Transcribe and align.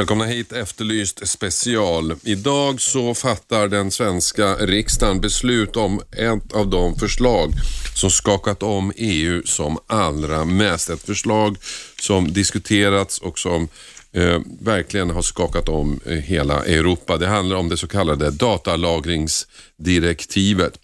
Välkomna 0.00 0.24
hit 0.24 0.52
Efterlyst 0.52 1.28
special. 1.28 2.14
Idag 2.22 2.80
så 2.80 3.14
fattar 3.14 3.68
den 3.68 3.90
svenska 3.90 4.54
riksdagen 4.54 5.20
beslut 5.20 5.76
om 5.76 6.00
ett 6.12 6.52
av 6.52 6.68
de 6.68 6.96
förslag 6.96 7.52
som 7.94 8.10
skakat 8.10 8.62
om 8.62 8.92
EU 8.96 9.42
som 9.44 9.78
allra 9.86 10.44
mest. 10.44 10.90
Ett 10.90 11.02
förslag 11.02 11.56
som 12.00 12.32
diskuterats 12.32 13.18
och 13.18 13.38
som 13.38 13.68
eh, 14.12 14.40
verkligen 14.60 15.10
har 15.10 15.22
skakat 15.22 15.68
om 15.68 16.00
eh, 16.06 16.12
hela 16.12 16.64
Europa. 16.64 17.16
Det 17.16 17.26
handlar 17.26 17.56
om 17.56 17.68
det 17.68 17.76
så 17.76 17.88
kallade 17.88 18.30
datalagringsdirektivet. 18.30 20.78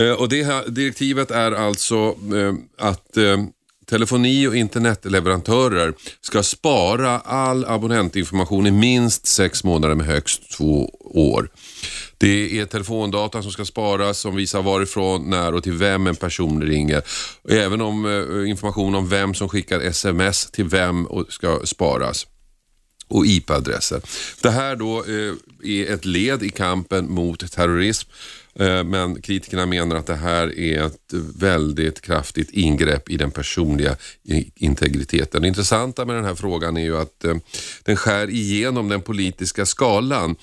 Eh, 0.00 0.12
och 0.12 0.28
det 0.28 0.44
här 0.44 0.68
direktivet 0.68 1.30
är 1.30 1.52
alltså 1.52 2.16
eh, 2.34 2.54
att 2.78 3.16
eh, 3.16 3.36
telefoni 3.88 4.46
och 4.46 4.56
internetleverantörer 4.56 5.94
ska 6.20 6.42
spara 6.42 7.18
all 7.18 7.64
abonnentinformation 7.64 8.66
i 8.66 8.70
minst 8.70 9.26
sex 9.26 9.64
månader 9.64 9.94
med 9.94 10.06
högst 10.06 10.50
två 10.50 10.90
år. 11.14 11.50
Det 12.18 12.60
är 12.60 12.66
telefondata 12.66 13.42
som 13.42 13.52
ska 13.52 13.64
sparas 13.64 14.18
som 14.18 14.36
visar 14.36 14.62
varifrån, 14.62 15.30
när 15.30 15.54
och 15.54 15.62
till 15.62 15.72
vem 15.72 16.06
en 16.06 16.16
person 16.16 16.62
ringer. 16.62 17.02
Även 17.48 17.80
om 17.80 18.06
eh, 18.06 18.50
information 18.50 18.94
om 18.94 19.08
vem 19.08 19.34
som 19.34 19.48
skickar 19.48 19.80
sms 19.80 20.50
till 20.50 20.64
vem 20.64 21.06
och 21.06 21.32
ska 21.32 21.60
sparas 21.64 22.26
och 23.08 23.26
IP-adresser. 23.26 24.00
Det 24.42 24.50
här 24.50 24.76
då 24.76 25.04
eh, 25.04 25.34
är 25.62 25.94
ett 25.94 26.04
led 26.04 26.42
i 26.42 26.48
kampen 26.48 27.12
mot 27.12 27.52
terrorism 27.52 28.08
eh, 28.10 28.37
Eh, 28.54 28.84
men 28.84 29.22
kritikerna 29.22 29.66
menar 29.66 29.96
att 29.96 30.06
det 30.06 30.14
här 30.14 30.58
är 30.58 30.82
ett 30.82 31.12
väldigt 31.38 32.00
kraftigt 32.00 32.50
ingrepp 32.50 33.10
i 33.10 33.16
den 33.16 33.30
personliga 33.30 33.96
integriteten. 34.54 35.42
Det 35.42 35.48
intressanta 35.48 36.04
med 36.04 36.16
den 36.16 36.24
här 36.24 36.34
frågan 36.34 36.76
är 36.76 36.84
ju 36.84 36.96
att 36.96 37.24
eh, 37.24 37.36
den 37.84 37.96
skär 37.96 38.30
igenom 38.30 38.88
den 38.88 39.02
politiska 39.02 39.66
skalan. 39.66 40.36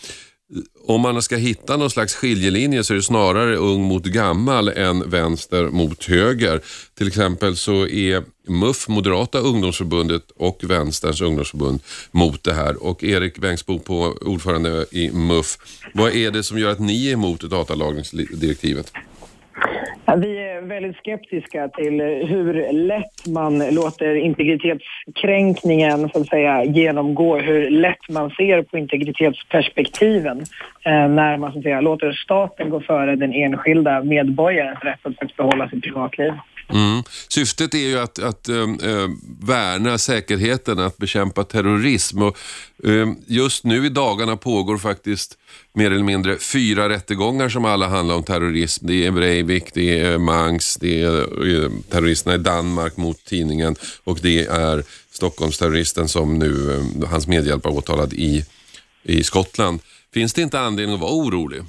Om 0.87 1.01
man 1.01 1.21
ska 1.21 1.35
hitta 1.35 1.77
någon 1.77 1.89
slags 1.89 2.15
skiljelinje 2.15 2.83
så 2.83 2.93
är 2.93 2.95
det 2.95 3.03
snarare 3.03 3.55
ung 3.55 3.83
mot 3.83 4.05
gammal 4.05 4.69
än 4.69 5.09
vänster 5.09 5.69
mot 5.69 6.03
höger. 6.03 6.61
Till 6.97 7.07
exempel 7.07 7.57
så 7.57 7.87
är 7.87 8.23
MUF, 8.47 8.87
Moderata 8.87 9.39
ungdomsförbundet 9.39 10.31
och 10.35 10.63
Vänsterns 10.63 11.21
ungdomsförbund 11.21 11.79
mot 12.11 12.43
det 12.43 12.53
här. 12.53 12.83
Och 12.83 13.03
Erik 13.03 13.37
Bengtsbo, 13.37 13.79
på 13.79 14.17
ordförande 14.21 14.85
i 14.91 15.11
MUF, 15.11 15.57
vad 15.93 16.15
är 16.15 16.31
det 16.31 16.43
som 16.43 16.59
gör 16.59 16.71
att 16.71 16.79
ni 16.79 17.07
är 17.07 17.13
emot 17.13 17.41
datalagringsdirektivet? 17.41 18.91
Vi 20.13 20.37
är 20.37 20.61
väldigt 20.61 20.97
skeptiska 20.97 21.67
till 21.67 22.01
hur 22.01 22.73
lätt 22.73 23.27
man 23.27 23.75
låter 23.75 24.15
integritetskränkningen 24.15 26.09
så 26.09 26.21
att 26.21 26.27
säga, 26.27 26.63
genomgå, 26.63 27.37
hur 27.37 27.69
lätt 27.69 28.09
man 28.09 28.29
ser 28.29 28.61
på 28.63 28.77
integritetsperspektiven 28.77 30.39
eh, 30.85 31.07
när 31.07 31.37
man 31.37 31.51
så 31.51 31.57
att 31.57 31.63
säga, 31.63 31.81
låter 31.81 32.11
staten 32.11 32.69
gå 32.69 32.79
före 32.81 33.15
den 33.15 33.33
enskilda 33.33 34.03
medborgarens 34.03 34.79
rätt 34.83 35.05
att 35.05 35.15
faktiskt 35.15 35.37
behålla 35.37 35.69
sitt 35.69 35.83
privatliv. 35.83 36.33
Mm. 36.69 37.03
Syftet 37.27 37.73
är 37.73 37.87
ju 37.87 37.99
att, 37.99 38.19
att 38.19 38.49
äh, 38.49 38.55
värna 39.41 39.97
säkerheten, 39.97 40.79
att 40.79 40.97
bekämpa 40.97 41.43
terrorism. 41.43 42.21
Och, 42.21 42.37
äh, 42.83 43.07
just 43.27 43.63
nu 43.63 43.85
i 43.85 43.89
dagarna 43.89 44.37
pågår 44.37 44.77
faktiskt 44.77 45.37
mer 45.73 45.91
eller 45.91 46.03
mindre 46.03 46.37
fyra 46.37 46.89
rättegångar 46.89 47.49
som 47.49 47.65
alla 47.65 47.87
handlar 47.87 48.15
om 48.15 48.23
terrorism. 48.23 48.87
Det 48.87 49.05
är 49.05 49.11
Breivik, 49.11 49.73
det 49.73 49.99
är 49.99 50.17
Mangs, 50.17 50.77
det 50.77 51.01
är 51.01 51.19
äh, 51.63 51.69
terroristerna 51.89 52.35
i 52.35 52.37
Danmark 52.37 52.97
mot 52.97 53.25
tidningen 53.25 53.75
och 54.03 54.19
det 54.21 54.45
är 54.45 54.83
Stockholmsterroristen 55.11 56.07
som 56.07 56.39
nu, 56.39 56.83
hans 57.09 57.27
medhjälpare 57.27 57.73
åtalad 57.73 58.13
i, 58.13 58.45
i 59.03 59.23
Skottland. 59.23 59.79
Finns 60.13 60.33
det 60.33 60.41
inte 60.41 60.59
anledning 60.59 60.95
att 60.95 61.01
vara 61.01 61.11
orolig? 61.11 61.61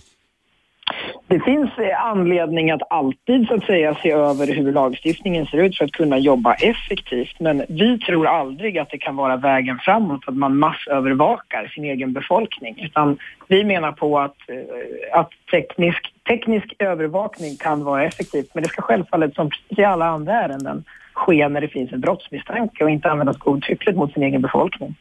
Det 1.28 1.40
finns 1.40 1.70
anledning 2.06 2.70
att 2.70 2.82
alltid 2.90 3.46
så 3.46 3.54
att 3.54 3.64
säga 3.64 3.96
se 4.02 4.10
över 4.10 4.46
hur 4.46 4.72
lagstiftningen 4.72 5.46
ser 5.46 5.58
ut 5.58 5.76
för 5.76 5.84
att 5.84 5.92
kunna 5.92 6.18
jobba 6.18 6.54
effektivt. 6.54 7.40
Men 7.40 7.64
vi 7.68 7.98
tror 7.98 8.26
aldrig 8.26 8.78
att 8.78 8.90
det 8.90 8.98
kan 8.98 9.16
vara 9.16 9.36
vägen 9.36 9.78
framåt 9.78 10.20
att 10.26 10.36
man 10.36 10.56
massövervakar 10.56 11.72
sin 11.74 11.84
egen 11.84 12.12
befolkning. 12.12 12.80
Utan 12.82 13.18
vi 13.48 13.64
menar 13.64 13.92
på 13.92 14.18
att, 14.18 14.36
eh, 14.48 15.18
att 15.20 15.30
teknisk, 15.50 16.12
teknisk 16.28 16.74
övervakning 16.78 17.56
kan 17.56 17.84
vara 17.84 18.04
effektivt. 18.04 18.50
Men 18.54 18.62
det 18.62 18.68
ska 18.68 18.82
självfallet 18.82 19.34
som 19.34 19.50
i 19.68 19.84
alla 19.84 20.06
andra 20.06 20.32
ärenden 20.32 20.84
ske 21.12 21.48
när 21.48 21.60
det 21.60 21.68
finns 21.68 21.92
en 21.92 22.00
brottsmisstanke 22.00 22.84
och 22.84 22.90
inte 22.90 23.10
användas 23.10 23.38
godtyckligt 23.38 23.98
mot 23.98 24.12
sin 24.12 24.22
egen 24.22 24.42
befolkning. 24.42 24.94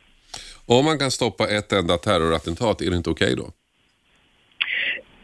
Om 0.66 0.86
man 0.86 1.00
kan 1.00 1.12
stoppa 1.12 1.44
ett 1.44 1.72
enda 1.72 1.98
terrorattentat, 1.98 2.82
är 2.82 2.90
det 2.90 2.98
inte 2.98 3.10
okej 3.10 3.36
då? 3.38 3.44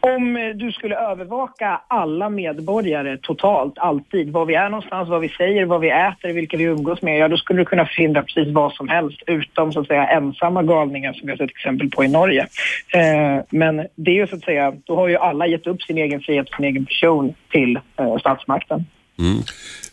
Om 0.06 0.36
eh, 0.36 0.56
du 0.56 0.72
skulle 0.72 0.96
övervaka 0.96 1.80
alla 1.88 2.28
medborgare 2.28 3.18
totalt, 3.18 3.78
alltid, 3.78 4.30
var 4.30 4.46
vi 4.46 4.54
är 4.54 4.68
någonstans, 4.68 5.08
vad 5.08 5.20
vi 5.20 5.28
säger, 5.28 5.64
vad 5.64 5.80
vi 5.80 5.90
äter, 5.90 6.32
vilka 6.32 6.56
vi 6.56 6.64
umgås 6.64 7.02
med, 7.02 7.18
ja 7.18 7.28
då 7.28 7.36
skulle 7.36 7.60
du 7.60 7.64
kunna 7.64 7.86
förhindra 7.86 8.22
precis 8.22 8.54
vad 8.54 8.72
som 8.72 8.88
helst, 8.88 9.22
utom 9.26 9.72
så 9.72 9.80
att 9.80 9.86
säga 9.86 10.08
ensamma 10.08 10.62
galningar 10.62 11.12
som 11.12 11.26
vi 11.26 11.30
har 11.30 11.36
sett 11.36 11.50
exempel 11.50 11.90
på 11.90 12.04
i 12.04 12.08
Norge. 12.08 12.46
Eh, 12.94 13.44
men 13.50 13.76
det 13.94 14.10
är 14.10 14.14
ju 14.14 14.26
så 14.26 14.36
att 14.36 14.44
säga, 14.44 14.72
då 14.84 14.96
har 14.96 15.08
ju 15.08 15.16
alla 15.16 15.46
gett 15.46 15.66
upp 15.66 15.82
sin 15.82 15.98
egen 15.98 16.20
frihet 16.20 16.48
och 16.48 16.56
sin 16.56 16.64
egen 16.64 16.86
person 16.86 17.34
till 17.50 17.76
eh, 17.76 18.18
statsmakten. 18.18 18.84
Mm. 19.18 19.38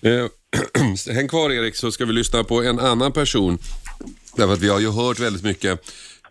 Eh, 0.02 0.30
häng 1.16 1.28
kvar 1.28 1.52
Erik 1.52 1.76
så 1.76 1.92
ska 1.92 2.06
vi 2.06 2.14
lyssna 2.14 2.44
på 2.44 2.64
en 2.64 2.80
annan 2.80 3.12
person. 3.12 3.58
Därför 4.38 4.54
att 4.54 4.62
vi 4.62 4.70
har 4.70 4.80
ju 4.80 4.92
hört 4.92 5.20
väldigt 5.20 5.44
mycket 5.44 5.80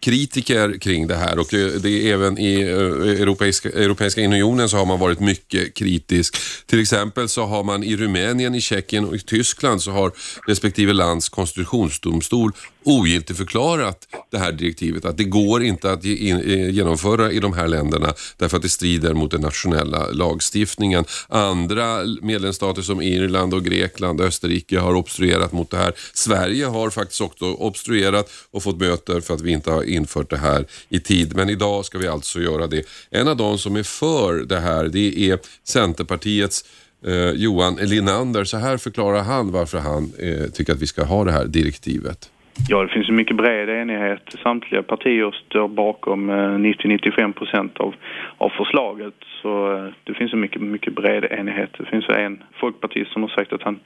kritiker 0.00 0.78
kring 0.78 1.06
det 1.06 1.16
här 1.16 1.38
och 1.38 1.54
eh, 1.54 1.70
det 1.70 1.90
är 1.90 2.14
även 2.14 2.38
i 2.38 2.60
eh, 2.60 3.22
Europeiska, 3.22 3.68
Europeiska 3.68 4.24
unionen 4.24 4.68
så 4.68 4.76
har 4.76 4.86
man 4.86 4.98
varit 4.98 5.20
mycket 5.20 5.74
kritisk. 5.74 6.36
Till 6.66 6.80
exempel 6.80 7.28
så 7.28 7.44
har 7.44 7.64
man 7.64 7.84
i 7.84 7.96
Rumänien, 7.96 8.54
i 8.54 8.60
Tjeckien 8.60 9.04
och 9.04 9.16
i 9.16 9.18
Tyskland 9.18 9.82
så 9.82 9.90
har 9.90 10.12
respektive 10.46 10.92
lands 10.92 11.28
konstitutionsdomstol 11.28 12.52
ogiltigförklarat 12.88 14.08
det 14.30 14.38
här 14.38 14.52
direktivet. 14.52 15.04
Att 15.04 15.16
det 15.16 15.24
går 15.24 15.62
inte 15.62 15.92
att 15.92 16.04
ge 16.04 16.14
in, 16.14 16.40
eh, 16.40 16.70
genomföra 16.70 17.32
i 17.32 17.40
de 17.40 17.52
här 17.52 17.68
länderna 17.68 18.14
därför 18.36 18.56
att 18.56 18.62
det 18.62 18.68
strider 18.68 19.14
mot 19.14 19.30
den 19.30 19.40
nationella 19.40 20.06
lagstiftningen. 20.10 21.04
Andra 21.28 22.04
medlemsstater 22.22 22.82
som 22.82 23.02
Irland 23.02 23.54
och 23.54 23.64
Grekland 23.64 24.20
och 24.20 24.26
Österrike 24.26 24.78
har 24.78 24.94
obstruerat 24.94 25.52
mot 25.52 25.70
det 25.70 25.76
här. 25.76 25.92
Sverige 26.14 26.66
har 26.66 26.90
faktiskt 26.90 27.20
också 27.20 27.44
obstruerat 27.44 28.30
och 28.50 28.62
fått 28.62 28.78
böter 28.78 29.20
för 29.20 29.34
att 29.34 29.40
vi 29.40 29.52
inte 29.52 29.70
har 29.70 29.82
infört 29.82 30.30
det 30.30 30.36
här 30.36 30.66
i 30.88 31.00
tid. 31.00 31.36
Men 31.36 31.50
idag 31.50 31.84
ska 31.84 31.98
vi 31.98 32.08
alltså 32.08 32.40
göra 32.40 32.66
det. 32.66 32.84
En 33.10 33.28
av 33.28 33.36
de 33.36 33.58
som 33.58 33.76
är 33.76 33.82
för 33.82 34.34
det 34.34 34.60
här 34.60 34.84
det 34.84 35.30
är 35.30 35.38
Centerpartiets 35.64 36.64
eh, 37.06 37.30
Johan 37.30 37.74
Linander. 37.74 38.44
Så 38.44 38.56
här 38.56 38.76
förklarar 38.76 39.22
han 39.22 39.52
varför 39.52 39.78
han 39.78 40.12
eh, 40.18 40.50
tycker 40.50 40.72
att 40.72 40.82
vi 40.82 40.86
ska 40.86 41.04
ha 41.04 41.24
det 41.24 41.32
här 41.32 41.44
direktivet. 41.44 42.30
Ja, 42.66 42.82
det 42.82 42.88
finns 42.88 43.08
en 43.08 43.16
mycket 43.16 43.36
bred 43.36 43.68
enighet. 43.68 44.36
Samtliga 44.42 44.82
partier 44.82 45.36
står 45.46 45.68
bakom 45.68 46.30
eh, 46.30 46.34
90-95 46.34 47.32
procent 47.32 47.78
av, 47.78 47.94
av 48.38 48.48
förslaget. 48.48 49.14
Så 49.42 49.76
eh, 49.76 49.92
det 50.04 50.14
finns 50.14 50.32
en 50.32 50.40
mycket, 50.40 50.62
mycket 50.62 50.94
bred 50.94 51.24
enighet. 51.30 51.70
Det 51.78 51.84
finns 51.84 52.08
en 52.08 52.42
folkpartist 52.60 53.12
som 53.12 53.22
har 53.22 53.28
sagt 53.28 53.52
att 53.52 53.62
han 53.62 53.80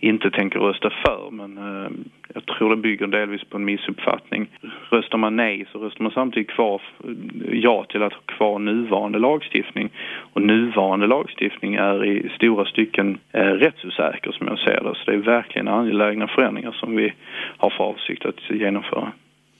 inte 0.00 0.30
tänker 0.30 0.58
rösta 0.58 0.90
för, 0.90 1.30
men 1.30 1.58
eh, 1.58 1.90
jag 2.34 2.46
tror 2.46 2.70
det 2.70 2.76
bygger 2.76 3.06
delvis 3.06 3.44
på 3.44 3.56
en 3.56 3.64
missuppfattning. 3.64 4.46
Röstar 4.90 5.18
man 5.18 5.36
nej 5.36 5.66
så 5.72 5.78
röstar 5.78 6.02
man 6.02 6.12
samtidigt 6.12 6.50
kvar 6.50 6.82
eh, 7.04 7.10
ja 7.52 7.84
till 7.84 8.02
att 8.02 8.12
ha 8.12 8.20
kvar 8.20 8.58
nuvarande 8.58 9.18
lagstiftning. 9.18 9.90
Och 10.32 10.42
nuvarande 10.42 11.06
lagstiftning 11.06 11.74
är 11.74 12.04
i 12.04 12.30
stora 12.36 12.64
stycken 12.64 13.18
eh, 13.32 13.40
rättsosäker 13.40 14.32
som 14.32 14.46
jag 14.46 14.58
ser 14.58 14.80
det. 14.84 14.94
Så 14.94 15.10
det 15.10 15.16
är 15.16 15.16
verkligen 15.16 15.68
angelägna 15.68 16.28
förändringar 16.28 16.72
som 16.72 16.96
vi 16.96 17.12
har 17.58 17.70
för 17.70 17.84
avsikt 17.84 18.17
att 18.24 18.50
genomföra. 18.50 19.12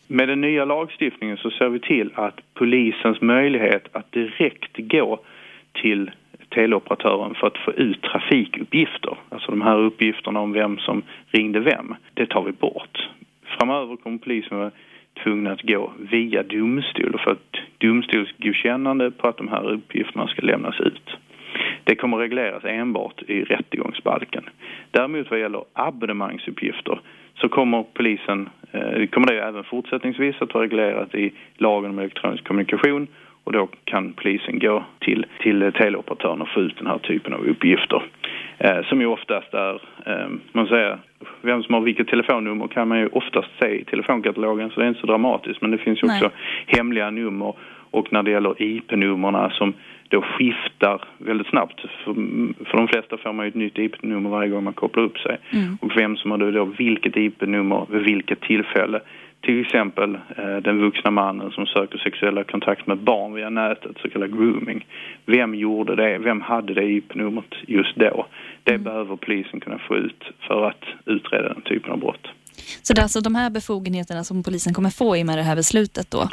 Med 0.06 0.28
den 0.28 0.40
nya 0.40 0.64
lagstiftningen 0.64 1.36
så 1.36 1.50
ser 1.50 1.68
vi 1.68 1.80
till 1.80 2.10
att 2.14 2.40
polisens 2.54 3.20
möjlighet 3.20 3.88
att 3.92 4.12
direkt 4.12 4.76
gå 4.76 5.20
till 5.72 6.10
teleoperatören 6.48 7.34
för 7.34 7.46
att 7.46 7.58
få 7.58 7.72
ut 7.72 8.02
trafikuppgifter, 8.02 9.16
alltså 9.28 9.50
de 9.50 9.62
här 9.62 9.78
uppgifterna 9.78 10.40
om 10.40 10.52
vem 10.52 10.78
som 10.78 11.02
ringde 11.30 11.60
vem, 11.60 11.94
det 12.14 12.26
tar 12.26 12.42
vi 12.42 12.52
bort. 12.52 13.08
Framöver 13.58 13.96
kommer 13.96 14.18
polisen 14.18 14.58
vara 14.58 14.70
tvungna 15.22 15.52
att 15.52 15.62
gå 15.62 15.92
via 15.98 16.42
domstol 16.42 17.14
och 17.14 17.20
få 17.20 17.30
ett 17.30 17.56
domstolsgodkännande 17.78 19.10
på 19.10 19.28
att 19.28 19.36
de 19.36 19.48
här 19.48 19.72
uppgifterna 19.72 20.28
ska 20.28 20.46
lämnas 20.46 20.80
ut. 20.80 21.10
Det 21.84 21.94
kommer 21.94 22.16
att 22.16 22.22
regleras 22.22 22.64
enbart 22.64 23.22
i 23.22 23.42
rättegångsbalken. 23.42 24.44
Däremot 24.90 25.30
vad 25.30 25.40
gäller 25.40 25.64
abonnemangsuppgifter 25.72 27.00
så 27.40 27.48
kommer 27.48 27.84
polisen, 27.94 28.48
eh, 28.72 29.06
kommer 29.06 29.26
det 29.26 29.40
även 29.42 29.64
fortsättningsvis 29.64 30.36
att 30.40 30.54
vara 30.54 30.64
reglerat 30.64 31.14
i 31.14 31.32
lagen 31.56 31.90
om 31.90 31.98
elektronisk 31.98 32.44
kommunikation 32.44 33.06
och 33.44 33.52
då 33.52 33.68
kan 33.84 34.12
polisen 34.12 34.58
gå 34.58 34.84
till, 34.98 35.26
till 35.40 35.72
teleoperatören 35.72 36.42
och 36.42 36.48
få 36.48 36.60
ut 36.60 36.78
den 36.78 36.86
här 36.86 36.98
typen 36.98 37.32
av 37.32 37.46
uppgifter. 37.46 38.02
Eh, 38.58 38.82
som 38.82 39.00
ju 39.00 39.06
oftast 39.06 39.54
är, 39.54 39.74
eh, 40.06 40.28
man 40.52 40.66
säger, 40.66 40.98
vem 41.42 41.62
som 41.62 41.74
har 41.74 41.80
vilket 41.80 42.08
telefonnummer 42.08 42.68
kan 42.68 42.88
man 42.88 42.98
ju 42.98 43.06
oftast 43.06 43.48
se 43.60 43.80
i 43.80 43.84
telefonkatalogen 43.84 44.70
så 44.70 44.80
det 44.80 44.86
är 44.86 44.88
inte 44.88 45.00
så 45.00 45.06
dramatiskt 45.06 45.60
men 45.60 45.70
det 45.70 45.78
finns 45.78 46.02
ju 46.02 46.06
också 46.06 46.24
Nej. 46.24 46.76
hemliga 46.76 47.10
nummer 47.10 47.54
och 47.90 48.12
när 48.12 48.22
det 48.22 48.30
gäller 48.30 48.62
IP-nummerna 48.62 49.50
som 49.50 49.74
då 50.08 50.22
skiftar 50.22 51.04
väldigt 51.18 51.46
snabbt. 51.46 51.80
För, 51.80 52.14
för 52.64 52.76
de 52.76 52.88
flesta 52.88 53.18
får 53.18 53.32
man 53.32 53.46
ju 53.46 53.48
ett 53.48 53.54
nytt 53.54 53.78
IP-nummer 53.78 54.30
varje 54.30 54.48
gång 54.48 54.64
man 54.64 54.72
kopplar 54.72 55.02
upp 55.02 55.18
sig. 55.18 55.38
Mm. 55.50 55.78
Och 55.80 55.96
vem 55.96 56.16
som 56.16 56.30
har 56.30 56.38
då 56.38 56.64
vilket 56.64 57.16
IP-nummer 57.16 57.86
vid 57.90 58.02
vilket 58.02 58.40
tillfälle. 58.40 59.00
Till 59.40 59.60
exempel 59.60 60.14
eh, 60.14 60.56
den 60.56 60.80
vuxna 60.80 61.10
mannen 61.10 61.50
som 61.50 61.66
söker 61.66 61.98
sexuella 61.98 62.44
kontakt 62.44 62.86
med 62.86 62.98
barn 62.98 63.34
via 63.34 63.50
nätet, 63.50 63.96
så 64.02 64.10
kallad 64.10 64.32
grooming. 64.32 64.86
Vem 65.26 65.54
gjorde 65.54 65.96
det? 65.96 66.18
Vem 66.18 66.40
hade 66.40 66.74
det 66.74 66.84
IP-numret 66.84 67.54
just 67.66 67.96
då? 67.96 68.26
Det 68.64 68.74
mm. 68.74 68.84
behöver 68.84 69.16
polisen 69.16 69.60
kunna 69.60 69.78
få 69.78 69.96
ut 69.96 70.24
för 70.40 70.66
att 70.66 70.84
utreda 71.06 71.48
den 71.48 71.62
typen 71.62 71.92
av 71.92 71.98
brott. 71.98 72.28
Så 72.82 72.94
det 72.94 73.00
är 73.00 73.02
alltså 73.02 73.20
de 73.20 73.34
här 73.34 73.50
befogenheterna 73.50 74.24
som 74.24 74.42
polisen 74.42 74.74
kommer 74.74 74.90
få 74.90 75.16
i 75.16 75.24
med 75.24 75.38
det 75.38 75.42
här 75.42 75.56
beslutet 75.56 76.10
då? 76.10 76.28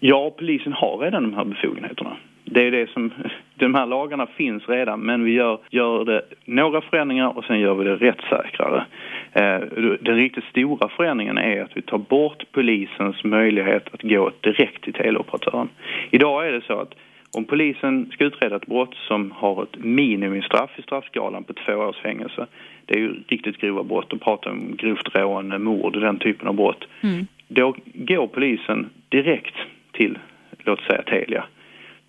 Ja, 0.00 0.34
polisen 0.38 0.72
har 0.72 0.98
redan 0.98 1.22
de 1.22 1.34
här 1.34 1.44
befogenheterna. 1.44 2.16
Det 2.50 2.66
är 2.66 2.70
det 2.70 2.90
som, 2.90 3.12
de 3.54 3.74
här 3.74 3.86
lagarna 3.86 4.26
finns 4.26 4.68
redan 4.68 5.00
men 5.00 5.24
vi 5.24 5.32
gör, 5.32 5.58
gör 5.70 6.04
det 6.04 6.22
några 6.44 6.80
förändringar 6.80 7.38
och 7.38 7.44
sen 7.44 7.60
gör 7.60 7.74
vi 7.74 7.84
det 7.84 7.96
rättssäkrare. 7.96 8.84
Eh, 9.32 9.60
den 10.00 10.16
riktigt 10.16 10.44
stora 10.44 10.88
förändringen 10.88 11.38
är 11.38 11.62
att 11.62 11.76
vi 11.76 11.82
tar 11.82 11.98
bort 11.98 12.44
polisens 12.52 13.24
möjlighet 13.24 13.94
att 13.94 14.02
gå 14.02 14.30
direkt 14.40 14.84
till 14.84 14.92
teleoperatören. 14.92 15.68
Idag 16.10 16.48
är 16.48 16.52
det 16.52 16.60
så 16.66 16.80
att 16.80 16.94
om 17.36 17.44
polisen 17.44 18.10
ska 18.12 18.24
utreda 18.24 18.56
ett 18.56 18.66
brott 18.66 18.94
som 18.94 19.30
har 19.30 19.62
ett 19.62 19.84
minimistraff 19.84 20.78
i 20.78 20.82
straffskalan 20.82 21.44
på 21.44 21.52
två 21.52 21.72
års 21.72 21.96
fängelse, 21.96 22.46
det 22.86 22.94
är 22.94 22.98
ju 22.98 23.14
riktigt 23.28 23.58
grova 23.58 23.82
brott, 23.82 24.12
och 24.12 24.20
pratar 24.20 24.50
om 24.50 24.76
grovt 24.76 25.14
rån, 25.14 25.62
mord, 25.62 26.00
den 26.00 26.18
typen 26.18 26.48
av 26.48 26.54
brott. 26.54 26.84
Mm. 27.00 27.26
Då 27.48 27.74
går 27.94 28.26
polisen 28.26 28.90
direkt 29.08 29.54
till, 29.92 30.18
låt 30.58 30.80
säga 30.80 31.02
Telia. 31.02 31.44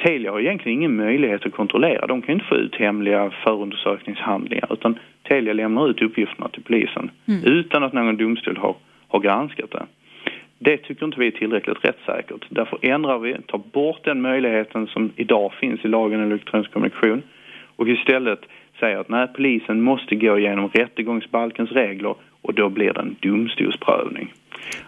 Telia 0.04 0.32
har 0.32 0.40
egentligen 0.40 0.78
ingen 0.78 0.96
möjlighet 0.96 1.46
att 1.46 1.54
kontrollera. 1.54 2.08
De 2.08 2.22
kan 2.22 2.34
inte 2.34 2.46
få 2.46 2.56
ut 2.56 2.76
hemliga 2.76 3.32
förundersökningshandlingar 3.44 4.74
utan 4.74 5.00
Telia 5.28 5.54
lämnar 5.54 5.90
ut 5.90 6.02
uppgifterna 6.02 6.50
till 6.50 6.64
polisen 6.64 7.12
mm. 7.28 7.44
utan 7.44 7.84
att 7.84 7.94
någon 7.94 8.18
domstol 8.18 8.58
har, 8.58 8.76
har 9.08 9.20
granskat 9.20 9.72
det. 9.72 9.86
Det 10.60 10.78
tycker 10.78 11.06
inte 11.06 11.20
vi 11.20 11.28
är 11.28 11.32
tillräckligt 11.32 11.86
rättssäkert. 11.86 12.46
Därför 12.50 12.80
ändrar 12.82 13.20
vi, 13.20 13.36
tar 13.48 13.58
bort 13.58 14.04
den 14.04 14.22
möjligheten 14.22 14.88
som 14.88 15.12
idag 15.16 15.54
finns 15.54 15.86
i 15.86 15.88
lagen 15.88 16.24
om 16.24 16.32
elektronisk 16.32 16.72
kommunikation 16.72 17.22
och 17.76 17.88
istället 17.88 18.40
säger 18.80 18.98
att 18.98 19.10
nej, 19.10 19.28
polisen 19.36 19.82
måste 19.82 20.16
gå 20.16 20.40
igenom 20.40 20.70
rättegångsbalkens 20.74 21.72
regler 21.72 22.16
och 22.42 22.54
då 22.54 22.70
blir 22.70 22.94
det 22.94 23.00
en 23.00 23.16
domstolsprövning. 23.20 24.34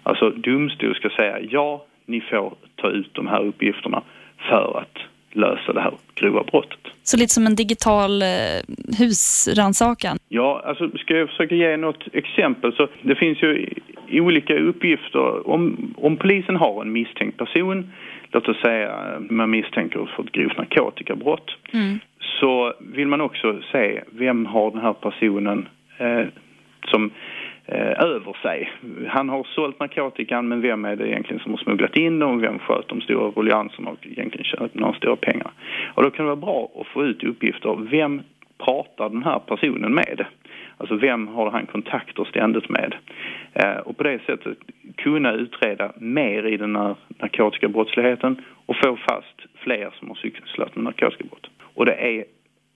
Alltså 0.04 0.30
domstol 0.30 0.96
ska 0.96 1.10
säga 1.10 1.40
ja, 1.50 1.86
ni 2.06 2.22
får 2.22 2.54
ta 2.76 2.90
ut 2.90 3.14
de 3.14 3.28
här 3.28 3.42
uppgifterna 3.42 4.02
för 4.50 4.80
att 4.80 4.98
lösa 5.32 5.74
det 5.74 5.82
här 5.82 5.94
grova 6.16 6.44
brottet. 6.44 6.80
Så 7.04 7.18
lite 7.18 7.34
som 7.34 7.46
en 7.46 7.56
digital 7.56 8.22
eh, 8.22 8.28
husransakan? 9.00 10.18
Ja, 10.30 10.62
alltså 10.66 10.98
ska 10.98 11.18
jag 11.18 11.30
försöka 11.30 11.56
ge 11.56 11.78
något 11.78 12.04
exempel 12.14 12.74
så 12.76 12.88
det 13.02 13.16
finns 13.16 13.44
ju 13.44 13.70
olika 14.12 14.60
uppgifter. 14.60 15.50
Om, 15.50 15.94
om 15.98 16.18
polisen 16.18 16.56
har 16.56 16.82
en 16.82 16.92
misstänkt 16.92 17.38
person, 17.38 17.92
låt 18.32 18.48
oss 18.48 18.62
säga 18.62 19.20
man 19.30 19.50
misstänker 19.50 20.10
för 20.16 20.24
ett 20.24 20.32
grovt 20.32 20.58
narkotikabrott, 20.58 21.56
mm. 21.74 22.00
så 22.40 22.74
vill 22.80 23.08
man 23.08 23.22
också 23.22 23.60
se 23.72 24.02
vem 24.12 24.46
har 24.46 24.72
den 24.72 24.82
här 24.82 24.94
personen 24.94 25.68
eh, 25.98 26.26
som 26.88 27.12
Eh, 27.12 27.12
Eh, 27.74 28.04
över 28.04 28.38
sig. 28.42 28.72
Han 29.08 29.30
har 29.30 29.44
sålt 29.44 29.80
narkotikan 29.80 30.48
men 30.48 30.62
vem 30.62 30.86
är 30.86 30.96
det 30.96 31.08
egentligen 31.08 31.40
som 31.40 31.52
har 31.52 31.58
smugglat 31.58 31.98
in 31.98 32.20
dem? 32.20 32.42
Vem 32.42 32.60
sköt 32.60 32.88
de 32.88 33.02
stora 33.02 33.32
ruljangserna 33.32 33.90
och 33.90 34.08
egentligen 34.08 34.44
tjänat 34.44 34.74
några 34.74 34.94
stora 34.94 35.16
pengar? 35.16 35.52
Och 35.94 36.04
då 36.04 36.10
kan 36.10 36.26
det 36.26 36.36
vara 36.36 36.46
bra 36.46 36.72
att 36.76 36.88
få 36.88 37.04
ut 37.04 37.24
uppgifter. 37.24 37.88
Vem 37.92 38.22
pratar 38.66 39.10
den 39.10 39.24
här 39.24 39.40
personen 39.40 39.94
med? 39.94 40.26
Alltså 40.78 40.96
vem 40.96 41.28
har 41.28 41.52
han 41.52 41.66
kontakter 41.66 42.24
ständigt 42.24 42.70
med? 42.70 42.96
Eh, 43.54 43.78
och 43.78 43.98
på 43.98 44.04
det 44.04 44.20
sättet 44.26 44.58
kunna 44.96 45.34
utreda 45.34 45.92
mer 45.98 46.48
i 46.48 46.58
den 46.58 46.76
här 46.76 46.96
narkotikabrottsligheten 47.20 48.42
och 48.66 48.76
få 48.84 48.98
fast 49.10 49.42
fler 49.56 49.94
som 50.00 50.08
har 50.08 50.16
sysslat 50.16 50.76
med 50.76 50.84
narkotikabrott. 50.84 51.50
Och 51.76 51.86
det 51.86 52.18
är 52.18 52.26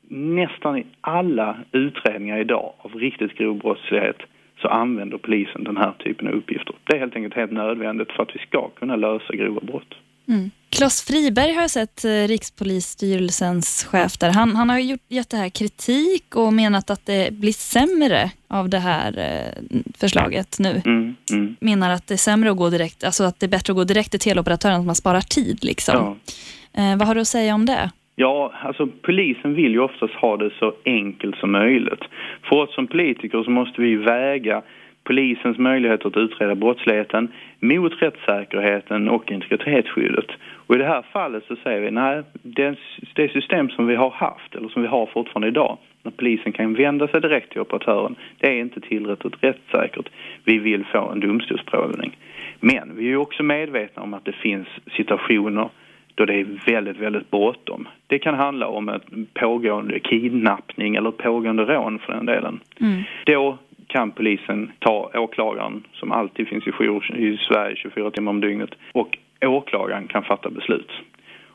nästan 0.10 0.78
i 0.78 0.86
alla 1.02 1.58
utredningar 1.72 2.38
idag 2.38 2.74
av 2.78 2.94
riktigt 2.94 3.38
grov 3.38 3.58
brottslighet 3.58 4.18
så 4.66 4.70
använder 4.70 5.18
polisen 5.18 5.64
den 5.64 5.78
här 5.78 5.92
typen 6.04 6.28
av 6.28 6.34
uppgifter. 6.34 6.76
Det 6.84 6.96
är 6.96 7.00
helt 7.00 7.16
enkelt 7.16 7.36
helt 7.36 7.52
nödvändigt 7.52 8.12
för 8.12 8.24
att 8.24 8.36
vi 8.36 8.40
ska 8.40 8.70
kunna 8.70 8.96
lösa 8.96 9.36
grova 9.36 9.62
brott. 9.62 9.94
Mm. 10.28 10.52
Klas 10.70 11.02
Friberg 11.02 11.54
har 11.54 11.62
jag 11.62 11.72
sett, 11.72 12.06
eh, 12.06 12.10
Rikspolisstyrelsens 12.10 13.84
chef 13.84 14.18
där. 14.18 14.32
Han, 14.32 14.56
han 14.56 14.70
har 14.70 14.80
gjort, 14.80 15.00
gett 15.08 15.30
det 15.30 15.38
här 15.38 15.50
kritik 15.50 16.36
och 16.36 16.54
menat 16.54 16.90
att 16.90 17.06
det 17.06 17.34
blir 17.34 17.54
sämre 17.54 18.32
av 18.48 18.70
det 18.70 18.80
här 18.80 19.18
eh, 19.18 19.80
förslaget 19.98 20.60
nu. 20.60 20.82
Mm, 20.86 21.16
mm. 21.32 21.56
Menar 21.60 21.90
att 21.90 22.08
det 22.08 22.14
är 22.16 22.18
sämre 22.18 22.52
att 22.52 22.58
gå 22.58 22.70
direkt, 22.70 23.04
alltså 23.04 23.24
att 23.24 23.40
det 23.40 23.46
är 23.46 23.50
bättre 23.50 23.72
att 23.72 23.78
gå 23.78 23.84
direkt 23.84 24.12
till 24.12 24.20
teleoperatören, 24.20 24.80
att 24.80 24.86
man 24.86 24.96
sparar 24.96 25.22
tid 25.22 25.64
liksom. 25.64 25.96
Ja. 25.96 26.82
Eh, 26.82 26.98
vad 26.98 27.08
har 27.08 27.16
du 27.16 27.22
att 27.22 27.28
säga 27.28 27.56
om 27.56 27.66
det? 27.66 27.92
Ja, 28.16 28.54
alltså 28.62 28.88
polisen 29.02 29.54
vill 29.54 29.72
ju 29.72 29.80
oftast 29.80 30.14
ha 30.14 30.38
det 30.38 30.50
så 30.60 30.74
enkelt 30.86 31.38
som 31.38 31.52
möjligt. 31.52 32.04
För 32.44 32.56
oss 32.56 32.76
som 32.76 32.88
politiker 32.88 33.44
så 33.44 33.52
måste 33.52 33.82
vi 33.82 33.96
väga 33.96 34.62
polisens 35.04 35.58
möjligheter 35.58 36.08
att 36.08 36.18
utreda 36.18 36.56
brottsligheten 36.56 37.32
mot 37.60 38.02
rättssäkerheten 38.02 39.10
och 39.10 39.32
integritetsskyddet. 39.32 40.26
Och 40.68 40.76
i 40.76 40.78
det 40.78 40.86
här 40.86 41.06
fallet 41.12 41.44
så 41.48 41.56
säger 41.56 41.82
vi 41.82 41.92
nej, 41.92 42.24
det, 42.42 42.76
det 43.14 43.32
system 43.32 43.70
som 43.70 43.88
vi 43.88 43.96
har 43.96 44.10
haft, 44.10 44.56
eller 44.56 44.70
som 44.70 44.82
vi 44.82 44.88
har 44.88 45.06
fortfarande 45.06 45.48
idag, 45.48 45.78
när 46.04 46.12
polisen 46.12 46.52
kan 46.52 46.74
vända 46.74 47.08
sig 47.08 47.22
direkt 47.22 47.52
till 47.52 47.62
operatören, 47.62 48.16
det 48.38 48.48
är 48.48 48.62
inte 48.62 48.82
tillräckligt 48.82 49.44
rättssäkert. 49.44 50.10
Vi 50.44 50.58
vill 50.58 50.86
få 50.86 51.10
en 51.12 51.20
domstolsprövning. 51.20 52.18
Men 52.60 52.96
vi 52.96 53.12
är 53.12 53.16
också 53.16 53.44
medvetna 53.44 54.04
om 54.04 54.14
att 54.14 54.26
det 54.26 54.36
finns 54.36 54.68
situationer 54.96 55.70
då 56.16 56.26
det 56.26 56.34
är 56.34 56.48
väldigt, 56.66 56.98
väldigt 56.98 57.32
bråttom. 57.32 57.88
Det 58.08 58.20
kan 58.20 58.36
handla 58.36 58.68
om 58.68 58.90
ett 58.90 59.04
pågående 59.34 60.00
kidnappning 60.00 60.96
eller 60.96 61.12
pågående 61.12 61.64
rån 61.64 62.00
för 62.00 62.14
den 62.14 62.26
delen. 62.26 62.60
Mm. 62.80 63.04
Då 63.26 63.58
kan 63.88 64.12
polisen 64.12 64.72
ta 64.80 65.12
åklagaren, 65.14 65.84
som 65.94 66.12
alltid 66.12 66.48
finns 66.48 66.68
i 66.68 66.72
jour 66.72 67.16
i 67.16 67.38
Sverige 67.38 67.76
24 67.76 68.12
timmar 68.12 68.30
om 68.30 68.42
dygnet, 68.42 68.70
och 68.92 69.18
åklagaren 69.42 70.08
kan 70.08 70.24
fatta 70.24 70.50
beslut. 70.50 70.92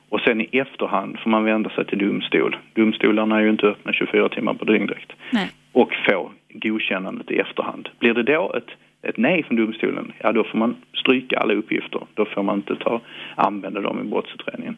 Och 0.09 0.21
sen 0.21 0.41
i 0.41 0.49
efterhand 0.53 1.19
får 1.19 1.31
man 1.31 1.45
vända 1.45 1.71
sig 1.71 1.85
till 1.85 1.99
domstol. 1.99 2.57
Domstolarna 2.75 3.37
är 3.37 3.43
ju 3.43 3.51
inte 3.51 3.67
öppna 3.67 3.93
24 3.93 4.29
timmar 4.29 4.55
på 4.55 4.65
dygn 4.65 4.87
direkt. 4.87 5.13
Nej. 5.31 5.51
Och 5.73 5.95
få 6.09 6.31
godkännandet 6.49 7.31
i 7.31 7.39
efterhand. 7.39 7.89
Blir 7.99 8.15
det 8.15 8.23
då 8.23 8.53
ett 8.57 8.71
ett 9.03 9.17
nej 9.17 9.43
från 9.43 9.57
domstolen, 9.57 10.13
ja 10.19 10.33
då 10.33 10.45
får 10.45 10.59
man 10.59 10.77
stryka 10.95 11.39
alla 11.39 11.55
uppgifter. 11.55 12.01
Då 12.15 12.25
får 12.25 12.43
man 12.43 12.57
inte 12.57 12.77
ta, 12.77 13.01
använda 13.35 13.81
dem 13.81 14.01
i 14.01 14.11
brottsutredningen. 14.11 14.77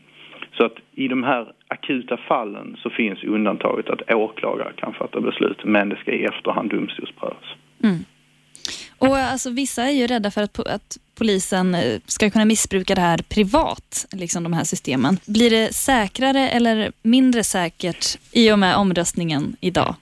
Så 0.57 0.65
att 0.65 0.75
i 0.95 1.09
de 1.09 1.23
här 1.23 1.53
akuta 1.69 2.17
fallen 2.17 2.77
så 2.83 2.91
finns 2.91 3.25
undantaget 3.25 3.91
att 3.91 4.15
åklagare 4.15 4.73
kan 4.77 4.95
fatta 4.95 5.21
beslut 5.21 5.65
men 5.65 5.89
det 5.89 5.97
ska 5.97 6.13
i 6.13 6.25
efterhand 6.25 6.71
domstolsprövas. 6.71 7.45
Mm. 7.83 7.99
Och 8.99 9.19
eh, 9.19 9.33
alltså, 9.33 9.51
vissa 9.51 9.83
är 9.83 9.91
ju 9.91 10.07
rädda 10.07 10.31
för 10.31 10.43
att, 10.43 10.59
att 10.59 10.99
polisen 11.19 11.75
eh, 11.75 12.01
ska 12.07 12.31
kunna 12.31 12.45
missbruka 12.45 12.95
det 12.95 13.01
här 13.01 13.19
privat, 13.19 14.07
liksom 14.13 14.43
de 14.43 14.53
här 14.53 14.65
systemen. 14.65 15.19
Blir 15.27 15.51
det 15.51 15.75
säkrare 15.75 16.49
eller 16.49 16.93
mindre 17.03 17.45
säkert 17.45 18.19
i 18.33 18.53
och 18.53 18.59
med 18.59 18.77
omröstningen 18.77 19.57
idag? 19.61 19.95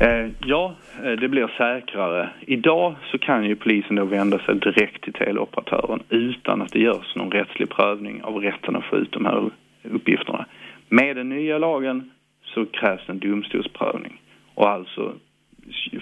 Eh, 0.00 0.30
ja, 0.46 0.74
eh, 1.04 1.12
det 1.12 1.28
blir 1.28 1.50
säkrare. 1.56 2.30
Idag 2.40 2.94
så 3.10 3.18
kan 3.18 3.44
ju 3.44 3.56
polisen 3.56 3.96
då 3.96 4.04
vända 4.04 4.38
sig 4.38 4.54
direkt 4.54 5.02
till 5.02 5.12
teleoperatören 5.12 6.02
utan 6.08 6.62
att 6.62 6.72
det 6.72 6.80
görs 6.80 7.14
någon 7.16 7.30
rättslig 7.30 7.68
prövning 7.68 8.22
av 8.22 8.36
rätten 8.36 8.76
att 8.76 8.84
få 8.84 8.96
ut 8.96 9.12
de 9.12 9.26
här 9.26 9.50
uppgifterna. 9.82 10.46
Med 10.88 11.16
den 11.16 11.28
nya 11.28 11.58
lagen 11.58 12.10
så 12.44 12.66
krävs 12.66 13.08
en 13.08 13.18
domstolsprövning 13.18 14.20
och 14.54 14.68
alltså 14.68 15.12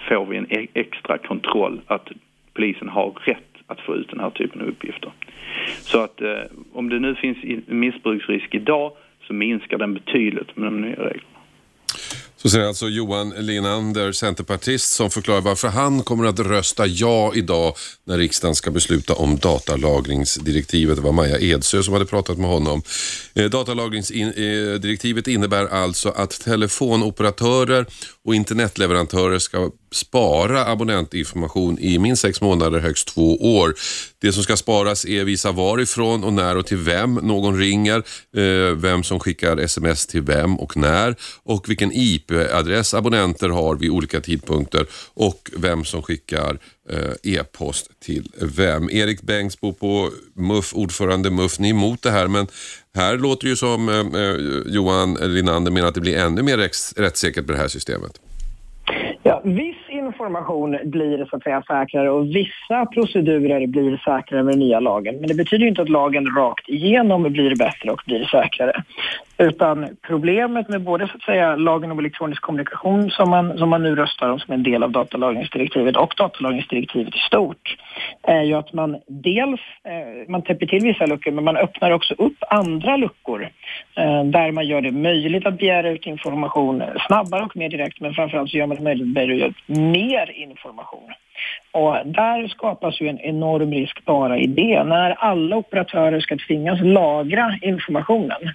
får 0.09 0.25
vi 0.25 0.37
en 0.37 0.51
e- 0.51 0.67
extra 0.73 1.17
kontroll 1.17 1.81
att 1.87 2.11
polisen 2.53 2.89
har 2.89 3.11
rätt 3.25 3.57
att 3.67 3.79
få 3.79 3.95
ut 3.95 4.09
den 4.09 4.19
här 4.19 4.29
typen 4.29 4.61
av 4.61 4.67
uppgifter. 4.67 5.11
Så 5.67 6.03
att 6.03 6.21
eh, 6.21 6.41
om 6.73 6.89
det 6.89 6.99
nu 6.99 7.15
finns 7.15 7.37
missbruksrisk 7.67 8.55
idag 8.55 8.91
så 9.27 9.33
minskar 9.33 9.77
den 9.77 9.93
betydligt 9.93 10.57
med 10.57 10.67
de 10.67 10.81
nya 10.81 10.95
reglerna. 10.95 11.36
Så 12.41 12.49
säger 12.49 12.65
alltså 12.65 12.89
Johan 12.89 13.29
Linander, 13.29 14.11
centerpartist, 14.11 14.91
som 14.91 15.11
förklarar 15.11 15.41
varför 15.41 15.67
han 15.67 16.03
kommer 16.03 16.25
att 16.25 16.39
rösta 16.39 16.87
ja 16.87 17.31
idag 17.35 17.75
när 18.03 18.17
riksdagen 18.17 18.55
ska 18.55 18.71
besluta 18.71 19.13
om 19.13 19.37
datalagringsdirektivet. 19.37 20.95
Det 20.95 21.01
var 21.01 21.11
Maja 21.11 21.39
Edsö 21.39 21.83
som 21.83 21.93
hade 21.93 22.05
pratat 22.05 22.37
med 22.37 22.49
honom. 22.49 22.81
Eh, 23.33 23.45
datalagringsdirektivet 23.45 25.27
innebär 25.27 25.67
alltså 25.67 26.09
att 26.09 26.31
telefonoperatörer 26.31 27.85
och 28.25 28.35
internetleverantörer 28.35 29.39
ska 29.39 29.71
spara 29.91 30.65
abonnentinformation 30.65 31.79
i 31.79 31.99
minst 31.99 32.21
sex 32.21 32.41
månader, 32.41 32.79
högst 32.79 33.07
två 33.07 33.57
år. 33.59 33.73
Det 34.21 34.31
som 34.31 34.43
ska 34.43 34.57
sparas 34.57 35.05
är 35.05 35.23
visa 35.23 35.51
varifrån 35.51 36.23
och 36.23 36.33
när 36.33 36.57
och 36.57 36.65
till 36.65 36.77
vem 36.77 37.13
någon 37.13 37.59
ringer, 37.59 37.97
eh, 38.37 38.75
vem 38.75 39.03
som 39.03 39.19
skickar 39.19 39.57
sms 39.57 40.07
till 40.07 40.21
vem 40.21 40.59
och 40.59 40.77
när 40.77 41.15
och 41.43 41.69
vilken 41.69 41.91
IP-adress 41.91 42.93
abonnenter 42.93 43.49
har 43.49 43.75
vid 43.75 43.89
olika 43.89 44.21
tidpunkter 44.21 44.85
och 45.13 45.51
vem 45.57 45.85
som 45.85 46.01
skickar 46.01 46.57
eh, 46.89 47.33
e-post 47.33 47.99
till 47.99 48.31
vem. 48.41 48.89
Erik 48.89 49.21
Bengtsbo 49.21 49.73
på 49.73 50.09
MUF, 50.35 50.73
ordförande 50.73 51.29
MUF, 51.29 51.59
ni 51.59 51.67
är 51.67 51.73
emot 51.73 52.01
det 52.01 52.11
här 52.11 52.27
men 52.27 52.47
här 52.95 53.17
låter 53.17 53.43
det 53.43 53.49
ju 53.49 53.55
som 53.55 53.89
eh, 53.89 54.73
Johan 54.73 55.13
Linander 55.13 55.71
menar 55.71 55.87
att 55.87 55.95
det 55.95 56.01
blir 56.01 56.17
ännu 56.17 56.41
mer 56.41 56.57
rättssäkert 57.01 57.45
med 57.45 57.55
det 57.55 57.61
här 57.61 57.67
systemet. 57.67 58.19
Ja, 59.23 59.41
vi 59.45 59.66
information 60.17 60.77
blir 60.83 61.25
så 61.25 61.35
att 61.35 61.43
säga 61.43 61.63
säkrare 61.67 62.09
och 62.09 62.25
vissa 62.25 62.85
procedurer 62.85 63.67
blir 63.67 63.97
säkrare 63.97 64.43
med 64.43 64.53
den 64.53 64.59
nya 64.59 64.79
lagen. 64.79 65.15
Men 65.15 65.27
det 65.27 65.35
betyder 65.35 65.65
inte 65.65 65.81
att 65.81 65.89
lagen 65.89 66.25
rakt 66.37 66.69
igenom 66.69 67.23
blir 67.23 67.55
bättre 67.55 67.91
och 67.91 68.01
blir 68.05 68.25
säkrare. 68.25 68.83
Utan 69.39 69.97
problemet 70.01 70.69
med 70.69 70.81
både 70.81 71.07
så 71.07 71.13
att 71.15 71.21
säga, 71.21 71.55
lagen 71.55 71.91
om 71.91 71.99
elektronisk 71.99 72.41
kommunikation 72.41 73.09
som 73.11 73.29
man, 73.29 73.57
som 73.57 73.69
man 73.69 73.83
nu 73.83 73.95
röstar 73.95 74.29
om 74.29 74.39
som 74.39 74.53
en 74.53 74.63
del 74.63 74.83
av 74.83 74.91
datalagringsdirektivet 74.91 75.97
och 75.97 76.13
datalagringsdirektivet 76.17 77.15
i 77.15 77.19
stort 77.19 77.77
är 78.23 78.41
ju 78.41 78.53
att 78.53 78.73
man 78.73 78.97
dels 79.07 79.61
eh, 79.83 80.29
man 80.29 80.41
täpper 80.41 80.65
till 80.65 80.83
vissa 80.83 81.05
luckor 81.05 81.31
men 81.31 81.43
man 81.43 81.57
öppnar 81.57 81.91
också 81.91 82.13
upp 82.13 82.37
andra 82.49 82.97
luckor 82.97 83.43
eh, 83.95 84.23
där 84.23 84.51
man 84.51 84.67
gör 84.67 84.81
det 84.81 84.91
möjligt 84.91 85.45
att 85.45 85.57
begära 85.57 85.89
ut 85.89 86.05
information 86.05 86.83
snabbare 87.07 87.43
och 87.43 87.57
mer 87.57 87.69
direkt 87.69 88.01
men 88.01 88.13
framförallt 88.13 88.49
så 88.49 88.57
gör 88.57 88.67
man 88.67 88.77
det 88.77 88.83
möjligt 88.83 89.07
att 89.07 89.13
begära 89.13 89.47
ut 89.47 89.55
mer 89.67 90.31
information. 90.31 91.11
Och 91.71 91.97
där 92.05 92.47
skapas 92.47 93.01
ju 93.01 93.07
en 93.07 93.19
enorm 93.19 93.71
risk 93.71 94.05
bara 94.05 94.37
i 94.37 94.47
det. 94.47 94.83
När 94.83 95.11
alla 95.11 95.55
operatörer 95.55 96.19
ska 96.19 96.37
tvingas 96.47 96.81
lagra 96.81 97.57
informationen 97.61 98.53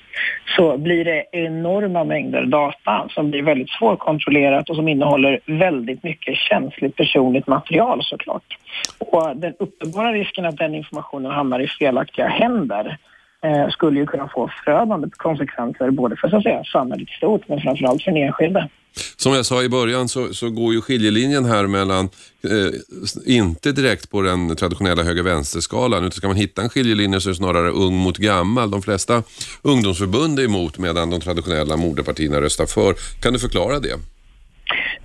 så 0.56 0.78
blir 0.78 1.04
det 1.04 1.24
enorma 1.32 2.04
mängder 2.04 2.42
data 2.42 3.08
som 3.10 3.30
blir 3.30 3.42
väldigt 3.42 3.70
svårkontrollerat 3.70 4.70
och 4.70 4.76
som 4.76 4.88
innehåller 4.88 5.40
väldigt 5.46 6.02
mycket 6.02 6.36
känsligt 6.36 6.96
personligt 6.96 7.46
material 7.46 8.00
såklart. 8.02 8.58
Och 8.98 9.36
den 9.36 9.54
uppenbara 9.58 10.12
risken 10.12 10.44
att 10.44 10.56
den 10.56 10.74
informationen 10.74 11.32
hamnar 11.32 11.60
i 11.60 11.68
felaktiga 11.68 12.28
händer 12.28 12.98
eh, 13.44 13.68
skulle 13.68 14.00
ju 14.00 14.06
kunna 14.06 14.28
få 14.28 14.50
förödande 14.64 15.08
konsekvenser 15.16 15.90
både 15.90 16.16
för 16.16 16.28
så 16.28 16.37
att 16.37 16.42
säga, 16.42 16.64
samhället 16.64 17.08
i 17.08 17.12
stort 17.12 17.49
men 17.49 17.61
framförallt 17.61 18.02
för 18.02 18.11
den 18.11 18.22
enskilde. 18.22 18.68
Som 19.16 19.32
jag 19.32 19.46
sa 19.46 19.62
i 19.62 19.68
början 19.68 20.08
så, 20.08 20.34
så 20.34 20.50
går 20.50 20.75
ju 20.75 20.80
skiljelinjen 20.80 21.44
här 21.44 21.66
mellan, 21.66 22.04
eh, 22.44 23.34
inte 23.34 23.72
direkt 23.72 24.11
på 24.11 24.22
den 24.22 24.56
traditionella 24.56 25.02
höger-vänster-skalan, 25.02 25.99
utan 25.99 26.11
ska 26.11 26.26
man 26.26 26.37
hitta 26.37 26.62
en 26.62 26.68
skiljelinje 26.68 27.20
så 27.20 27.28
är 27.28 27.30
det 27.30 27.37
snarare 27.37 27.70
ung 27.70 27.96
mot 27.96 28.18
gammal. 28.18 28.70
De 28.70 28.82
flesta 28.82 29.22
ungdomsförbund 29.62 30.38
är 30.38 30.44
emot 30.44 30.78
medan 30.78 31.11
de 31.11 31.20
traditionella 31.20 31.76
moderpartierna 31.76 32.40
röstar 32.40 32.66
för. 32.66 32.94
Kan 33.22 33.32
du 33.32 33.38
förklara 33.38 33.78
det? 33.78 33.96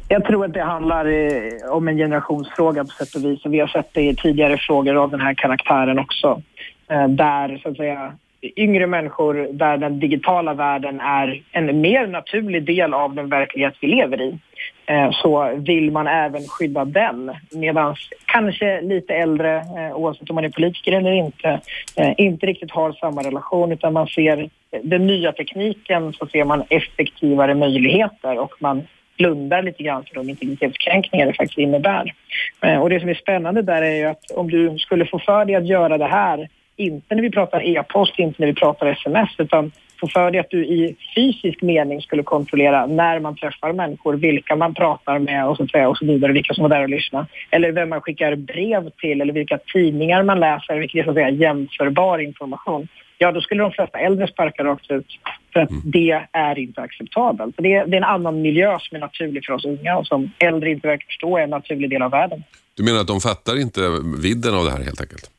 Jag 0.07 0.25
tror 0.25 0.45
att 0.45 0.53
det 0.53 0.63
handlar 0.63 1.05
eh, 1.05 1.71
om 1.71 1.87
en 1.87 1.97
generationsfråga 1.97 2.83
på 2.83 2.89
sätt 2.89 3.15
och 3.15 3.25
vis. 3.25 3.39
Vi 3.45 3.59
har 3.59 3.67
sett 3.67 3.93
det 3.93 4.01
i 4.01 4.15
tidigare 4.15 4.57
frågor 4.57 4.95
av 4.95 5.11
den 5.11 5.21
här 5.21 5.33
karaktären 5.33 5.99
också. 5.99 6.41
Eh, 6.91 7.07
där 7.07 7.59
så 7.63 7.69
att 7.69 7.77
säga 7.77 8.13
yngre 8.41 8.87
människor 8.87 9.47
där 9.51 9.77
den 9.77 9.99
digitala 9.99 10.53
världen 10.53 10.99
är 10.99 11.43
en 11.51 11.81
mer 11.81 12.07
naturlig 12.07 12.63
del 12.63 12.93
av 12.93 13.15
den 13.15 13.29
verklighet 13.29 13.73
vi 13.81 13.87
lever 13.87 14.21
i 14.21 14.39
eh, 14.85 15.11
så 15.11 15.55
vill 15.55 15.91
man 15.91 16.07
även 16.07 16.41
skydda 16.47 16.85
den. 16.85 17.31
Medan 17.51 17.95
kanske 18.25 18.81
lite 18.81 19.13
äldre, 19.13 19.55
eh, 19.57 19.95
oavsett 19.95 20.29
om 20.29 20.35
man 20.35 20.45
är 20.45 20.49
politiker 20.49 20.91
eller 20.91 21.11
inte, 21.11 21.59
eh, 21.97 22.13
inte 22.17 22.45
riktigt 22.45 22.71
har 22.71 22.91
samma 22.91 23.21
relation 23.21 23.71
utan 23.71 23.93
man 23.93 24.07
ser 24.07 24.49
den 24.83 25.07
nya 25.07 25.31
tekniken 25.31 26.13
så 26.13 26.27
ser 26.27 26.43
man 26.43 26.63
effektivare 26.69 27.55
möjligheter 27.55 28.39
och 28.39 28.53
man 28.59 28.87
blundar 29.17 29.63
lite 29.63 29.83
grann 29.83 30.03
för 30.03 30.15
de 30.15 30.29
integritetskränkningar 30.29 31.25
det 31.25 31.33
faktiskt 31.33 31.57
innebär. 31.57 32.13
Och 32.81 32.89
det 32.89 32.99
som 32.99 33.09
är 33.09 33.13
spännande 33.13 33.61
där 33.61 33.81
är 33.81 33.95
ju 33.95 34.05
att 34.05 34.31
om 34.31 34.51
du 34.51 34.77
skulle 34.77 35.05
få 35.05 35.19
för 35.19 35.45
dig 35.45 35.55
att 35.55 35.67
göra 35.67 35.97
det 35.97 36.05
här 36.05 36.47
inte 36.77 37.15
när 37.15 37.21
vi 37.21 37.31
pratar 37.31 37.77
e-post, 37.77 38.13
inte 38.17 38.35
när 38.41 38.47
vi 38.47 38.53
pratar 38.53 38.87
sms, 38.87 39.29
utan 39.37 39.71
få 39.99 40.07
för 40.07 40.31
dig 40.31 40.39
att 40.39 40.49
du 40.49 40.65
i 40.65 40.95
fysisk 41.15 41.61
mening 41.61 42.01
skulle 42.01 42.23
kontrollera 42.23 42.85
när 42.85 43.19
man 43.19 43.35
träffar 43.35 43.73
människor, 43.73 44.13
vilka 44.13 44.55
man 44.55 44.73
pratar 44.73 45.19
med 45.19 45.47
och 45.47 45.57
så, 45.57 45.67
säga, 45.67 45.89
och 45.89 45.97
så 45.97 46.05
vidare, 46.05 46.31
vilka 46.31 46.53
som 46.53 46.61
var 46.61 46.69
där 46.69 46.83
och 46.83 46.89
lyssnade. 46.89 47.25
Eller 47.51 47.71
vem 47.71 47.89
man 47.89 48.01
skickar 48.01 48.35
brev 48.35 48.89
till 48.89 49.21
eller 49.21 49.33
vilka 49.33 49.57
tidningar 49.73 50.23
man 50.23 50.39
läser, 50.39 50.79
vilket 50.79 50.99
är 50.99 51.03
så 51.03 51.09
att 51.09 51.15
säga 51.15 51.29
jämförbar 51.29 52.19
information. 52.19 52.87
Ja, 53.17 53.31
då 53.31 53.41
skulle 53.41 53.63
de 53.63 53.71
flesta 53.71 53.99
äldre 53.99 54.27
sparka 54.27 54.63
rakt 54.63 54.91
ut 54.91 55.05
för 55.53 55.59
att 55.59 55.69
mm. 55.69 55.81
det 55.85 56.27
är 56.31 56.59
inte 56.59 56.81
acceptabelt. 56.81 57.55
det, 57.57 57.73
är, 57.73 57.87
det 57.87 57.95
är 57.95 57.97
en 57.97 58.03
annan 58.03 58.41
miljö 58.41 58.77
som 58.79 58.95
är 58.95 58.99
naturlig 58.99 59.45
för 59.45 59.53
oss 59.53 59.65
unga 59.65 59.97
och 59.97 60.07
som 60.07 60.31
äldre 60.39 60.69
inte 60.69 60.87
verkar 60.87 61.05
förstå 61.05 61.37
är 61.37 61.43
en 61.43 61.49
naturlig 61.49 61.89
del 61.89 62.01
av 62.01 62.11
världen. 62.11 62.43
Du 62.75 62.83
menar 62.83 62.99
att 62.99 63.07
de 63.07 63.19
fattar 63.19 63.61
inte 63.61 63.81
vidden 64.23 64.55
av 64.55 64.65
det 64.65 64.71
här 64.71 64.83
helt 64.83 65.01
enkelt? 65.01 65.31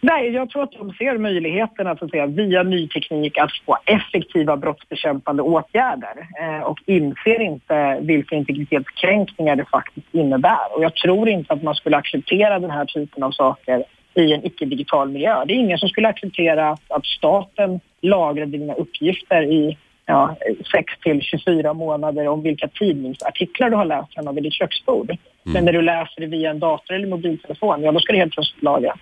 Nej, 0.00 0.30
jag 0.30 0.50
tror 0.50 0.62
att 0.62 0.72
de 0.72 0.92
ser 0.92 1.18
möjligheterna 1.18 1.90
att, 1.90 2.02
att 2.02 2.10
säga, 2.10 2.26
via 2.26 2.62
ny 2.62 2.88
teknik 2.88 3.38
att 3.38 3.50
få 3.66 3.78
effektiva 3.84 4.56
brottsbekämpande 4.56 5.42
åtgärder 5.42 6.28
eh, 6.40 6.60
och 6.60 6.78
inser 6.86 7.40
inte 7.40 7.98
vilka 8.00 8.36
integritetskränkningar 8.36 9.56
det 9.56 9.64
faktiskt 9.64 10.06
innebär. 10.12 10.76
Och 10.76 10.82
jag 10.82 10.94
tror 10.94 11.28
inte 11.28 11.52
att 11.52 11.62
man 11.62 11.74
skulle 11.74 11.96
acceptera 11.96 12.58
den 12.58 12.70
här 12.70 12.84
typen 12.84 13.22
av 13.22 13.30
saker 13.30 13.84
i 14.14 14.32
en 14.32 14.46
icke-digital 14.46 15.08
miljö. 15.08 15.44
Det 15.44 15.52
är 15.52 15.58
ingen 15.58 15.78
som 15.78 15.88
skulle 15.88 16.08
acceptera 16.08 16.76
att 16.88 17.06
staten 17.06 17.80
lagrar 18.00 18.46
dina 18.46 18.74
uppgifter 18.74 19.42
i 19.42 19.78
ja, 20.06 20.36
6 20.72 20.92
till 21.02 21.22
24 21.22 21.74
månader 21.74 22.28
om 22.28 22.42
vilka 22.42 22.68
tidningsartiklar 22.68 23.70
du 23.70 23.76
har 23.76 23.84
läst 23.84 24.16
hemma 24.16 24.32
vid 24.32 24.42
ditt 24.42 24.54
köksbord. 24.54 25.10
Mm. 25.10 25.18
Men 25.44 25.64
när 25.64 25.72
du 25.72 25.82
läser 25.82 26.20
det 26.20 26.26
via 26.26 26.50
en 26.50 26.58
dator 26.58 26.94
eller 26.94 27.06
mobiltelefon, 27.06 27.82
ja 27.82 27.92
då 27.92 28.00
ska 28.00 28.12
det 28.12 28.18
helt 28.18 28.32
plötsligt 28.32 28.62
lagras. 28.62 28.98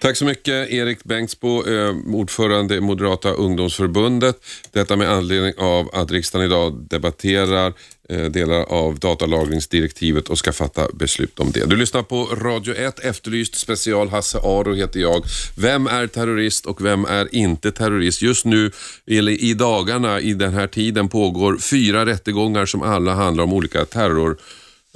Tack 0.00 0.16
så 0.16 0.24
mycket 0.24 0.70
Erik 0.70 1.04
Bengtsbo, 1.04 1.66
eh, 1.66 1.94
ordförande 2.06 2.74
i 2.74 2.80
Moderata 2.80 3.30
ungdomsförbundet. 3.30 4.36
Detta 4.72 4.96
med 4.96 5.10
anledning 5.10 5.52
av 5.58 5.90
att 5.92 6.10
riksdagen 6.10 6.46
idag 6.46 6.86
debatterar 6.90 7.72
eh, 8.08 8.24
delar 8.24 8.62
av 8.62 8.98
datalagringsdirektivet 8.98 10.28
och 10.28 10.38
ska 10.38 10.52
fatta 10.52 10.88
beslut 10.94 11.40
om 11.40 11.50
det. 11.50 11.64
Du 11.64 11.76
lyssnar 11.76 12.02
på 12.02 12.24
Radio 12.24 12.74
1, 12.74 12.98
Efterlyst 12.98 13.54
special. 13.54 14.08
Hasse 14.08 14.38
Aro 14.38 14.74
heter 14.74 15.00
jag. 15.00 15.24
Vem 15.56 15.86
är 15.86 16.06
terrorist 16.06 16.66
och 16.66 16.84
vem 16.84 17.04
är 17.04 17.34
inte 17.34 17.72
terrorist? 17.72 18.22
Just 18.22 18.44
nu, 18.44 18.70
eller 19.06 19.32
i 19.32 19.54
dagarna, 19.54 20.20
i 20.20 20.34
den 20.34 20.52
här 20.52 20.66
tiden 20.66 21.08
pågår 21.08 21.58
fyra 21.58 22.06
rättegångar 22.06 22.66
som 22.66 22.82
alla 22.82 23.14
handlar 23.14 23.44
om 23.44 23.52
olika 23.52 23.84
terror 23.84 24.36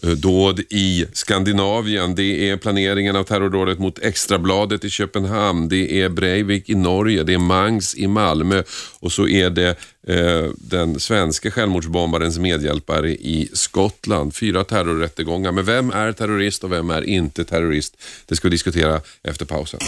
Eh, 0.04 0.10
dåd 0.10 0.60
i 0.70 1.06
Skandinavien. 1.12 2.14
Det 2.14 2.50
är 2.50 2.56
planeringen 2.56 3.16
av 3.16 3.24
terrordådet 3.24 3.78
mot 3.78 3.98
Extrabladet 3.98 4.84
i 4.84 4.90
Köpenhamn. 4.90 5.68
Det 5.68 6.00
är 6.02 6.08
Breivik 6.08 6.68
i 6.68 6.74
Norge. 6.74 7.22
Det 7.22 7.34
är 7.34 7.38
Mangs 7.38 7.94
i 7.94 8.06
Malmö 8.06 8.62
och 9.00 9.12
så 9.12 9.28
är 9.28 9.50
det 9.50 9.68
eh, 10.06 10.50
den 10.56 11.00
svenska 11.00 11.50
självmordsbombarens 11.50 12.38
medhjälpare 12.38 13.10
i 13.10 13.48
Skottland. 13.52 14.34
Fyra 14.34 14.64
terrorrättegångar. 14.64 15.52
Men 15.52 15.64
vem 15.64 15.90
är 15.90 16.12
terrorist 16.12 16.64
och 16.64 16.72
vem 16.72 16.90
är 16.90 17.02
inte 17.02 17.44
terrorist? 17.44 17.96
Det 18.26 18.36
ska 18.36 18.48
vi 18.48 18.50
diskutera 18.50 19.00
efter 19.22 19.44
pausen. 19.44 19.80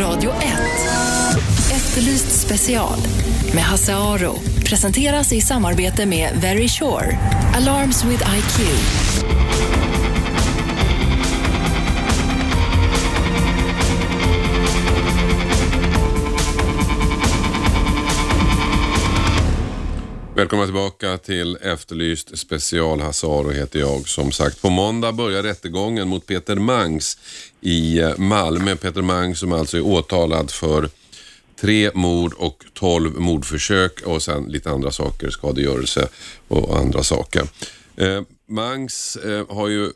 Radio 0.00 0.30
1. 0.30 1.03
Efterlyst 1.94 2.40
special 2.46 2.98
med 3.54 3.62
Hasse 3.62 3.94
Aro 3.94 4.34
presenteras 4.64 5.32
i 5.32 5.40
samarbete 5.40 6.06
med 6.06 6.38
Very 6.40 6.68
Sure. 6.68 7.18
Alarms 7.54 8.04
with 8.04 8.22
IQ. 8.36 8.60
Välkomna 20.36 20.64
tillbaka 20.64 21.18
till 21.18 21.56
Efterlyst 21.56 22.38
special. 22.38 23.00
Hasse 23.00 23.26
Aro 23.26 23.50
heter 23.50 23.78
jag. 23.78 24.08
Som 24.08 24.32
sagt, 24.32 24.62
på 24.62 24.70
måndag 24.70 25.12
börjar 25.12 25.42
rättegången 25.42 26.08
mot 26.08 26.26
Peter 26.26 26.56
Mangs 26.56 27.18
i 27.60 27.98
eh, 27.98 28.16
Malmö. 28.16 28.76
Peter 28.76 29.02
Mangs 29.02 29.38
som 29.38 29.52
alltså 29.52 29.76
är 29.76 29.86
åtalad 29.86 30.50
för 30.50 30.88
tre 31.64 31.90
mord 31.94 32.32
och 32.32 32.64
tolv 32.74 33.20
mordförsök 33.20 34.00
och 34.02 34.22
sen 34.22 34.44
lite 34.44 34.70
andra 34.70 34.90
saker, 34.90 35.30
skadegörelse 35.30 36.08
och 36.48 36.78
andra 36.78 37.02
saker. 37.02 37.42
Eh, 37.96 38.22
Mangs 38.48 39.16
eh, 39.16 39.46
har 39.48 39.68
ju 39.68 39.90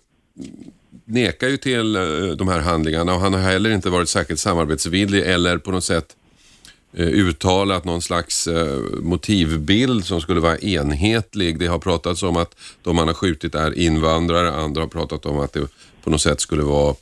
nekar 1.05 1.49
ju 1.49 1.57
till 1.57 1.97
eh, 1.97 2.03
de 2.37 2.49
här 2.49 2.59
handlingarna 2.59 3.15
och 3.15 3.21
han 3.21 3.35
har 3.35 3.41
heller 3.41 3.71
inte 3.71 3.91
varit 3.91 4.09
särskilt 4.09 4.41
samarbetsvillig 4.41 5.23
eller 5.23 5.59
på 5.59 5.71
något 5.71 5.85
sätt 5.85 6.17
eh, 6.93 7.07
uttalat 7.07 7.85
någon 7.85 8.03
slags 8.03 8.47
eh, 8.47 8.79
motivbild 9.01 10.05
som 10.05 10.21
skulle 10.21 10.41
vara 10.41 10.59
enhetlig. 10.59 11.59
Det 11.59 11.67
har 11.67 11.79
pratats 11.79 12.23
om 12.23 12.37
att 12.37 12.55
de 12.83 12.97
man 12.97 13.07
har 13.07 13.15
skjutit 13.15 13.55
är 13.55 13.79
invandrare, 13.79 14.53
andra 14.53 14.81
har 14.81 14.89
pratat 14.89 15.27
om 15.27 15.39
att 15.39 15.53
det 15.53 15.69
på 16.05 16.11
något 16.11 16.23
sätt 16.23 16.41
skulle 16.41 16.63
vara 16.63 16.95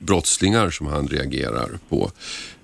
brottslingar 0.00 0.70
som 0.70 0.86
han 0.86 1.08
reagerar 1.08 1.78
på. 1.88 2.10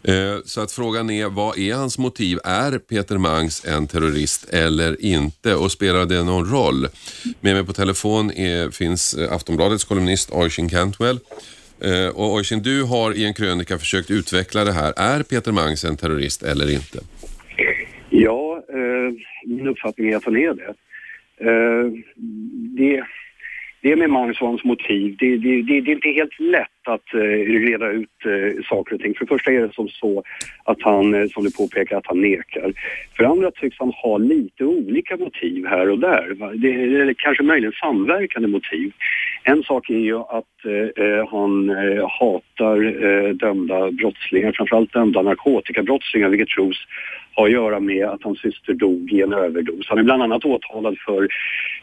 Eh, 0.08 0.38
så 0.44 0.60
att 0.60 0.72
frågan 0.72 1.10
är, 1.10 1.26
vad 1.28 1.58
är 1.58 1.74
hans 1.74 1.98
motiv? 1.98 2.38
Är 2.44 2.78
Peter 2.78 3.18
Mangs 3.18 3.64
en 3.64 3.86
terrorist 3.86 4.50
eller 4.54 5.04
inte? 5.04 5.54
Och 5.54 5.72
spelar 5.72 6.06
det 6.06 6.22
någon 6.22 6.50
roll? 6.50 6.86
Med 7.40 7.54
mig 7.54 7.66
på 7.66 7.72
telefon 7.72 8.30
är, 8.30 8.70
finns 8.70 9.14
eh, 9.14 9.32
Aftonbladets 9.32 9.84
kolumnist 9.84 10.30
Oisin 10.32 10.68
Cantwell. 10.68 11.18
Eh, 11.80 12.08
och 12.08 12.34
Oisin, 12.34 12.62
du 12.62 12.82
har 12.82 13.16
i 13.16 13.24
en 13.24 13.34
krönika 13.34 13.78
försökt 13.78 14.10
utveckla 14.10 14.64
det 14.64 14.72
här. 14.72 14.92
Är 14.96 15.22
Peter 15.22 15.52
Mangs 15.52 15.84
en 15.84 15.96
terrorist 15.96 16.42
eller 16.42 16.70
inte? 16.70 16.98
Ja, 18.10 18.62
eh, 18.68 19.14
min 19.46 19.66
uppfattning 19.66 20.10
är 20.10 20.16
att 20.16 20.24
han 20.24 20.36
är 20.36 20.54
det. 20.54 20.74
Eh, 21.40 21.92
det 22.76 23.04
det 23.86 23.96
med 23.96 24.10
Magnussons 24.10 24.64
motiv, 24.64 25.16
det, 25.18 25.36
det, 25.36 25.62
det, 25.62 25.80
det, 25.80 25.90
är 25.90 25.94
inte 25.94 26.08
helt 26.08 26.40
lätt 26.40 26.88
att 26.88 27.14
uh, 27.14 27.20
reda 27.68 27.90
ut 27.90 28.18
uh, 28.26 28.62
saker 28.68 28.94
och 28.94 29.00
ting. 29.00 29.14
För 29.14 29.24
det 29.24 29.28
första 29.28 29.52
är 29.52 29.60
det 29.60 29.74
som 29.74 29.88
så 29.88 30.22
att 30.64 30.82
han, 30.82 31.14
uh, 31.14 31.28
som 31.28 31.44
du 31.44 31.50
påpekar, 31.50 31.96
att 31.96 32.06
han 32.06 32.20
nekar. 32.20 32.72
För 33.16 33.22
det 33.22 33.28
andra 33.28 33.50
tycks 33.50 33.78
han 33.78 33.90
ha 33.90 34.18
lite 34.18 34.64
olika 34.64 35.16
motiv 35.16 35.66
här 35.66 35.90
och 35.90 35.98
där. 35.98 36.54
Det 36.54 36.72
eller 36.72 37.14
kanske 37.18 37.42
möjligen 37.42 37.72
samverkande 37.72 38.48
motiv. 38.48 38.92
En 39.48 39.62
sak 39.62 39.90
är 39.90 39.98
ju 39.98 40.16
att 40.18 40.64
eh, 40.64 41.04
eh, 41.04 41.28
han 41.30 41.70
eh, 41.70 42.08
hatar 42.20 43.32
dömda 43.32 43.90
brottslingar, 43.90 44.52
framförallt 44.52 44.92
dömda 44.92 45.22
narkotikabrottslingar, 45.22 46.28
vilket 46.28 46.48
tros 46.48 46.76
ha 47.36 47.44
att 47.44 47.52
göra 47.52 47.80
med 47.80 48.06
att 48.06 48.22
hans 48.22 48.40
syster 48.40 48.74
dog 48.74 49.12
i 49.12 49.22
en 49.22 49.32
överdos. 49.32 49.86
Han 49.88 49.98
är 49.98 50.02
bland 50.02 50.22
annat 50.22 50.44
åtalad 50.44 50.96
för 51.06 51.28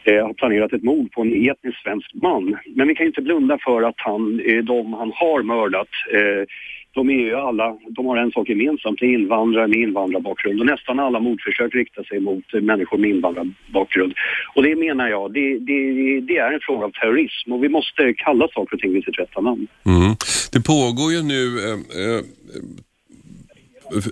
eh, 0.04 0.26
har 0.26 0.32
planerat 0.32 0.72
ett 0.72 0.82
mord 0.82 1.12
på 1.12 1.22
en 1.22 1.50
etnisk 1.50 1.82
svensk 1.82 2.14
man. 2.14 2.58
Men 2.66 2.88
vi 2.88 2.94
kan 2.94 3.04
ju 3.04 3.08
inte 3.08 3.22
blunda 3.22 3.58
för 3.58 3.82
att 3.82 3.94
han, 3.96 4.40
eh, 4.40 4.64
de 4.64 4.92
han 4.92 5.12
har 5.14 5.42
mördat 5.42 5.88
eh, 6.12 6.44
de 6.94 7.10
är 7.10 7.24
ju 7.30 7.34
alla, 7.34 7.76
de 7.88 8.06
har 8.06 8.16
en 8.16 8.30
sak 8.30 8.48
gemensamt, 8.48 9.00
det 9.00 9.06
är 9.06 9.14
invandrare 9.14 9.68
med 9.68 9.78
invandrarbakgrund 9.78 10.60
och 10.60 10.66
nästan 10.66 11.00
alla 11.00 11.20
mordförsök 11.20 11.74
riktar 11.74 12.04
sig 12.04 12.20
mot 12.20 12.52
människor 12.52 12.98
med 12.98 13.10
invandrarbakgrund. 13.10 14.12
Och 14.54 14.62
det 14.62 14.76
menar 14.76 15.08
jag, 15.08 15.32
det, 15.32 15.58
det, 15.58 15.80
det 16.20 16.36
är 16.36 16.52
en 16.52 16.60
fråga 16.62 16.84
av 16.84 16.90
terrorism 16.90 17.52
och 17.52 17.64
vi 17.64 17.68
måste 17.68 18.14
kalla 18.16 18.48
saker 18.48 18.76
och 18.76 18.80
ting 18.80 18.92
vid 18.92 19.04
sitt 19.04 19.18
rätta 19.18 19.40
namn. 19.40 19.66
Mm. 19.86 20.14
Det 20.52 20.60
pågår 20.72 21.12
ju 21.12 21.22
nu 21.22 21.42
eh, 21.66 21.78
eh 22.02 22.20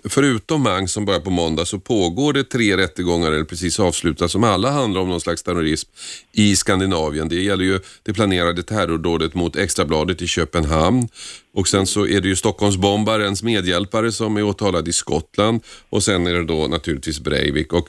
förutom 0.04 0.62
Mang 0.62 0.88
som 0.88 1.04
börjar 1.04 1.20
på 1.20 1.30
måndag 1.30 1.64
så 1.64 1.78
pågår 1.78 2.32
det 2.32 2.44
tre 2.44 2.76
rättegångar 2.76 3.32
eller 3.32 3.44
precis 3.44 3.80
avslutas 3.80 4.32
som 4.32 4.44
alla 4.44 4.70
handlar 4.70 5.00
om 5.00 5.08
någon 5.08 5.20
slags 5.20 5.42
terrorism 5.42 5.90
i 6.32 6.56
Skandinavien. 6.56 7.28
Det 7.28 7.42
gäller 7.42 7.64
ju 7.64 7.80
det 8.02 8.12
planerade 8.12 8.62
terrordådet 8.62 9.34
mot 9.34 9.56
Extrabladet 9.56 10.22
i 10.22 10.26
Köpenhamn. 10.26 11.08
Och 11.54 11.68
sen 11.68 11.86
så 11.86 12.06
är 12.06 12.20
det 12.20 12.28
ju 12.28 12.36
Stockholmsbombarens 12.36 13.42
medhjälpare 13.42 14.12
som 14.12 14.36
är 14.36 14.42
åtalad 14.42 14.88
i 14.88 14.92
Skottland. 14.92 15.60
Och 15.88 16.02
sen 16.02 16.26
är 16.26 16.34
det 16.34 16.44
då 16.44 16.66
naturligtvis 16.66 17.20
Breivik. 17.20 17.72
Och 17.72 17.88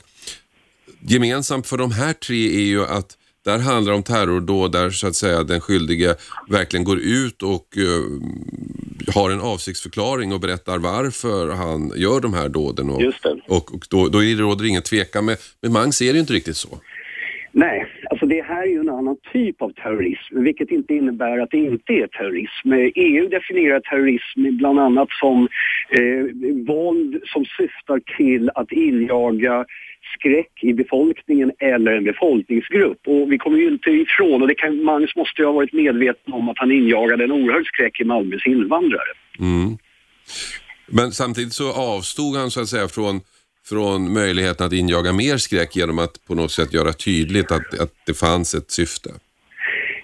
gemensamt 1.00 1.66
för 1.66 1.76
de 1.76 1.92
här 1.92 2.12
tre 2.12 2.56
är 2.56 2.66
ju 2.66 2.84
att 2.84 3.16
där 3.44 3.58
handlar 3.58 3.92
det 3.92 3.96
om 3.96 4.02
terrordåd 4.02 4.72
där 4.72 4.90
så 4.90 5.06
att 5.06 5.14
säga 5.14 5.42
den 5.42 5.60
skyldige 5.60 6.14
verkligen 6.48 6.84
går 6.84 6.98
ut 6.98 7.42
och 7.42 7.66
uh, 7.78 8.20
har 9.14 9.30
en 9.30 9.40
avsiktsförklaring 9.40 10.32
och 10.32 10.40
berättar 10.40 10.78
varför 10.78 11.50
han 11.50 11.92
gör 11.96 12.20
de 12.20 12.34
här 12.34 12.48
dåden. 12.48 12.90
Och, 12.90 13.02
Just 13.02 13.22
det. 13.22 13.40
och, 13.48 13.74
och 13.74 13.86
då, 13.90 14.08
då 14.08 14.18
råder 14.18 14.64
ingen 14.64 14.82
tvekan. 14.82 15.24
Men, 15.24 15.36
men 15.62 15.72
Mangs 15.72 16.02
är 16.02 16.06
det 16.06 16.12
ju 16.12 16.20
inte 16.20 16.32
riktigt 16.32 16.56
så. 16.56 16.80
Nej, 17.52 17.93
alltså 18.24 18.36
det 18.36 18.54
här 18.54 18.62
är 18.62 18.66
ju 18.66 18.80
en 18.80 18.88
annan 18.88 19.16
typ 19.32 19.62
av 19.62 19.72
terrorism, 19.72 20.42
vilket 20.42 20.70
inte 20.70 20.94
innebär 20.94 21.38
att 21.38 21.50
det 21.50 21.58
inte 21.58 21.92
är 21.92 22.06
terrorism. 22.06 22.72
Eh, 22.72 22.90
EU 22.94 23.28
definierar 23.28 23.80
terrorism 23.80 24.56
bland 24.56 24.78
annat 24.78 25.08
som 25.10 25.48
eh, 25.90 26.24
våld 26.66 27.20
som 27.24 27.44
syftar 27.44 28.00
till 28.16 28.50
att 28.54 28.72
injaga 28.72 29.64
skräck 30.18 30.52
i 30.62 30.72
befolkningen 30.72 31.52
eller 31.58 31.92
en 31.92 32.04
befolkningsgrupp. 32.04 33.00
Och 33.06 33.32
vi 33.32 33.38
kommer 33.38 33.58
ju 33.58 33.68
inte 33.68 33.90
ifrån, 33.90 34.42
och 34.42 34.48
det 34.48 34.54
kan, 34.54 34.84
Magnus 34.84 35.16
måste 35.16 35.42
ju 35.42 35.46
ha 35.46 35.52
varit 35.52 35.72
medveten 35.72 36.32
om 36.32 36.48
att 36.48 36.58
han 36.58 36.72
injagade 36.72 37.24
en 37.24 37.32
oerhörd 37.32 37.66
skräck 37.66 38.00
i 38.00 38.04
Malmös 38.04 38.46
invandrare. 38.46 39.12
Mm. 39.38 39.78
Men 40.86 41.12
samtidigt 41.12 41.52
så 41.52 41.72
avstod 41.72 42.36
han 42.36 42.50
så 42.50 42.60
att 42.60 42.68
säga 42.68 42.88
från, 42.88 43.20
från 43.68 44.12
möjligheten 44.12 44.66
att 44.66 44.72
injaga 44.72 45.12
mer 45.12 45.36
skräck 45.36 45.76
genom 45.76 45.98
att 45.98 46.26
på 46.26 46.34
något 46.34 46.50
sätt 46.50 46.74
göra 46.74 46.92
tydligt 46.92 47.52
att, 47.52 47.80
att 47.80 47.92
det 48.06 48.14
fanns 48.14 48.54
ett 48.54 48.70
syfte. 48.70 49.10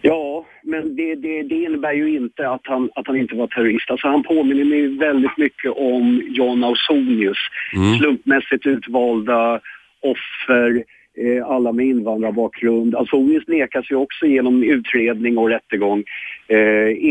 Ja, 0.02 0.46
men 0.62 0.96
det, 0.96 1.14
det, 1.14 1.42
det, 1.42 1.54
innebär 1.54 1.92
ju 1.92 2.16
inte 2.16 2.48
att 2.48 2.60
han, 2.64 2.90
att 2.94 3.06
han 3.06 3.16
inte 3.16 3.34
var 3.34 3.46
terrorist. 3.46 3.90
Alltså 3.90 4.08
han 4.08 4.22
påminner 4.22 4.64
mig 4.64 4.98
väldigt 4.98 5.36
mycket 5.36 5.70
om 5.76 6.22
John 6.28 6.64
Ausonius. 6.64 7.38
Mm. 7.76 7.98
Slumpmässigt 7.98 8.66
utvalda 8.66 9.60
offer, 10.00 10.84
eh, 11.18 11.46
alla 11.46 11.72
med 11.72 11.86
invandrarbakgrund. 11.86 12.94
Onis 13.12 13.42
nekas 13.46 13.90
ju 13.90 13.96
också 13.96 14.26
genom 14.26 14.62
utredning 14.62 15.38
och 15.38 15.48
rättegång. 15.48 16.04
Eh, 16.48 16.58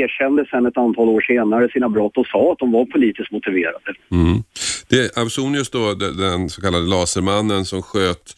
erkände 0.01 0.45
sen 0.49 0.65
ett 0.65 0.77
antal 0.77 1.09
år 1.09 1.21
senare 1.21 1.69
sina 1.69 1.89
brott 1.89 2.17
och 2.17 2.27
sa 2.27 2.51
att 2.51 2.59
de 2.59 2.71
var 2.71 2.85
politiskt 2.85 3.31
motiverade. 3.31 3.93
Mm. 4.12 4.43
Det 4.89 5.17
Ausonius 5.17 5.69
då, 5.69 5.93
den 5.93 6.49
så 6.49 6.62
kallade 6.62 6.86
lasermannen 6.86 7.65
som 7.65 7.82
sköt 7.82 8.36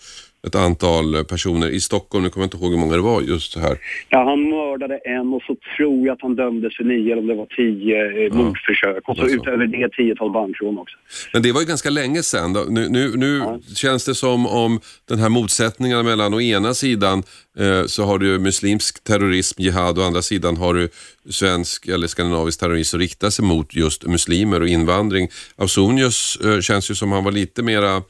ett 0.47 0.55
antal 0.55 1.25
personer 1.25 1.69
i 1.69 1.79
Stockholm. 1.79 2.23
Nu 2.23 2.29
kommer 2.29 2.43
jag 2.43 2.47
inte 2.47 2.57
ihåg 2.57 2.71
hur 2.71 2.79
många 2.79 2.95
det 2.95 3.01
var 3.01 3.21
just 3.21 3.51
så 3.51 3.59
här. 3.59 3.77
Ja, 4.09 4.23
han 4.23 4.49
mördade 4.49 4.97
en 4.97 5.33
och 5.33 5.41
så 5.41 5.55
tror 5.77 6.07
jag 6.07 6.13
att 6.13 6.21
han 6.21 6.35
dömdes 6.35 6.77
för 6.77 6.83
nio 6.83 7.11
eller 7.11 7.21
om 7.21 7.27
det 7.27 7.35
var 7.35 7.45
tio 7.45 8.11
eh, 8.11 8.23
ja, 8.23 8.33
mordförsök. 8.33 9.09
Och 9.09 9.17
så 9.17 9.27
utöver 9.27 9.67
det 9.67 9.89
tiotal 9.89 10.31
bankrån 10.31 10.77
också. 10.77 10.97
Men 11.33 11.41
det 11.41 11.51
var 11.51 11.61
ju 11.61 11.67
ganska 11.67 11.89
länge 11.89 12.23
sedan. 12.23 12.57
Nu, 12.69 12.89
nu, 12.89 13.11
nu 13.15 13.37
ja. 13.37 13.59
känns 13.75 14.05
det 14.05 14.15
som 14.15 14.47
om 14.47 14.79
den 15.09 15.19
här 15.19 15.29
motsättningen 15.29 16.05
mellan 16.05 16.33
å 16.33 16.41
ena 16.41 16.73
sidan 16.73 17.23
eh, 17.59 17.85
så 17.85 18.03
har 18.03 18.19
du 18.19 18.39
muslimsk 18.39 19.03
terrorism, 19.03 19.61
jihad, 19.61 19.97
och 19.97 20.03
å 20.03 20.07
andra 20.07 20.21
sidan 20.21 20.57
har 20.57 20.73
du 20.73 20.89
svensk 21.29 21.87
eller 21.87 22.07
skandinavisk 22.07 22.59
terrorism 22.59 22.91
som 22.91 22.99
riktar 22.99 23.29
sig 23.29 23.45
mot 23.45 23.75
just 23.75 24.07
muslimer 24.07 24.61
och 24.61 24.67
invandring. 24.67 25.29
Ausonius 25.55 26.39
eh, 26.45 26.59
känns 26.59 26.91
ju 26.91 26.95
som 26.95 27.11
han 27.11 27.23
var 27.23 27.31
lite 27.31 27.63
mera 27.63 28.01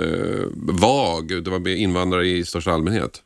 Eh, 0.00 0.46
vag? 0.82 1.44
Det 1.44 1.50
var 1.50 1.76
invandrare 1.76 2.26
i 2.26 2.44
största 2.44 2.70
allmänhet? 2.70 3.22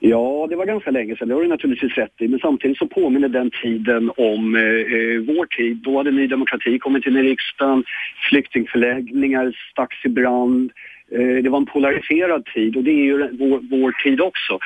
Ja, 0.00 0.46
det 0.50 0.56
var 0.56 0.66
ganska 0.66 0.90
länge 0.90 1.16
sedan, 1.16 1.28
det 1.28 1.34
har 1.34 1.42
du 1.42 1.48
naturligtvis 1.48 1.94
rätt 1.94 2.14
i. 2.20 2.28
Men 2.28 2.38
samtidigt 2.38 2.78
så 2.78 2.86
påminner 2.86 3.28
den 3.28 3.50
tiden 3.62 4.10
om 4.16 4.54
eh, 4.54 4.62
eh, 4.62 5.20
vår 5.20 5.46
tid. 5.46 5.76
Då 5.76 5.96
hade 5.96 6.10
Ny 6.10 6.26
Demokrati 6.26 6.78
kommit 6.78 7.06
in 7.06 7.16
i 7.16 7.22
riksdagen, 7.22 7.84
flyktingförläggningar 8.28 9.70
stacks 9.72 10.04
i 10.04 10.08
brand. 10.08 10.70
Eh, 11.12 11.42
det 11.42 11.48
var 11.48 11.58
en 11.58 11.66
polariserad 11.66 12.44
tid 12.44 12.76
och 12.76 12.84
det 12.84 12.90
är 12.90 13.04
ju 13.04 13.18
vår, 13.18 13.60
vår 13.70 13.92
tid 14.04 14.20
också. 14.20 14.58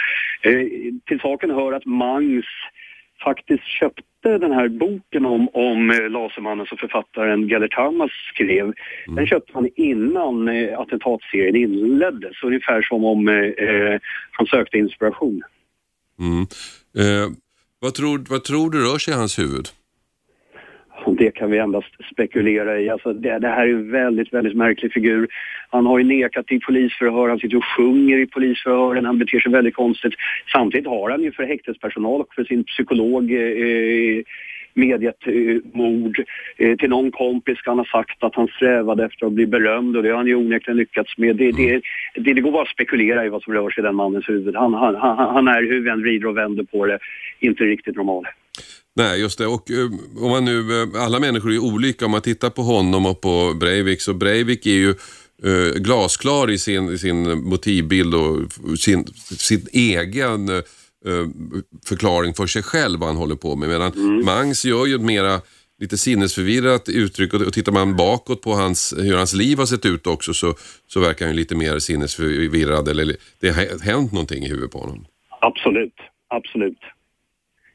Eh, 0.42 0.66
till 1.06 1.20
saken 1.20 1.50
hör 1.50 1.72
att 1.72 1.86
Mangs 1.86 2.46
faktiskt 3.24 3.64
köpte 3.64 4.02
den 4.22 4.52
här 4.52 4.68
boken 4.68 5.26
om, 5.26 5.48
om 5.52 5.90
eh, 5.90 6.10
Lasermannen 6.10 6.66
som 6.66 6.78
författaren 6.78 7.48
Gellert 7.48 7.74
Hamas 7.74 8.10
skrev, 8.34 8.64
mm. 8.64 9.16
den 9.16 9.26
köpte 9.26 9.52
han 9.54 9.68
innan 9.76 10.48
eh, 10.48 10.78
attentatsserien 10.78 11.56
inleddes. 11.56 12.42
Ungefär 12.42 12.82
som 12.82 13.04
om 13.04 13.28
eh, 13.28 13.34
eh, 13.34 14.00
han 14.32 14.46
sökte 14.46 14.78
inspiration. 14.78 15.42
Mm. 16.18 16.40
Eh, 16.98 17.30
vad, 17.80 17.94
tror, 17.94 18.24
vad 18.28 18.44
tror 18.44 18.70
du 18.70 18.84
rör 18.84 18.98
sig 18.98 19.14
i 19.14 19.16
hans 19.16 19.38
huvud? 19.38 19.68
Det 21.06 21.30
kan 21.30 21.50
vi 21.50 21.58
endast 21.58 21.88
spekulera 22.12 22.80
i. 22.80 22.88
Alltså 22.88 23.12
det, 23.12 23.38
det, 23.38 23.48
här 23.48 23.66
är 23.66 23.72
en 23.72 23.90
väldigt, 23.90 24.32
väldigt 24.32 24.56
märklig 24.56 24.92
figur. 24.92 25.28
Han 25.70 25.86
har 25.86 25.98
ju 25.98 26.04
nekat 26.04 26.52
i 26.52 26.60
polisförhör, 26.60 27.28
han 27.28 27.38
sitter 27.38 27.56
och 27.56 27.64
sjunger 27.76 28.18
i 28.18 28.26
polisförhören, 28.26 29.04
han 29.04 29.18
beter 29.18 29.40
sig 29.40 29.52
väldigt 29.52 29.74
konstigt. 29.74 30.14
Samtidigt 30.52 30.86
har 30.86 31.10
han 31.10 31.22
ju 31.22 31.32
för 31.32 31.44
häktespersonal 31.44 32.20
och 32.20 32.34
för 32.34 32.44
sin 32.44 32.64
psykolog 32.64 33.32
eh, 33.32 34.22
medgett 34.74 35.26
eh, 35.26 35.56
mord. 35.72 36.24
Eh, 36.56 36.76
till 36.76 36.90
någon 36.90 37.10
kompis 37.10 37.62
kan 37.62 37.78
han 37.78 37.86
ha 37.86 38.00
sagt 38.02 38.22
att 38.22 38.34
han 38.34 38.48
strävade 38.48 39.04
efter 39.04 39.26
att 39.26 39.32
bli 39.32 39.46
berömd 39.46 39.96
och 39.96 40.02
det 40.02 40.08
har 40.08 40.16
han 40.16 40.26
ju 40.26 40.34
onekligen 40.34 40.76
lyckats 40.76 41.18
med. 41.18 41.36
Det, 41.36 41.50
det, 41.52 41.82
det, 42.14 42.32
det 42.32 42.40
går 42.40 42.52
bara 42.52 42.62
att 42.62 42.68
spekulera 42.68 43.26
i 43.26 43.28
vad 43.28 43.42
som 43.42 43.52
rör 43.52 43.70
sig 43.70 43.82
i 43.82 43.86
den 43.86 43.94
mannens 43.94 44.28
huvud. 44.28 44.56
Han, 44.56 44.74
han, 44.74 44.94
han, 44.94 45.16
han 45.18 45.48
är, 45.48 45.62
hur 45.62 45.80
vi 45.80 45.90
än 45.90 46.02
vrider 46.02 46.28
och 46.28 46.36
vänder 46.36 46.64
på 46.64 46.86
det, 46.86 46.98
inte 47.40 47.64
riktigt 47.64 47.96
normal. 47.96 48.26
Nej, 48.96 49.20
just 49.20 49.38
det. 49.38 49.46
Och 49.46 49.70
eh, 49.70 49.90
om 50.16 50.30
man 50.30 50.44
nu, 50.44 50.82
eh, 50.82 51.02
alla 51.02 51.20
människor 51.20 51.52
är 51.52 51.58
olika. 51.58 52.04
Om 52.04 52.10
man 52.10 52.20
tittar 52.20 52.50
på 52.50 52.62
honom 52.62 53.06
och 53.06 53.20
på 53.20 53.54
Breivik, 53.60 54.00
så 54.00 54.14
Breivik 54.14 54.66
är 54.66 54.70
ju 54.70 54.90
eh, 55.42 55.74
glasklar 55.74 56.50
i 56.50 56.58
sin, 56.58 56.98
sin 56.98 57.44
motivbild 57.44 58.14
och 58.14 58.50
sin, 58.78 59.06
sin 59.38 59.66
egen 59.72 60.48
eh, 60.48 60.62
förklaring 61.86 62.34
för 62.34 62.46
sig 62.46 62.62
själv 62.62 63.00
vad 63.00 63.08
han 63.08 63.16
håller 63.16 63.36
på 63.36 63.56
med. 63.56 63.68
Medan 63.68 63.92
mm. 63.92 64.24
Mangs 64.24 64.64
gör 64.64 64.86
ju 64.86 64.94
ett 64.94 65.00
mera 65.00 65.40
lite 65.80 65.98
sinnesförvirrat 65.98 66.88
uttryck 66.88 67.34
och, 67.34 67.40
och 67.40 67.52
tittar 67.52 67.72
man 67.72 67.96
bakåt 67.96 68.42
på 68.42 68.52
hans, 68.52 68.94
hur 68.98 69.16
hans 69.16 69.34
liv 69.34 69.58
har 69.58 69.66
sett 69.66 69.86
ut 69.86 70.06
också 70.06 70.34
så, 70.34 70.54
så 70.86 71.00
verkar 71.00 71.26
han 71.26 71.36
lite 71.36 71.54
mer 71.54 71.78
sinnesförvirrad 71.78 72.88
eller 72.88 73.16
det 73.40 73.50
har 73.50 73.84
hänt 73.84 74.12
någonting 74.12 74.44
i 74.44 74.48
huvudet 74.48 74.70
på 74.70 74.78
honom. 74.78 75.04
Absolut, 75.40 75.94
absolut. 76.28 76.78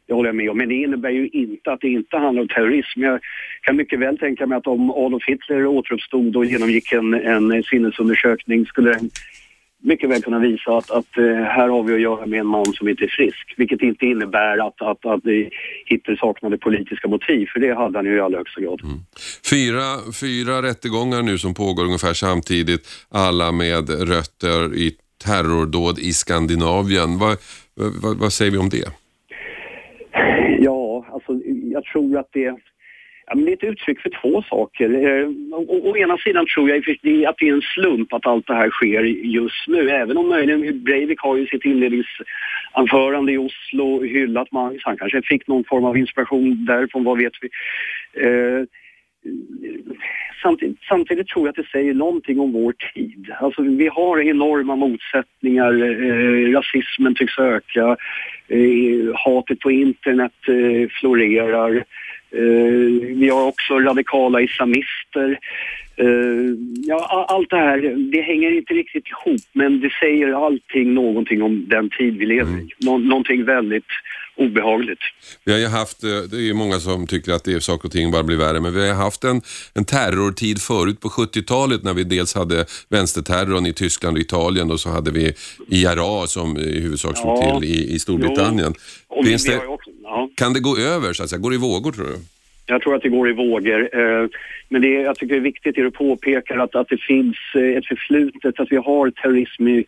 Det 0.08 0.14
håller 0.14 0.30
jag 0.30 0.36
med 0.36 0.50
om. 0.50 0.58
Men 0.58 0.70
det 0.70 0.76
innebär 0.76 1.10
ju 1.10 1.28
inte 1.28 1.72
att 1.72 1.82
det 1.82 1.90
inte 1.90 2.18
handlar 2.18 2.42
om 2.42 2.48
terrorism. 2.48 3.02
Jag 3.02 3.20
kan 3.62 3.76
mycket 3.76 4.00
väl 4.00 4.18
tänka 4.18 4.48
mig 4.48 4.58
att 4.58 4.68
om 4.68 4.92
Adolf 4.92 5.24
Hitler 5.28 5.66
återuppstod 5.66 6.36
och 6.36 6.46
genomgick 6.46 6.92
en, 6.92 7.14
en 7.14 7.64
sinnesundersökning 7.64 8.66
skulle 8.66 8.94
den 8.94 9.10
mycket 9.80 10.10
väl 10.10 10.22
kunna 10.24 10.40
visa 10.40 10.78
att, 10.78 10.92
att 10.92 11.18
eh, 11.18 11.24
här 11.26 11.68
har 11.68 11.84
vi 11.84 11.94
att 11.94 12.02
göra 12.02 12.26
med 12.26 12.40
en 12.40 12.48
man 12.48 12.66
som 12.74 12.88
inte 12.88 13.04
är 13.04 13.08
frisk. 13.08 13.54
Vilket 13.58 13.82
inte 13.82 14.06
innebär 14.06 14.68
att, 14.68 14.82
att, 14.82 15.06
att 15.06 15.26
eh, 15.26 15.48
Hitler 15.86 16.16
saknade 16.16 16.58
politiska 16.58 17.08
motiv, 17.08 17.48
för 17.54 17.60
det 17.60 17.76
hade 17.76 17.98
han 17.98 18.06
ju 18.06 18.16
i 18.16 18.20
allra 18.20 18.38
högsta 18.38 18.62
grad. 18.62 18.82
Mm. 18.84 19.00
Fyra, 19.50 20.14
fyra 20.22 20.62
rättegångar 20.62 21.22
nu 21.22 21.38
som 21.38 21.54
pågår 21.54 21.84
ungefär 21.86 22.14
samtidigt, 22.14 22.88
alla 23.10 23.52
med 23.52 23.90
rötter 23.90 24.76
i 24.76 24.96
terrordåd 25.26 26.00
i 26.00 26.14
Skandinavien. 26.14 27.18
Vad, 27.18 27.38
vad, 27.76 28.18
vad 28.18 28.34
säger 28.34 28.52
vi 28.52 28.58
om 28.58 28.70
det? 28.70 28.90
Jag 31.88 31.92
tror 31.92 32.18
att 32.18 32.30
det 32.32 32.56
Ja, 33.30 33.36
men 33.36 33.46
det 33.46 33.52
är 33.52 33.54
ett 33.54 33.64
uttryck 33.64 34.00
för 34.02 34.12
två 34.22 34.42
saker. 34.42 34.90
Eh, 34.90 35.28
å, 35.52 35.90
å, 35.90 35.98
ena 35.98 36.18
sidan 36.18 36.46
tror 36.46 36.70
jag 36.70 36.78
att 36.78 37.38
det 37.38 37.48
är 37.48 37.54
en 37.54 37.62
slump 37.62 38.14
att 38.14 38.28
allt 38.28 38.48
det 38.48 38.54
här 38.54 38.70
sker 38.70 39.04
just 39.04 39.68
nu. 39.68 39.90
Även 39.90 40.18
om 40.18 40.30
möjligen 40.30 40.84
Breivik 40.84 41.20
har 41.20 41.38
ju 41.38 41.48
sitt 41.48 41.66
inledningsanförande 41.66 43.32
i 43.32 43.38
Oslo 43.38 44.02
hyllat 44.04 44.52
Magnus. 44.52 44.82
Han 44.86 44.98
kanske 44.98 45.22
fick 45.22 45.48
någon 45.48 45.64
form 45.64 45.86
av 45.86 45.98
inspiration 45.98 46.66
därifrån, 46.66 47.04
vad 47.04 47.18
vet 47.18 47.34
vi. 47.42 47.50
Eh, 48.24 48.64
samtidigt, 50.42 50.78
samtidigt, 50.90 51.28
tror 51.28 51.48
jag 51.48 51.50
att 51.50 51.56
det 51.56 51.72
säger 51.72 51.94
någonting 51.94 52.40
om 52.40 52.52
vår 52.52 52.74
tid. 52.94 53.32
Alltså, 53.40 53.62
vi 53.62 53.88
har 53.88 54.22
enorma 54.22 54.76
motsättningar, 54.76 55.74
eh, 55.74 56.52
rasismen 56.54 57.16
tycks 57.16 57.40
öka, 57.40 57.98
eh, 58.48 59.16
hatet 59.16 59.60
på 59.60 59.72
internet 59.72 60.34
eh, 60.48 60.90
florerar. 61.00 61.84
Eh, 62.32 63.16
vi 63.16 63.30
har 63.30 63.48
också 63.48 63.80
radikala 63.80 64.42
islamister. 64.42 65.40
Uh, 66.02 66.56
ja, 66.84 67.26
allt 67.30 67.50
det 67.50 67.58
här, 67.58 67.78
det 68.12 68.22
hänger 68.22 68.52
inte 68.52 68.74
riktigt 68.74 69.08
ihop 69.08 69.42
men 69.54 69.80
det 69.80 69.90
säger 70.00 70.46
allting 70.46 70.94
någonting 70.94 71.42
om 71.42 71.66
den 71.68 71.90
tid 71.90 72.18
vi 72.18 72.26
lever 72.26 72.52
i. 72.52 72.54
Mm. 72.54 72.70
Nå 72.78 72.98
någonting 72.98 73.46
väldigt 73.46 73.92
obehagligt. 74.38 75.00
Vi 75.44 75.52
har 75.52 75.60
ju 75.60 75.68
haft, 75.68 76.04
eh, 76.04 76.10
det 76.10 76.38
är 76.38 76.42
ju 76.42 76.54
många 76.54 76.80
som 76.80 77.08
tycker 77.08 77.32
att 77.32 77.44
det 77.44 77.54
är 77.54 77.60
saker 77.60 77.88
och 77.88 77.92
ting 77.92 78.12
bara 78.12 78.24
blir 78.24 78.38
värre, 78.38 78.60
men 78.60 78.74
vi 78.74 78.88
har 78.88 78.96
haft 78.96 79.24
en, 79.24 79.42
en 79.74 79.86
terrortid 79.86 80.62
förut 80.62 81.00
på 81.00 81.10
70-talet 81.10 81.84
när 81.84 81.94
vi 81.94 82.04
dels 82.04 82.36
hade 82.36 82.66
vänsterterrorn 82.90 83.66
i 83.66 83.74
Tyskland 83.74 84.18
och 84.18 84.22
Italien 84.22 84.72
och 84.72 84.80
så 84.80 84.90
hade 84.90 85.12
vi 85.12 85.34
IRA 85.68 86.28
som 86.28 86.58
i 86.58 86.80
huvudsak 86.80 87.18
slog 87.18 87.38
ja, 87.38 87.60
till 87.60 87.70
i, 87.70 87.94
i 87.96 88.00
Storbritannien. 88.00 88.74
Jo, 89.10 89.22
det, 89.24 89.68
också, 89.68 89.92
ja. 90.08 90.30
Kan 90.36 90.54
det 90.54 90.60
gå 90.60 90.78
över 90.78 91.14
så 91.14 91.24
att 91.24 91.30
säga? 91.30 91.40
Går 91.40 91.50
det 91.50 91.56
i 91.56 91.60
vågor 91.60 91.92
tror 91.92 92.06
du? 92.06 92.18
Jag 92.66 92.82
tror 92.82 92.96
att 92.96 93.02
det 93.02 93.10
går 93.10 93.30
i 93.30 93.34
vågor. 93.34 93.90
Eh, 94.00 94.28
men 94.70 94.82
det, 94.82 94.88
jag 94.88 95.16
tycker 95.16 95.36
det 95.36 95.40
är 95.40 95.52
viktigt 95.54 95.76
det 95.76 95.84
du 95.84 95.92
påpekar 95.92 96.58
att, 96.58 96.76
att 96.76 96.90
det 96.90 97.02
finns 97.02 97.38
eh, 97.56 97.78
ett 97.78 97.86
förflutet, 97.86 98.60
att 98.60 98.72
vi 98.72 98.78
har 98.78 99.12
terrorism 99.12 99.68
i 99.68 99.86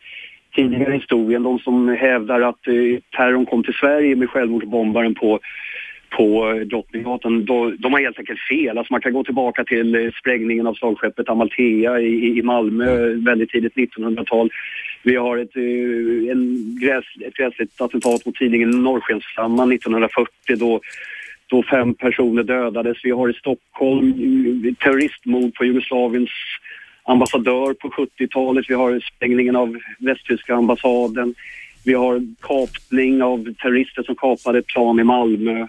tidigare 0.55 0.93
historien. 0.93 1.43
De 1.43 1.59
som 1.59 1.87
hävdar 1.87 2.41
att 2.41 2.67
eh, 2.67 2.99
terrorn 3.17 3.45
kom 3.45 3.63
till 3.63 3.73
Sverige 3.73 4.15
med 4.15 4.29
självmordsbombaren 4.29 5.15
på 5.15 5.39
på 6.09 6.53
Drottninggatan, 6.65 7.45
de 7.79 7.93
har 7.93 7.99
helt 7.99 8.19
enkelt 8.19 8.39
fel. 8.39 8.77
Alltså 8.77 8.93
man 8.93 9.01
kan 9.01 9.13
gå 9.13 9.23
tillbaka 9.23 9.63
till 9.63 10.11
sprängningen 10.19 10.67
av 10.67 10.73
slagskeppet 10.73 11.29
Amalthea 11.29 11.99
i, 11.99 12.37
i 12.37 12.41
Malmö 12.41 13.13
väldigt 13.13 13.49
tidigt 13.49 13.75
1900-tal. 13.75 14.49
Vi 15.03 15.15
har 15.15 15.37
ett, 15.37 15.55
en 16.31 16.77
gräs, 16.81 17.05
ett 17.25 17.33
gräsligt 17.33 17.81
attentat 17.81 18.25
mot 18.25 18.35
tidningen 18.35 18.83
Norrskensflamman 18.83 19.71
1940 19.71 20.55
då 20.57 20.79
då 21.49 21.63
fem 21.63 21.93
personer 21.93 22.43
dödades. 22.43 22.97
Vi 23.03 23.11
har 23.11 23.29
i 23.29 23.33
Stockholm 23.33 24.13
terroristmord 24.79 25.53
på 25.55 25.65
Jugoslaviens 25.65 26.29
ambassadör 27.03 27.73
på 27.73 27.89
70-talet. 27.89 28.65
Vi 28.69 28.73
har 28.73 28.99
sprängningen 29.15 29.55
av 29.55 29.77
västtyska 29.99 30.55
ambassaden. 30.55 31.35
Vi 31.85 31.93
har 31.93 32.21
kapning 32.41 33.23
av 33.23 33.53
terrorister 33.53 34.03
som 34.03 34.15
kapade 34.15 34.59
ett 34.59 34.67
plan 34.67 34.99
i 34.99 35.03
Malmö 35.03 35.59
eh, 35.59 35.67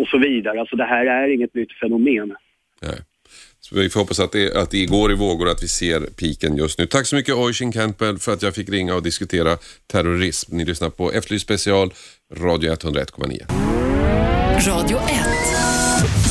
och 0.00 0.08
så 0.08 0.18
vidare. 0.18 0.60
Alltså 0.60 0.76
det 0.76 0.84
här 0.84 1.06
är 1.06 1.34
inget 1.34 1.54
nytt 1.54 1.72
fenomen. 1.72 2.34
Nej. 2.82 2.98
Så 3.60 3.76
vi 3.76 3.90
får 3.90 4.00
hoppas 4.00 4.20
att 4.20 4.32
det, 4.32 4.56
att 4.56 4.70
det 4.70 4.86
går 4.86 5.12
i 5.12 5.14
vågor 5.14 5.48
att 5.48 5.62
vi 5.62 5.68
ser 5.68 6.00
piken 6.00 6.56
just 6.56 6.78
nu. 6.78 6.86
Tack 6.86 7.06
så 7.06 7.16
mycket 7.16 7.34
Oisin 7.34 7.72
Campbell 7.72 8.18
för 8.18 8.32
att 8.32 8.42
jag 8.42 8.54
fick 8.54 8.68
ringa 8.68 8.94
och 8.94 9.02
diskutera 9.02 9.56
terrorism. 9.86 10.56
Ni 10.56 10.64
lyssnar 10.64 10.90
på 10.90 11.12
Efterlyst 11.12 11.44
special, 11.44 11.92
Radio 12.36 12.72
101,9. 12.72 13.70
Radio 14.68 14.96
1. 14.96 15.04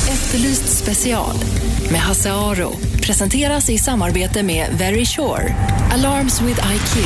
Efterlyst 0.08 0.84
special 0.84 1.36
med 1.90 2.00
Hasse 2.00 2.32
Aro. 2.32 2.70
Presenteras 3.06 3.70
i 3.70 3.78
samarbete 3.78 4.42
med 4.42 4.66
Very 4.78 5.04
Sure. 5.04 5.54
Alarms 5.92 6.42
with 6.42 6.60
IQ. 6.74 6.96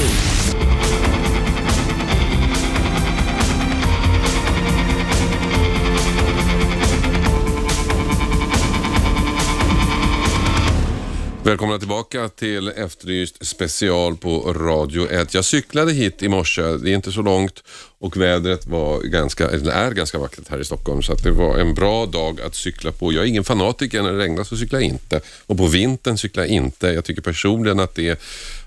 Välkomna 11.45 11.79
tillbaka 11.79 12.29
till 12.29 12.69
Efterlyst 12.69 13.47
special 13.47 14.17
på 14.17 14.53
Radio 14.53 15.11
1. 15.11 15.35
Jag 15.35 15.45
cyklade 15.45 15.93
hit 15.93 16.23
i 16.23 16.29
morse, 16.29 16.63
det 16.63 16.91
är 16.91 16.95
inte 16.95 17.13
så 17.13 17.23
långt 17.23 17.63
och 17.99 18.17
vädret 18.17 18.67
var 18.67 19.01
ganska, 19.01 19.49
eller 19.49 19.73
är 19.73 19.91
ganska 19.91 20.19
vackert 20.19 20.49
här 20.49 20.61
i 20.61 20.65
Stockholm 20.65 21.03
så 21.03 21.13
att 21.13 21.23
det 21.23 21.31
var 21.31 21.59
en 21.59 21.75
bra 21.75 22.07
dag 22.07 22.41
att 22.41 22.55
cykla 22.55 22.93
på. 22.93 23.13
Jag 23.13 23.25
är 23.25 23.29
ingen 23.29 23.45
fanatiker, 23.45 24.03
när 24.03 24.13
det 24.13 24.19
regnar 24.19 24.45
så 24.45 24.57
cyklar 24.57 24.81
jag 24.81 24.89
inte 24.89 25.21
och 25.47 25.57
på 25.57 25.67
vintern 25.67 26.19
cyklar 26.19 26.43
jag 26.43 26.51
inte. 26.51 26.87
Jag 26.87 27.05
tycker 27.05 27.23
personligen 27.23 27.81
att 27.81 27.95
det 27.95 28.09
är 28.09 28.17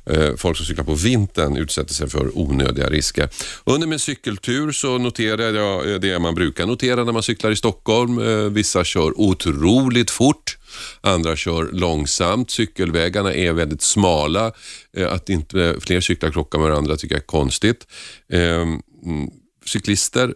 eh, 0.06 0.36
folk 0.36 0.58
som 0.58 0.66
cyklar 0.66 0.86
på 0.86 0.96
vintern 0.96 1.58
utsätter 1.58 1.94
sig 1.94 2.10
för 2.10 2.38
onödiga 2.38 2.90
risker. 2.90 3.30
Under 3.64 3.88
min 3.88 4.00
cykeltur 4.00 4.72
så 4.72 4.98
noterade 4.98 5.60
jag 5.60 5.92
eh, 5.92 6.00
det 6.00 6.20
man 6.20 6.36
brukar 6.36 6.66
notera 6.66 7.04
när 7.04 7.14
man 7.14 7.24
cyklar 7.24 7.52
i 7.52 7.56
Stockholm. 7.56 8.20
Eh, 8.20 8.36
vissa 8.36 8.84
kör 8.84 9.20
otroligt 9.20 10.12
fort 10.12 10.58
andra 11.02 11.36
kör 11.36 11.70
långsamt. 11.72 12.52
Cykelvägarna 12.52 13.34
är 13.34 13.54
väldigt 13.54 13.82
smala. 13.82 14.52
Eh, 14.98 15.14
att 15.14 15.30
inte 15.30 15.76
fler 15.80 16.02
cyklar 16.02 16.32
krockar 16.32 16.60
med 16.60 16.70
varandra 16.70 16.96
tycker 16.96 17.16
jag 17.16 17.22
är 17.22 17.26
konstigt. 17.26 17.88
Ehm, 18.30 18.82
mm, 19.06 19.30
cyklister 19.66 20.34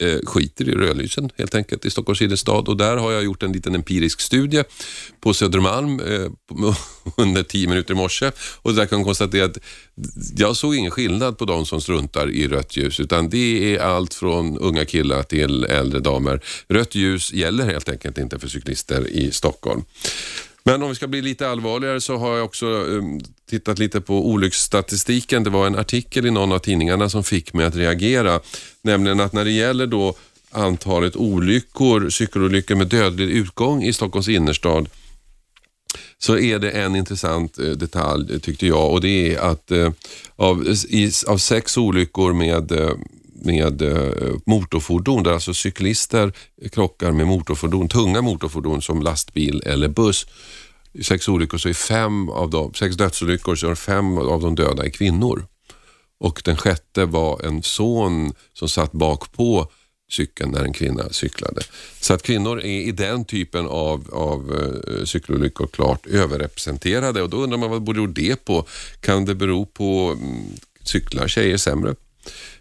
eh, 0.00 0.18
skiter 0.24 0.68
i 0.68 0.72
rödlysen 0.72 1.30
helt 1.36 1.54
enkelt 1.54 1.84
i 1.84 1.90
Stockholms 1.90 2.22
innerstad 2.22 2.68
och 2.68 2.76
där 2.76 2.96
har 2.96 3.12
jag 3.12 3.24
gjort 3.24 3.42
en 3.42 3.52
liten 3.52 3.74
empirisk 3.74 4.20
studie 4.20 4.62
på 5.20 5.34
Södermalm 5.34 6.00
eh, 6.00 6.30
under 7.16 7.42
tio 7.42 7.68
minuter 7.68 7.94
i 7.94 7.96
morse 7.96 8.30
och 8.62 8.74
där 8.74 8.86
kan 8.86 8.98
jag 8.98 9.06
konstatera 9.06 9.44
att 9.44 9.58
jag 10.36 10.56
såg 10.56 10.74
ingen 10.74 10.90
skillnad 10.90 11.38
på 11.38 11.44
de 11.44 11.66
som 11.66 11.80
struntar 11.80 12.30
i 12.30 12.48
rött 12.48 12.76
ljus 12.76 13.00
utan 13.00 13.28
det 13.28 13.74
är 13.74 13.78
allt 13.78 14.14
från 14.14 14.58
unga 14.58 14.84
killar 14.84 15.22
till 15.22 15.64
äldre 15.64 16.00
damer. 16.00 16.40
Rött 16.68 16.94
ljus 16.94 17.32
gäller 17.32 17.66
helt 17.66 17.88
enkelt 17.88 18.18
inte 18.18 18.38
för 18.38 18.48
cyklister 18.48 19.08
i 19.08 19.30
Stockholm. 19.30 19.84
Men 20.62 20.82
om 20.82 20.88
vi 20.88 20.94
ska 20.94 21.06
bli 21.06 21.22
lite 21.22 21.48
allvarligare 21.48 22.00
så 22.00 22.16
har 22.16 22.36
jag 22.36 22.44
också 22.44 22.66
um, 22.66 23.20
tittat 23.50 23.78
lite 23.78 24.00
på 24.00 24.28
olycksstatistiken. 24.28 25.44
Det 25.44 25.50
var 25.50 25.66
en 25.66 25.76
artikel 25.76 26.26
i 26.26 26.30
någon 26.30 26.52
av 26.52 26.58
tidningarna 26.58 27.08
som 27.08 27.24
fick 27.24 27.52
mig 27.52 27.66
att 27.66 27.76
reagera. 27.76 28.40
Nämligen 28.82 29.20
att 29.20 29.32
när 29.32 29.44
det 29.44 29.50
gäller 29.50 29.86
då 29.86 30.14
antalet 30.50 31.16
olyckor, 31.16 32.08
cykelolyckor 32.08 32.74
med 32.74 32.86
dödlig 32.86 33.30
utgång 33.30 33.82
i 33.82 33.92
Stockholms 33.92 34.28
innerstad 34.28 34.88
så 36.18 36.38
är 36.38 36.58
det 36.58 36.70
en 36.70 36.96
intressant 36.96 37.58
eh, 37.58 37.70
detalj 37.70 38.34
eh, 38.34 38.38
tyckte 38.38 38.66
jag 38.66 38.92
och 38.92 39.00
det 39.00 39.34
är 39.34 39.38
att 39.38 39.70
eh, 39.70 39.90
av, 40.36 40.66
i, 40.88 41.12
av 41.26 41.38
sex 41.38 41.76
olyckor 41.76 42.32
med 42.32 42.72
eh, 42.72 42.90
med 43.44 43.82
eh, 43.82 44.34
motorfordon 44.46 45.22
där 45.22 45.32
alltså 45.32 45.54
cyklister 45.54 46.32
krockar 46.72 47.12
med 47.12 47.26
motorfordon, 47.26 47.88
tunga 47.88 48.22
motorfordon 48.22 48.82
som 48.82 49.02
lastbil 49.02 49.62
eller 49.66 49.88
buss. 49.88 50.26
I 50.92 51.04
sex 51.04 51.28
olyckor 51.28 51.58
så 51.58 51.68
är 51.68 51.72
fem 51.72 52.28
av 52.28 52.50
dem, 52.50 52.74
sex 52.74 52.96
dödsolyckor 52.96 53.54
så 53.54 53.70
är 53.70 53.74
fem 53.74 54.18
av 54.18 54.40
de 54.40 54.54
döda 54.54 54.84
är 54.84 54.90
kvinnor. 54.90 55.46
Och 56.20 56.42
den 56.44 56.56
sjätte 56.56 57.04
var 57.04 57.46
en 57.46 57.62
son 57.62 58.32
som 58.52 58.68
satt 58.68 58.92
bak 58.92 59.32
på 59.32 59.70
cykeln 60.10 60.50
när 60.50 60.64
en 60.64 60.72
kvinna 60.72 61.08
cyklade. 61.10 61.62
Så 62.00 62.14
att 62.14 62.22
kvinnor 62.22 62.60
är 62.60 62.80
i 62.80 62.92
den 62.92 63.24
typen 63.24 63.66
av, 63.66 64.08
av 64.12 64.54
eh, 64.54 65.04
cykelolyckor 65.04 65.66
klart 65.66 66.06
överrepresenterade 66.06 67.22
och 67.22 67.30
då 67.30 67.36
undrar 67.36 67.58
man 67.58 67.70
vad 67.70 67.82
beror 67.82 68.08
det 68.08 68.44
på? 68.44 68.66
Kan 69.00 69.24
det 69.24 69.34
bero 69.34 69.66
på 69.66 70.16
mm, 70.20 70.44
cyklar 70.84 71.28
tjejer 71.28 71.56
sämre? 71.56 71.94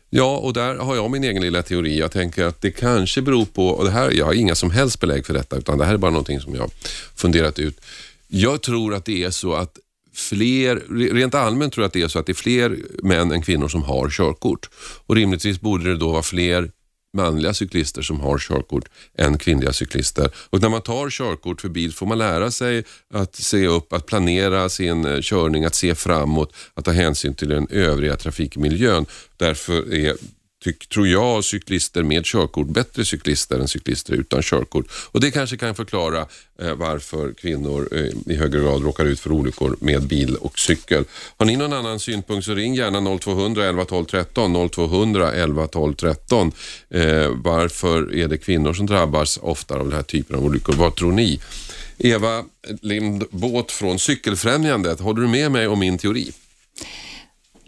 Ja, 0.09 0.37
och 0.37 0.53
där 0.53 0.75
har 0.75 0.95
jag 0.95 1.11
min 1.11 1.23
egen 1.23 1.41
lilla 1.41 1.61
teori. 1.61 1.99
Jag 1.99 2.11
tänker 2.11 2.45
att 2.45 2.61
det 2.61 2.71
kanske 2.71 3.21
beror 3.21 3.45
på, 3.45 3.67
och 3.67 3.83
det 3.83 3.91
här, 3.91 4.11
jag 4.11 4.25
har 4.25 4.33
inga 4.33 4.55
som 4.55 4.71
helst 4.71 4.99
belägg 4.99 5.25
för 5.25 5.33
detta, 5.33 5.57
utan 5.57 5.77
det 5.77 5.85
här 5.85 5.93
är 5.93 5.97
bara 5.97 6.11
någonting 6.11 6.39
som 6.39 6.55
jag 6.55 6.71
funderat 7.15 7.59
ut. 7.59 7.81
Jag 8.27 8.61
tror 8.61 8.93
att 8.93 9.05
det 9.05 9.23
är 9.23 9.29
så 9.29 9.53
att 9.53 9.77
fler, 10.13 10.83
rent 11.13 11.35
allmänt 11.35 11.73
tror 11.73 11.83
jag 11.83 11.87
att 11.87 11.93
det 11.93 12.01
är 12.01 12.07
så 12.07 12.19
att 12.19 12.25
det 12.25 12.31
är 12.31 12.33
fler 12.33 12.77
män 13.03 13.31
än 13.31 13.41
kvinnor 13.41 13.67
som 13.67 13.83
har 13.83 14.09
körkort. 14.09 14.69
Och 15.05 15.15
rimligtvis 15.15 15.61
borde 15.61 15.89
det 15.89 15.97
då 15.97 16.11
vara 16.11 16.23
fler 16.23 16.71
manliga 17.13 17.53
cyklister 17.53 18.01
som 18.01 18.19
har 18.19 18.37
körkort 18.37 18.89
än 19.17 19.37
kvinnliga 19.37 19.73
cyklister. 19.73 20.31
Och 20.49 20.61
när 20.61 20.69
man 20.69 20.81
tar 20.81 21.09
körkort 21.09 21.61
för 21.61 21.69
bil 21.69 21.93
får 21.93 22.05
man 22.05 22.17
lära 22.17 22.51
sig 22.51 22.83
att 23.13 23.35
se 23.35 23.67
upp, 23.67 23.93
att 23.93 24.05
planera 24.05 24.69
sin 24.69 25.05
eh, 25.05 25.21
körning, 25.21 25.65
att 25.65 25.75
se 25.75 25.95
framåt, 25.95 26.53
att 26.73 26.85
ta 26.85 26.91
hänsyn 26.91 27.33
till 27.33 27.49
den 27.49 27.67
övriga 27.69 28.15
trafikmiljön. 28.15 29.05
Därför 29.37 29.93
är 29.93 30.15
tyck, 30.63 30.89
tror 30.89 31.07
jag, 31.07 31.43
cyklister 31.43 32.03
med 32.03 32.25
körkort 32.25 32.67
bättre 32.67 33.05
cyklister 33.05 33.59
än 33.59 33.67
cyklister 33.67 34.13
utan 34.13 34.41
körkort. 34.41 34.85
Och 34.91 35.19
Det 35.19 35.31
kanske 35.31 35.57
kan 35.57 35.75
förklara 35.75 36.25
eh, 36.61 36.73
varför 36.73 37.33
kvinnor 37.33 37.89
eh, 37.91 38.33
i 38.33 38.35
högre 38.35 38.59
grad 38.59 38.83
råkar 38.83 39.05
ut 39.05 39.19
för 39.19 39.31
olyckor 39.31 39.77
med 39.79 40.07
bil 40.07 40.35
och 40.35 40.59
cykel. 40.59 41.05
Har 41.37 41.45
ni 41.45 41.55
någon 41.55 41.73
annan 41.73 41.99
synpunkt 41.99 42.45
så 42.45 42.53
ring 42.53 42.75
gärna 42.75 43.17
0200 43.19 43.65
11 43.65 43.85
12 43.85 44.05
13. 44.05 44.69
0200 44.69 45.31
11 45.33 45.67
12 45.67 45.93
13. 45.93 46.51
Eh, 46.89 47.01
varför 47.35 48.15
är 48.15 48.27
det 48.27 48.37
kvinnor 48.37 48.73
som 48.73 48.85
drabbas 48.85 49.39
oftare 49.41 49.79
av 49.79 49.85
den 49.85 49.95
här 49.95 50.03
typen 50.03 50.35
av 50.35 50.45
olyckor? 50.45 50.73
Vad 50.73 50.95
tror 50.95 51.11
ni? 51.11 51.39
Eva 51.97 52.43
Lindbåt 52.81 53.71
från 53.71 53.99
Cykelfrämjandet, 53.99 54.99
håller 54.99 55.21
du 55.21 55.27
med 55.27 55.51
mig 55.51 55.67
om 55.67 55.79
min 55.79 55.97
teori? 55.97 56.31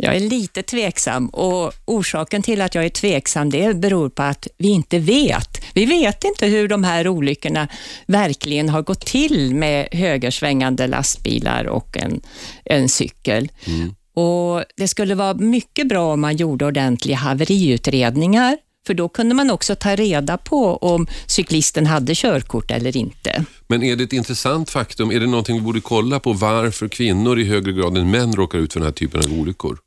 Jag 0.03 0.15
är 0.15 0.19
lite 0.19 0.63
tveksam 0.63 1.27
och 1.27 1.73
orsaken 1.85 2.41
till 2.41 2.61
att 2.61 2.75
jag 2.75 2.85
är 2.85 2.89
tveksam 2.89 3.49
det 3.49 3.75
beror 3.75 4.09
på 4.09 4.23
att 4.23 4.47
vi 4.57 4.69
inte 4.69 4.99
vet. 4.99 5.61
Vi 5.73 5.85
vet 5.85 6.23
inte 6.23 6.47
hur 6.47 6.67
de 6.67 6.83
här 6.83 7.07
olyckorna 7.07 7.67
verkligen 8.05 8.69
har 8.69 8.81
gått 8.81 9.05
till 9.05 9.55
med 9.55 9.87
högersvängande 9.91 10.87
lastbilar 10.87 11.65
och 11.65 11.97
en, 11.97 12.21
en 12.65 12.89
cykel. 12.89 13.51
Mm. 13.65 13.95
Och 14.13 14.63
Det 14.77 14.87
skulle 14.87 15.15
vara 15.15 15.33
mycket 15.33 15.87
bra 15.87 16.13
om 16.13 16.21
man 16.21 16.35
gjorde 16.35 16.65
ordentliga 16.65 17.17
haveriutredningar 17.17 18.57
för 18.87 18.93
då 18.93 19.09
kunde 19.09 19.35
man 19.35 19.51
också 19.51 19.75
ta 19.75 19.95
reda 19.95 20.37
på 20.37 20.77
om 20.77 21.07
cyklisten 21.27 21.85
hade 21.85 22.15
körkort 22.15 22.71
eller 22.71 22.97
inte. 22.97 23.45
Men 23.67 23.83
är 23.83 23.95
det 23.95 24.03
ett 24.03 24.13
intressant 24.13 24.69
faktum? 24.69 25.11
Är 25.11 25.19
det 25.19 25.27
någonting 25.27 25.55
vi 25.55 25.61
borde 25.61 25.81
kolla 25.81 26.19
på 26.19 26.33
varför 26.33 26.87
kvinnor 26.87 27.39
i 27.39 27.43
högre 27.43 27.71
grad 27.71 27.97
än 27.97 28.11
män 28.11 28.33
råkar 28.33 28.59
ut 28.59 28.73
för 28.73 28.79
den 28.79 28.87
här 28.87 28.93
typen 28.93 29.19
av 29.19 29.39
olyckor? 29.39 29.77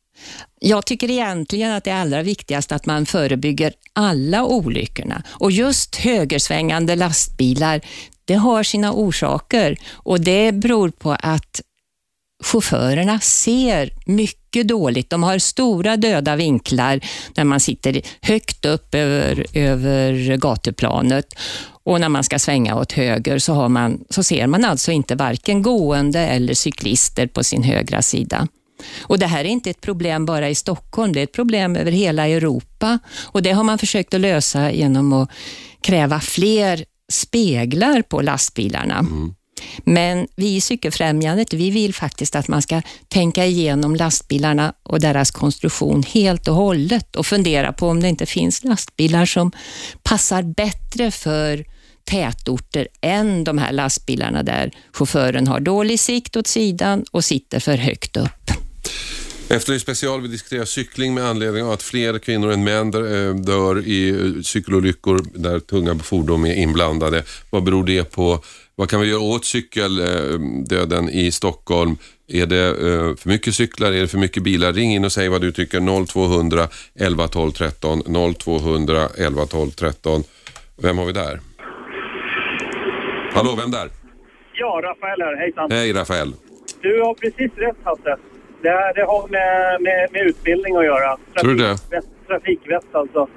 Jag 0.61 0.87
tycker 0.87 1.11
egentligen 1.11 1.73
att 1.73 1.85
det 1.85 1.91
är 1.91 2.01
allra 2.01 2.23
viktigast 2.23 2.73
att 2.73 2.87
man 2.87 3.07
förebygger 3.07 3.73
alla 3.93 4.45
olyckorna. 4.45 5.23
Och 5.31 5.51
just 5.51 5.97
högersvängande 5.97 6.97
lastbilar, 6.97 7.81
det 8.25 8.35
har 8.35 8.63
sina 8.63 8.93
orsaker 8.93 9.77
och 9.93 10.21
det 10.21 10.53
beror 10.53 10.91
på 10.91 11.17
att 11.21 11.61
chaufförerna 12.45 13.21
ser 13.21 13.91
mycket 14.07 14.69
dåligt. 14.69 15.11
De 15.11 15.23
har 15.23 15.39
stora 15.39 15.97
döda 15.97 16.37
vinklar 16.37 17.01
när 17.35 17.45
man 17.45 17.61
sitter 17.61 18.03
högt 18.23 18.65
upp 18.65 18.95
över, 18.95 19.47
över 19.55 20.37
gatuplanet 20.37 21.35
och 21.85 22.01
när 22.01 22.09
man 22.09 22.25
ska 22.25 22.39
svänga 22.39 22.77
åt 22.77 22.93
höger 22.93 23.39
så, 23.39 23.53
har 23.53 23.69
man, 23.69 24.05
så 24.11 24.23
ser 24.23 24.47
man 24.47 24.65
alltså 24.65 24.93
inte 24.93 25.15
varken 25.15 25.63
gående 25.63 26.21
eller 26.21 26.55
cyklister 26.55 27.27
på 27.27 27.45
sin 27.45 27.63
högra 27.63 28.03
sida. 28.03 28.49
Och 29.03 29.19
Det 29.19 29.27
här 29.27 29.45
är 29.45 29.49
inte 29.49 29.71
ett 29.71 29.81
problem 29.81 30.27
bara 30.27 30.49
i 30.49 30.55
Stockholm, 30.55 31.13
det 31.13 31.21
är 31.21 31.25
ett 31.25 31.33
problem 31.33 31.77
över 31.77 31.93
hela 31.93 32.29
Europa 32.29 32.99
och 33.23 33.43
det 33.43 33.53
har 33.53 33.65
man 33.65 33.79
försökt 33.79 34.15
att 34.15 34.21
lösa 34.21 34.73
genom 34.73 35.13
att 35.13 35.31
kräva 35.81 36.21
fler 36.21 36.85
speglar 37.13 38.03
på 38.03 38.23
lastbilarna. 38.23 38.99
Mm. 38.99 39.35
Men 39.85 40.27
vi 40.37 40.57
i 40.57 40.61
Cykelfrämjandet, 40.61 41.53
vi 41.53 41.71
vill 41.71 41.95
faktiskt 41.95 42.37
att 42.37 42.49
man 42.49 42.63
ska 42.63 42.83
tänka 43.09 43.47
igenom 43.47 43.97
lastbilarna 43.97 44.75
och 44.83 45.01
deras 45.01 45.31
konstruktion 45.31 46.03
helt 46.03 46.49
och 46.49 46.55
hållet 46.55 47.17
och 47.17 47.27
fundera 47.27 47.73
på 47.73 47.89
om 47.89 48.03
det 48.03 48.09
inte 48.09 48.27
finns 48.27 48.65
lastbilar 48.65 49.27
som 49.27 49.53
passar 50.03 50.43
bättre 50.43 51.11
för 51.11 51.65
tätorter 52.05 52.89
än 53.01 53.45
de 53.45 53.59
här 53.59 53.73
lastbilarna 53.73 54.43
där 54.43 54.71
chauffören 54.93 55.47
har 55.47 55.61
dålig 55.61 56.01
sikt 56.01 56.37
åt 56.37 56.47
sidan 56.47 57.05
och 57.11 57.25
sitter 57.25 57.61
för 57.61 57.77
högt 57.77 58.17
upp. 58.17 58.64
Efter 59.49 59.79
special 59.79 60.21
vi 60.21 60.29
diskuterar 60.29 60.65
cykling 60.65 61.15
med 61.15 61.25
anledning 61.25 61.65
av 61.65 61.71
att 61.71 61.83
fler 61.83 62.19
kvinnor 62.19 62.53
än 62.53 62.65
män 62.65 62.95
eh, 62.95 63.35
dör 63.35 63.87
i 63.87 64.09
eh, 64.09 64.43
cykelolyckor 64.43 65.21
där 65.35 65.59
tunga 65.59 65.95
fordon 65.95 66.47
är 66.47 66.55
inblandade. 66.55 67.23
Vad 67.51 67.65
beror 67.65 67.85
det 67.85 68.13
på? 68.13 68.39
Vad 68.75 68.91
kan 68.91 69.01
vi 69.01 69.07
göra 69.07 69.21
åt 69.21 69.45
cykeldöden 69.45 71.09
i 71.11 71.31
Stockholm? 71.33 71.97
Är 72.29 72.47
det 72.47 72.67
eh, 72.67 73.17
för 73.17 73.29
mycket 73.29 73.55
cyklar? 73.55 73.93
Är 73.93 74.01
det 74.01 74.09
för 74.09 74.19
mycket 74.19 74.43
bilar? 74.43 74.73
Ring 74.73 74.95
in 74.95 75.05
och 75.05 75.13
säg 75.13 75.29
vad 75.29 75.41
du 75.41 75.53
tycker. 75.53 76.07
0200 76.07 76.69
11 77.01 77.29
12 77.29 77.51
13. 77.53 78.03
0200 78.39 79.09
11 79.19 79.47
12 79.47 79.71
13. 79.71 80.23
Vem 80.83 80.99
har 80.99 81.07
vi 81.07 81.13
där? 81.13 81.41
Hallå, 83.33 83.55
vem 83.57 83.71
där? 83.71 83.91
Ja, 84.53 84.81
Rafael 84.85 85.21
här. 85.21 85.37
Hejsan. 85.37 85.71
Hej 85.71 85.93
Rafael. 85.93 86.33
Du 86.83 87.01
har 87.01 87.15
precis 87.15 87.59
rätt 87.59 87.77
Hasse. 87.85 88.17
Det, 88.65 88.93
det 88.95 89.03
har 89.03 89.29
med, 89.29 89.83
med, 89.83 90.09
med, 90.13 90.23
utbildning 90.27 90.77
att 90.77 90.85
göra. 90.85 91.09
Trafik, 91.17 91.41
Tror 91.41 91.51
du 91.51 91.57
det? 91.57 92.03
Trafikvett 92.27 92.95
alltså. 92.95 93.29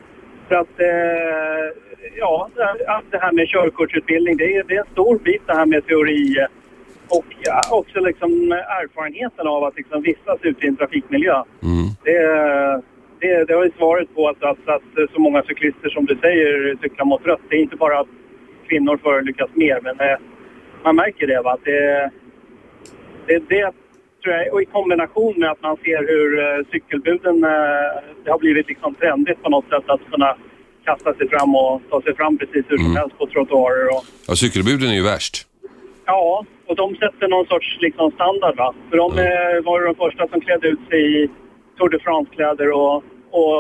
För 0.48 0.56
att, 0.56 0.80
eh, 0.80 1.66
ja, 2.16 2.50
det 3.12 3.18
här 3.18 3.32
med 3.32 3.48
körkortsutbildning, 3.48 4.38
det 4.38 4.56
är, 4.56 4.64
det 4.64 4.76
är 4.76 4.80
en 4.80 4.92
stor 4.92 5.20
bit 5.20 5.42
det 5.46 5.54
här 5.54 5.66
med 5.66 5.88
teori 5.88 6.48
och 7.10 7.26
ja, 7.40 7.62
också 7.72 8.00
liksom 8.00 8.52
erfarenheten 8.52 9.48
av 9.48 9.64
att 9.64 9.76
liksom 9.76 10.02
vistas 10.02 10.40
ute 10.42 10.66
i 10.66 10.68
en 10.68 10.78
trafikmiljö. 10.78 11.44
Mm. 11.64 11.88
Det, 12.04 12.22
det, 13.20 13.46
det 13.46 13.54
har 13.54 13.66
ju 13.66 13.72
svaret 13.78 14.16
på 14.16 14.30
att, 14.30 14.44
att, 14.44 14.70
att 14.70 15.12
så 15.14 15.20
många 15.20 15.44
cyklister 15.44 15.90
som 15.90 16.06
du 16.06 16.16
säger 16.16 16.78
cyklar 16.82 17.06
mot 17.06 17.26
rött. 17.26 17.42
Det 17.50 17.56
är 17.56 17.62
inte 17.62 17.76
bara 17.76 18.00
att 18.00 18.08
kvinnor 18.68 18.98
förolyckas 18.98 19.50
mer, 19.54 19.80
men 19.84 20.00
eh, 20.00 20.18
man 20.84 20.96
märker 20.96 21.28
det. 21.28 21.42
Va? 21.42 21.58
Det, 21.64 22.12
det, 23.28 23.44
det 23.50 23.74
tror 24.28 24.40
jag, 24.40 24.54
och 24.54 24.62
i 24.62 24.66
kombination 24.66 25.34
med 25.38 25.50
att 25.52 25.62
man 25.62 25.78
ser 25.78 26.00
hur 26.12 26.30
eh, 26.40 26.66
cykelbuden, 26.72 27.44
eh, 27.44 27.90
det 28.24 28.32
har 28.32 28.40
blivit 28.40 28.68
liksom 28.68 28.96
trendigt 28.96 29.44
på 29.44 29.50
något 29.50 29.70
sätt 29.70 29.84
att 29.88 30.02
kunna 30.12 30.38
kasta 30.86 31.14
sig 31.14 31.30
fram 31.30 31.56
och 31.56 31.82
ta 31.90 32.02
sig 32.02 32.16
fram 32.16 32.38
precis 32.38 32.66
hur 32.70 32.78
som 32.78 32.86
mm. 32.86 32.98
helst 32.98 33.18
på 33.18 33.28
trottoarer. 33.28 33.88
Och... 33.96 34.04
Ja, 34.28 34.36
cykelbuden 34.36 34.90
är 34.90 34.94
ju 34.94 35.04
värst. 35.04 35.48
Ja, 36.06 36.46
och 36.68 36.76
de 36.76 36.96
sätter 36.96 37.28
någon 37.28 37.46
sorts 37.46 37.78
liksom, 37.80 38.12
standard. 38.12 38.56
Va? 38.58 38.74
För 38.90 38.98
de 38.98 39.12
mm. 39.12 39.64
var 39.64 39.86
de 39.86 39.96
första 39.96 40.28
som 40.28 40.42
klädde 40.42 40.68
ut 40.68 40.84
sig 40.90 41.24
i 41.24 41.30
Tour 41.78 41.90
de 41.90 42.00
France-kläder 42.00 42.72
och, 42.72 42.96
och 43.40 43.60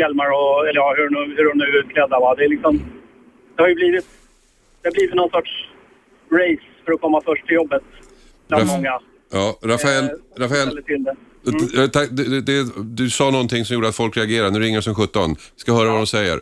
hjälmar 0.00 0.28
och, 0.38 0.68
eller 0.68 0.80
ja, 0.80 0.94
hur, 0.96 1.36
hur 1.36 1.48
de 1.48 1.58
nu 1.58 1.64
är 1.64 1.78
utklädda. 1.78 2.20
Va? 2.20 2.34
Det, 2.34 2.44
är 2.44 2.48
liksom, 2.48 2.80
det 3.54 3.62
har 3.62 3.68
ju 3.68 3.74
blivit, 3.74 4.06
det 4.80 4.88
har 4.88 4.92
blivit 4.92 5.14
någon 5.14 5.30
sorts 5.30 5.52
race 6.32 6.66
för 6.84 6.92
att 6.92 7.00
komma 7.00 7.20
först 7.24 7.46
till 7.46 7.54
jobbet 7.54 7.82
bland 8.48 8.66
många. 8.66 9.00
Ja, 9.32 9.58
Rafael, 9.62 10.04
eh, 10.04 10.10
Rafael 10.38 10.68
mm. 10.88 11.06
Eh, 11.46 12.06
det, 12.10 12.40
det, 12.40 12.72
du 12.76 13.10
sa 13.10 13.30
någonting 13.30 13.64
som 13.64 13.74
gjorde 13.74 13.88
att 13.88 13.96
folk 13.96 14.16
reagerade. 14.16 14.50
Nu 14.50 14.58
ringer 14.58 14.80
som 14.80 14.94
17. 14.94 15.36
Ska 15.56 15.72
höra 15.72 15.84
ja. 15.84 15.90
vad 15.90 16.00
de 16.00 16.06
säger. 16.06 16.40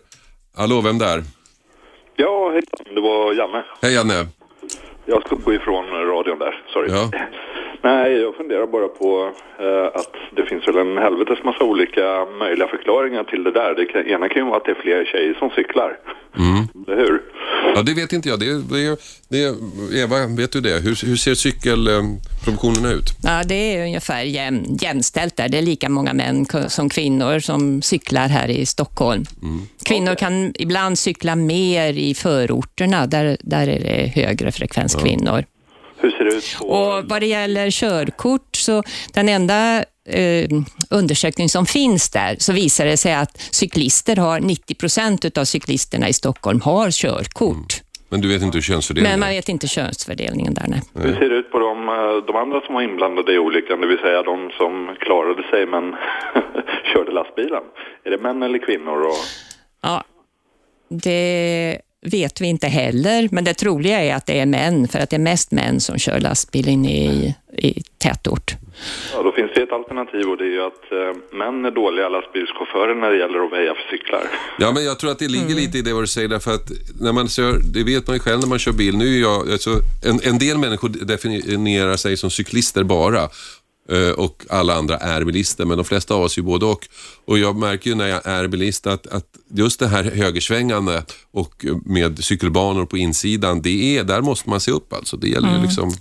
Hallå, 0.56 0.80
vem 0.80 0.98
där? 0.98 1.22
Ja, 2.16 2.50
hej. 2.52 2.62
Det 2.94 3.00
var 3.00 3.32
Janne. 3.32 3.64
Hej 3.82 3.94
Janne. 3.94 4.26
Jag 5.04 5.26
ska 5.26 5.36
gå 5.36 5.54
ifrån 5.54 5.84
radion 5.90 6.38
där, 6.38 6.64
sorry. 6.72 6.90
Ja. 6.92 7.10
Nej, 7.82 8.12
jag 8.12 8.34
funderar 8.34 8.66
bara 8.66 8.88
på 8.88 9.32
eh, 9.58 9.86
att 10.00 10.14
det 10.36 10.46
finns 10.46 10.68
väl 10.68 10.76
en 10.76 10.98
helvetes 10.98 11.44
massa 11.44 11.64
olika 11.64 12.26
möjliga 12.38 12.68
förklaringar 12.68 13.24
till 13.24 13.44
det 13.44 13.50
där. 13.50 13.74
Det 13.74 13.84
kan, 13.84 14.06
ena 14.06 14.28
kan 14.28 14.42
ju 14.42 14.48
vara 14.48 14.56
att 14.56 14.64
det 14.64 14.70
är 14.70 14.82
fler 14.82 15.04
tjejer 15.04 15.34
som 15.34 15.50
cyklar. 15.50 15.98
Mm. 16.38 16.86
Eller 16.86 16.96
hur? 16.96 17.22
Ja, 17.74 17.82
det 17.82 17.94
vet 17.94 18.12
inte 18.12 18.28
jag. 18.28 18.40
Det, 18.40 18.46
det, 18.46 19.00
det, 19.28 19.38
Eva, 20.02 20.16
vet 20.36 20.52
du 20.52 20.60
det? 20.60 20.82
Hur, 20.84 21.06
hur 21.06 21.16
ser 21.16 21.34
cykelproduktionen 21.34 22.92
ut? 22.98 23.08
Ja, 23.22 23.42
det 23.44 23.54
är 23.54 23.84
ungefär 23.84 24.22
jäm, 24.22 24.64
jämställt 24.80 25.36
där. 25.36 25.48
Det 25.48 25.58
är 25.58 25.62
lika 25.62 25.88
många 25.88 26.12
män 26.12 26.46
som 26.68 26.88
kvinnor 26.88 27.38
som 27.38 27.82
cyklar 27.82 28.28
här 28.28 28.48
i 28.48 28.66
Stockholm. 28.66 29.24
Mm. 29.42 29.60
Kvinnor 29.84 30.14
kan 30.14 30.52
ibland 30.58 30.98
cykla 30.98 31.36
mer 31.36 31.92
i 31.92 32.14
förorterna. 32.14 33.06
Där, 33.06 33.36
där 33.40 33.68
är 33.68 33.80
det 33.80 34.22
högre 34.22 34.52
frekvens 34.52 34.94
ja. 34.94 35.00
kvinnor. 35.00 35.44
Hur 36.00 36.10
ser 36.10 36.24
det 36.24 36.34
ut? 36.34 36.56
På... 36.58 36.64
Och 36.64 37.04
vad 37.04 37.22
det 37.22 37.26
gäller 37.26 37.70
körkort 37.70 38.56
så 38.56 38.82
den 39.14 39.28
enda 39.28 39.84
eh, 40.08 40.48
undersökning 40.90 41.48
som 41.48 41.66
finns 41.66 42.10
där 42.10 42.36
så 42.38 42.52
visar 42.52 42.84
det 42.84 42.96
sig 42.96 43.14
att 43.14 43.40
cyklister 43.50 44.16
har 44.16 44.40
90 44.40 44.74
procent 44.74 45.38
av 45.38 45.44
cyklisterna 45.44 46.08
i 46.08 46.12
Stockholm 46.12 46.60
har 46.60 46.90
körkort. 46.90 47.56
Mm. 47.56 47.84
Men 48.10 48.20
du 48.20 48.28
vet 48.28 48.42
inte 48.42 48.56
hur 48.56 48.62
könsfördelningen 48.62 49.20
Men 49.20 49.20
man 49.20 49.28
vet 49.28 49.48
inte 49.48 49.68
könsfördelningen 49.68 50.54
där, 50.54 50.64
nej. 50.68 50.82
Hur 50.94 51.14
ser 51.14 51.28
det 51.28 51.36
ut 51.36 51.50
på 51.50 51.58
de, 51.58 51.88
eh, 51.88 52.24
de 52.26 52.36
andra 52.36 52.60
som 52.60 52.74
var 52.74 52.82
inblandade 52.82 53.32
i 53.32 53.38
olyckan, 53.38 53.80
det 53.80 53.86
vill 53.86 53.98
säga 53.98 54.22
de 54.22 54.50
som 54.50 54.96
klarade 55.00 55.42
sig 55.50 55.66
men 55.66 55.96
körde 56.92 57.12
lastbilen? 57.12 57.62
Är 58.04 58.10
det 58.10 58.18
män 58.18 58.42
eller 58.42 58.58
kvinnor? 58.58 59.02
Och... 59.02 59.24
Ja, 59.82 60.04
det 60.88 61.78
vet 62.08 62.40
vi 62.40 62.46
inte 62.46 62.66
heller, 62.66 63.28
men 63.32 63.44
det 63.44 63.54
troliga 63.54 64.00
är 64.00 64.14
att 64.14 64.26
det 64.26 64.40
är 64.40 64.46
män, 64.46 64.88
för 64.88 64.98
att 64.98 65.10
det 65.10 65.16
är 65.16 65.20
mest 65.20 65.50
män 65.50 65.80
som 65.80 65.98
kör 65.98 66.20
lastbil 66.20 66.68
inne 66.68 66.90
i, 66.90 67.34
i 67.58 67.82
tätort. 67.98 68.56
Ja, 69.12 69.22
då 69.22 69.32
finns 69.32 69.50
det 69.54 69.62
ett 69.62 69.72
alternativ 69.72 70.24
och 70.30 70.36
det 70.36 70.44
är 70.44 70.54
ju 70.58 70.62
att 70.62 70.92
eh, 70.92 71.38
män 71.38 71.64
är 71.64 71.70
dåliga 71.70 72.08
lastbilschaufförer 72.08 72.94
när 72.94 73.10
det 73.10 73.18
gäller 73.18 73.46
att 73.46 73.52
väja 73.52 73.74
för 73.74 73.96
cyklar. 73.96 74.22
Ja, 74.58 74.72
men 74.72 74.84
jag 74.84 74.98
tror 74.98 75.10
att 75.10 75.18
det 75.18 75.28
ligger 75.28 75.44
mm. 75.44 75.56
lite 75.56 75.78
i 75.78 75.82
det 75.82 75.92
vad 75.92 76.02
du 76.02 76.06
säger, 76.06 76.28
därför 76.28 76.54
att 76.54 76.70
när 77.00 77.12
man 77.12 77.28
kör, 77.28 77.58
det 77.74 77.84
vet 77.84 78.06
man 78.06 78.16
ju 78.16 78.20
själv 78.20 78.40
när 78.40 78.46
man 78.46 78.58
kör 78.58 78.72
bil. 78.72 78.96
Nu 78.96 79.16
är 79.16 79.20
jag, 79.20 79.52
alltså, 79.52 79.70
en, 80.04 80.20
en 80.22 80.38
del 80.38 80.58
människor 80.58 80.88
definierar 80.88 81.96
sig 81.96 82.16
som 82.16 82.30
cyklister 82.30 82.84
bara 82.84 83.28
och 84.16 84.46
alla 84.50 84.74
andra 84.74 84.96
är 84.96 85.24
bilister, 85.24 85.64
men 85.64 85.76
de 85.76 85.84
flesta 85.84 86.14
av 86.14 86.22
oss 86.22 86.36
är 86.36 86.40
ju 86.40 86.46
både 86.46 86.66
och. 86.66 86.88
Och 87.24 87.38
jag 87.38 87.56
märker 87.56 87.90
ju 87.90 87.96
när 87.96 88.08
jag 88.08 88.26
är 88.26 88.48
bilist 88.48 88.86
att, 88.86 89.06
att 89.06 89.26
just 89.50 89.80
det 89.80 89.88
här 89.88 90.04
högersvängande 90.04 91.04
och 91.30 91.64
med 91.84 92.24
cykelbanor 92.24 92.86
på 92.86 92.98
insidan, 92.98 93.62
det 93.62 93.98
är, 93.98 94.04
där 94.04 94.20
måste 94.20 94.50
man 94.50 94.60
se 94.60 94.70
upp 94.70 94.92
alltså. 94.92 95.16
Det 95.16 95.28
gäller 95.28 95.48
mm. 95.48 95.62
liksom... 95.62 95.92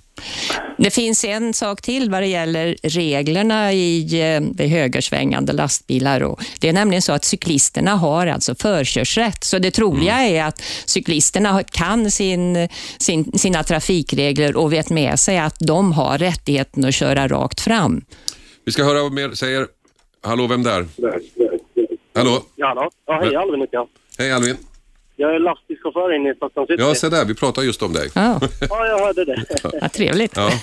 Det 0.78 0.92
finns 0.92 1.26
en 1.26 1.54
sak 1.54 1.82
till 1.82 2.10
vad 2.10 2.22
det 2.22 2.28
gäller 2.28 2.76
reglerna 2.84 3.74
i 3.74 4.22
eh, 4.60 4.68
högersvängande 4.68 5.54
lastbilar. 5.54 6.24
Och 6.24 6.40
det 6.60 6.70
är 6.70 6.74
nämligen 6.74 7.02
så 7.02 7.14
att 7.14 7.26
cyklisterna 7.26 7.92
har 7.92 8.28
alltså 8.28 8.56
förkörsrätt. 8.56 9.44
Så 9.44 9.60
det 9.60 9.72
troliga 9.72 10.14
mm. 10.14 10.36
är 10.36 10.44
att 10.44 10.62
cyklisterna 10.86 11.64
kan 11.64 12.12
sin, 12.12 12.70
sin, 12.98 13.38
sina 13.38 13.64
trafikregler 13.64 14.56
och 14.56 14.74
vet 14.74 14.90
med 14.90 15.20
sig 15.20 15.38
att 15.38 15.56
de 15.60 15.92
har 15.92 16.18
rättigheten 16.18 16.86
att 16.86 16.96
köra 16.96 17.28
rakt 17.28 17.62
fram. 17.62 18.02
Vi 18.66 18.72
ska 18.72 18.84
höra 18.84 19.04
vad 19.04 19.14
mer 19.14 19.32
säger. 19.32 19.68
Hallå, 20.22 20.48
vem 20.48 20.64
där? 20.64 20.86
Hallå? 22.14 22.44
Ja, 22.56 22.68
hallå. 22.68 22.90
Ja, 23.06 23.20
hej 23.24 23.36
Alvin 23.36 23.62
heter 23.62 23.78
jag. 23.78 23.88
Hej 24.18 24.32
Alvin. 24.32 24.58
Jag 25.20 25.36
är 25.36 25.40
lastbilschaufför 25.40 26.16
inne 26.16 26.32
i 26.32 26.36
Stockholm 26.36 26.68
city. 26.68 26.84
Ja, 26.84 26.96
se 26.96 27.10
där. 27.10 27.26
Vi 27.26 27.36
pratar 27.36 27.62
just 27.62 27.82
om 27.84 27.94
dig. 27.94 28.10
Ja, 28.16 28.40
ja 28.70 28.88
jag 28.88 29.00
hörde 29.00 29.26
det. 29.26 29.46
ja, 29.82 29.90
trevligt. 29.90 30.34
Ja. 30.36 30.50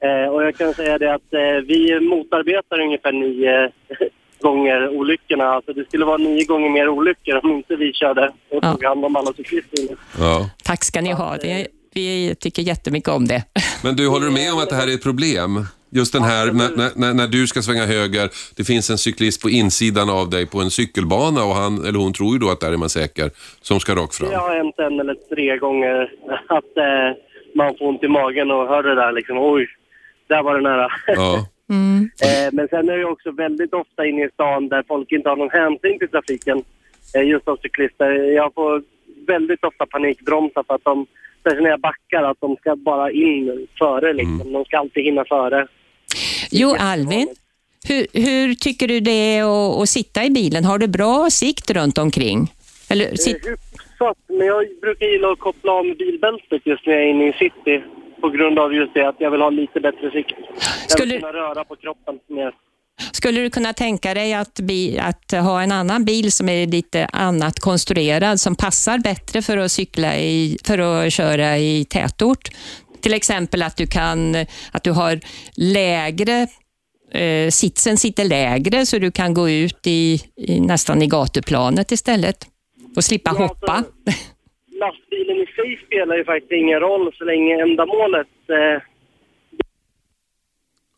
Eh, 0.00 0.32
och 0.32 0.42
jag 0.44 0.56
kan 0.56 0.74
säga 0.74 0.98
det 0.98 1.14
att 1.14 1.32
eh, 1.32 1.66
vi 1.68 2.00
motarbetar 2.00 2.80
ungefär 2.80 3.12
nio 3.12 3.70
gånger 4.40 4.88
olyckorna. 4.88 5.44
Alltså 5.44 5.72
det 5.72 5.84
skulle 5.84 6.04
vara 6.04 6.16
nio 6.16 6.44
gånger 6.44 6.70
mer 6.70 6.88
olyckor 6.88 7.44
om 7.44 7.50
inte 7.50 7.76
vi 7.76 7.92
körde 7.92 8.32
och 8.50 8.62
tog 8.62 8.84
hand 8.84 9.04
om 9.04 9.16
alla 9.16 9.32
cyklister. 9.32 9.96
Ja. 10.18 10.50
Tack 10.64 10.84
ska 10.84 11.00
ni 11.00 11.12
ha. 11.12 11.36
Det, 11.36 11.66
vi 11.94 12.34
tycker 12.40 12.62
jättemycket 12.62 13.08
om 13.10 13.28
det. 13.28 13.44
Men 13.82 13.96
du, 13.96 14.08
håller 14.08 14.26
du 14.26 14.32
med 14.32 14.52
om 14.52 14.58
att 14.58 14.68
det 14.68 14.76
här 14.76 14.88
är 14.88 14.94
ett 14.94 15.02
problem? 15.02 15.66
Just 15.90 16.12
den 16.12 16.22
här, 16.22 16.46
när, 16.52 16.98
när, 17.00 17.14
när, 17.14 17.26
du 17.26 17.46
ska 17.46 17.62
svänga 17.62 17.86
höger, 17.86 18.28
det 18.56 18.64
finns 18.64 18.90
en 18.90 18.98
cyklist 18.98 19.42
på 19.42 19.50
insidan 19.50 20.10
av 20.10 20.30
dig 20.30 20.46
på 20.46 20.58
en 20.60 20.70
cykelbana 20.70 21.44
och 21.44 21.54
han 21.54 21.84
eller 21.86 21.98
hon 21.98 22.12
tror 22.12 22.32
ju 22.32 22.38
då 22.38 22.50
att 22.50 22.60
där 22.60 22.72
är 22.72 22.76
man 22.76 22.88
säker, 22.88 23.30
som 23.60 23.80
ska 23.80 23.94
rakt 23.94 24.14
fram. 24.14 24.30
Det 24.30 24.36
har 24.36 24.56
hänt 24.56 24.78
en 24.78 25.00
eller 25.00 25.14
tre 25.34 25.56
gånger 25.56 26.12
att 26.48 26.76
eh, 26.76 27.16
man 27.54 27.74
får 27.78 27.86
ont 27.88 28.02
i 28.02 28.08
magen 28.08 28.50
och 28.50 28.68
hör 28.68 28.82
det 28.82 28.94
där 28.94 29.12
liksom, 29.12 29.38
oj, 29.38 29.66
där 30.28 30.42
var 30.42 30.54
det 30.54 30.60
nära. 30.60 30.88
Ja. 31.06 31.46
Mm. 31.68 32.10
eh, 32.22 32.48
men 32.52 32.68
sen 32.68 32.88
är 32.88 32.98
det 32.98 33.04
också 33.04 33.30
väldigt 33.30 33.74
ofta 33.74 34.06
inne 34.06 34.24
i 34.24 34.30
stan 34.30 34.68
där 34.68 34.84
folk 34.88 35.12
inte 35.12 35.28
har 35.28 35.36
någon 35.36 35.50
hänsyn 35.50 35.98
till 35.98 36.08
trafiken, 36.08 36.62
eh, 37.14 37.22
just 37.28 37.48
av 37.48 37.56
cyklister. 37.56 38.10
Jag 38.12 38.54
får 38.54 38.82
väldigt 39.26 39.64
ofta 39.64 39.86
panikbromsa 39.86 40.64
för 40.66 40.74
att 40.74 40.84
de 40.84 41.06
speciellt 41.46 41.62
när 41.62 41.70
jag 41.70 41.80
backar, 41.80 42.22
att 42.22 42.40
de 42.40 42.56
ska 42.56 42.76
bara 42.76 43.10
in 43.10 43.66
före 43.78 44.12
liksom. 44.12 44.40
Mm. 44.40 44.52
De 44.52 44.64
ska 44.64 44.78
alltid 44.78 45.04
hinna 45.04 45.24
före. 45.24 45.66
Jo, 46.50 46.76
Alvin, 46.78 47.28
hur, 47.88 48.06
hur 48.12 48.54
tycker 48.54 48.88
du 48.88 49.00
det 49.00 49.36
är 49.36 49.42
att, 49.42 49.82
att, 49.82 49.88
sitta 49.88 50.24
i 50.24 50.30
bilen? 50.30 50.64
Har 50.64 50.78
du 50.78 50.86
bra 50.86 51.30
sikt 51.30 51.70
runt 51.70 51.98
omkring? 51.98 52.52
Eller, 52.90 53.16
sit... 53.16 53.36
Hyfsat, 53.36 54.18
men 54.28 54.46
jag 54.46 54.64
brukar 54.80 55.06
gilla 55.06 55.32
att 55.32 55.38
koppla 55.38 55.72
av 55.72 55.84
bilbältet 55.98 56.62
just 56.64 56.86
när 56.86 56.94
jag 56.94 57.02
är 57.02 57.08
inne 57.08 57.28
i 57.28 57.32
city. 57.32 57.84
På 58.20 58.28
grund 58.28 58.58
av 58.58 58.74
just 58.74 58.94
det 58.94 59.08
att 59.08 59.16
jag 59.18 59.30
vill 59.30 59.40
ha 59.40 59.50
lite 59.50 59.80
bättre 59.80 60.10
sikt. 60.10 60.34
Jag 60.38 60.90
Skulle... 60.90 61.12
vill 61.12 61.20
kunna 61.20 61.32
röra 61.32 61.64
på 61.64 61.76
kroppen 61.76 62.18
mer. 62.26 62.54
Skulle 63.12 63.40
du 63.40 63.50
kunna 63.50 63.72
tänka 63.72 64.14
dig 64.14 64.34
att, 64.34 64.60
bi, 64.60 64.98
att, 64.98 65.32
ha 65.32 65.62
en 65.62 65.72
annan 65.72 66.04
bil 66.04 66.32
som 66.32 66.48
är 66.48 66.66
lite 66.66 67.06
annat 67.12 67.60
konstruerad, 67.60 68.40
som 68.40 68.56
passar 68.56 68.98
bättre 68.98 69.42
för 69.42 69.56
att 69.56 69.72
cykla 69.72 70.16
i, 70.16 70.58
för 70.64 70.78
att 70.78 71.12
köra 71.12 71.58
i 71.58 71.84
tätort? 71.84 72.48
Till 73.00 73.14
exempel 73.14 73.62
att 73.62 73.76
du, 73.76 73.86
kan, 73.86 74.36
att 74.72 74.84
du 74.84 74.90
har 74.90 75.20
lägre 75.56 76.46
eh, 77.12 77.50
sitsen 77.50 77.96
sitter 77.96 78.24
lägre 78.24 78.86
så 78.86 78.98
du 78.98 79.10
kan 79.10 79.34
gå 79.34 79.50
ut 79.50 79.86
i, 79.86 80.20
i, 80.36 80.60
nästan 80.60 81.02
i 81.02 81.06
gatuplanet 81.06 81.92
istället 81.92 82.46
och 82.96 83.04
slippa 83.04 83.30
ja, 83.34 83.46
hoppa. 83.46 83.72
Alltså, 83.72 83.92
lastbilen 84.80 85.36
i 85.36 85.46
sig 85.46 85.86
spelar 85.86 86.16
ju 86.16 86.24
faktiskt 86.24 86.52
ingen 86.52 86.80
roll 86.80 87.12
så 87.14 87.24
länge 87.24 87.62
ändamålet... 87.62 88.26
Eh... 88.48 88.82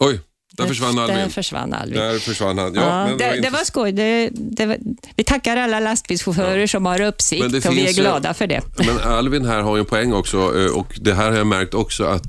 Oj, 0.00 0.20
där 0.58 0.68
försvann 0.68 0.98
Alvin. 0.98 1.16
Där 1.16 1.28
försvann 1.28 1.74
Alvin. 1.74 1.98
Där 1.98 2.18
försvann 2.18 2.58
han. 2.58 2.74
Ja, 2.74 3.08
ja 3.08 3.16
det, 3.16 3.26
var 3.26 3.42
det, 3.42 3.50
var 3.50 3.64
skoj. 3.64 3.92
Det, 3.92 4.30
det 4.32 4.78
vi 5.16 5.24
tackar 5.24 5.56
alla 5.56 5.80
lastbilschaufförer 5.80 6.58
ja. 6.58 6.68
som 6.68 6.86
har 6.86 7.00
uppsikt 7.00 7.66
och 7.66 7.76
vi 7.76 7.88
är 7.88 7.92
glada 7.92 8.34
för 8.34 8.46
det. 8.46 8.62
Men 8.78 8.98
Alvin 8.98 9.44
här 9.44 9.60
har 9.62 9.76
ju 9.76 9.80
en 9.80 9.86
poäng 9.86 10.12
också 10.12 10.60
eh, 10.60 10.76
och 10.76 10.98
det 11.00 11.14
här 11.14 11.30
har 11.30 11.38
jag 11.38 11.46
märkt 11.46 11.74
också 11.74 12.04
att 12.04 12.26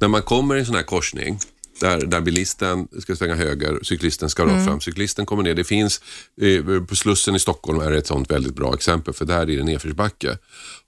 när 0.00 0.08
man 0.08 0.22
kommer 0.22 0.56
i 0.56 0.60
en 0.60 0.66
sån 0.66 0.74
här 0.74 0.82
korsning 0.82 1.38
där, 1.80 2.06
där 2.06 2.20
bilisten 2.20 2.88
ska 3.00 3.16
svänga 3.16 3.34
höger, 3.34 3.78
cyklisten 3.82 4.30
ska 4.30 4.42
rakt 4.42 4.52
mm. 4.52 4.66
fram. 4.66 4.80
Cyklisten 4.80 5.26
kommer 5.26 5.42
ner. 5.42 5.54
Det 5.54 5.64
finns, 5.64 6.00
eh, 6.40 6.82
på 6.82 6.96
Slussen 6.96 7.34
i 7.34 7.38
Stockholm 7.38 7.80
är 7.80 7.90
det 7.90 7.98
ett 7.98 8.06
sånt 8.06 8.30
väldigt 8.30 8.54
bra 8.54 8.74
exempel, 8.74 9.14
för 9.14 9.24
där 9.24 9.40
är 9.40 9.46
det 9.46 9.62
nedförsbacke. 9.62 10.38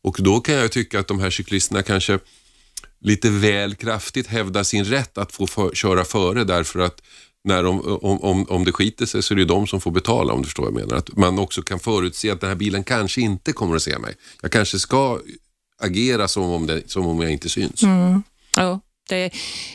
Och 0.02 0.16
då 0.20 0.40
kan 0.40 0.54
jag 0.54 0.72
tycka 0.72 1.00
att 1.00 1.08
de 1.08 1.20
här 1.20 1.30
cyklisterna 1.30 1.82
kanske 1.82 2.18
lite 3.00 3.30
väl 3.30 3.74
kraftigt 3.74 4.26
hävda 4.26 4.64
sin 4.64 4.84
rätt 4.84 5.18
att 5.18 5.32
få 5.32 5.46
för, 5.46 5.74
köra 5.74 6.04
före 6.04 6.44
därför 6.44 6.80
att 6.80 7.00
när 7.44 7.62
de, 7.62 7.80
om, 7.80 8.20
om, 8.20 8.44
om 8.48 8.64
det 8.64 8.72
skiter 8.72 9.06
sig 9.06 9.22
så 9.22 9.34
är 9.34 9.38
det 9.38 9.44
de 9.44 9.66
som 9.66 9.80
får 9.80 9.90
betala 9.90 10.32
om 10.32 10.42
du 10.42 10.44
förstår 10.44 10.62
vad 10.62 10.72
jag 10.72 10.80
menar. 10.80 10.96
Att 10.96 11.16
man 11.16 11.38
också 11.38 11.62
kan 11.62 11.80
förutse 11.80 12.30
att 12.30 12.40
den 12.40 12.48
här 12.48 12.56
bilen 12.56 12.84
kanske 12.84 13.20
inte 13.20 13.52
kommer 13.52 13.76
att 13.76 13.82
se 13.82 13.98
mig. 13.98 14.14
Jag 14.42 14.52
kanske 14.52 14.78
ska 14.78 15.20
agera 15.80 16.28
som 16.28 16.42
om, 16.42 16.66
det, 16.66 16.90
som 16.90 17.06
om 17.06 17.20
jag 17.20 17.32
inte 17.32 17.48
syns. 17.48 17.82
Mm. 17.82 18.22
Ja, 18.56 18.80
det, 19.08 19.24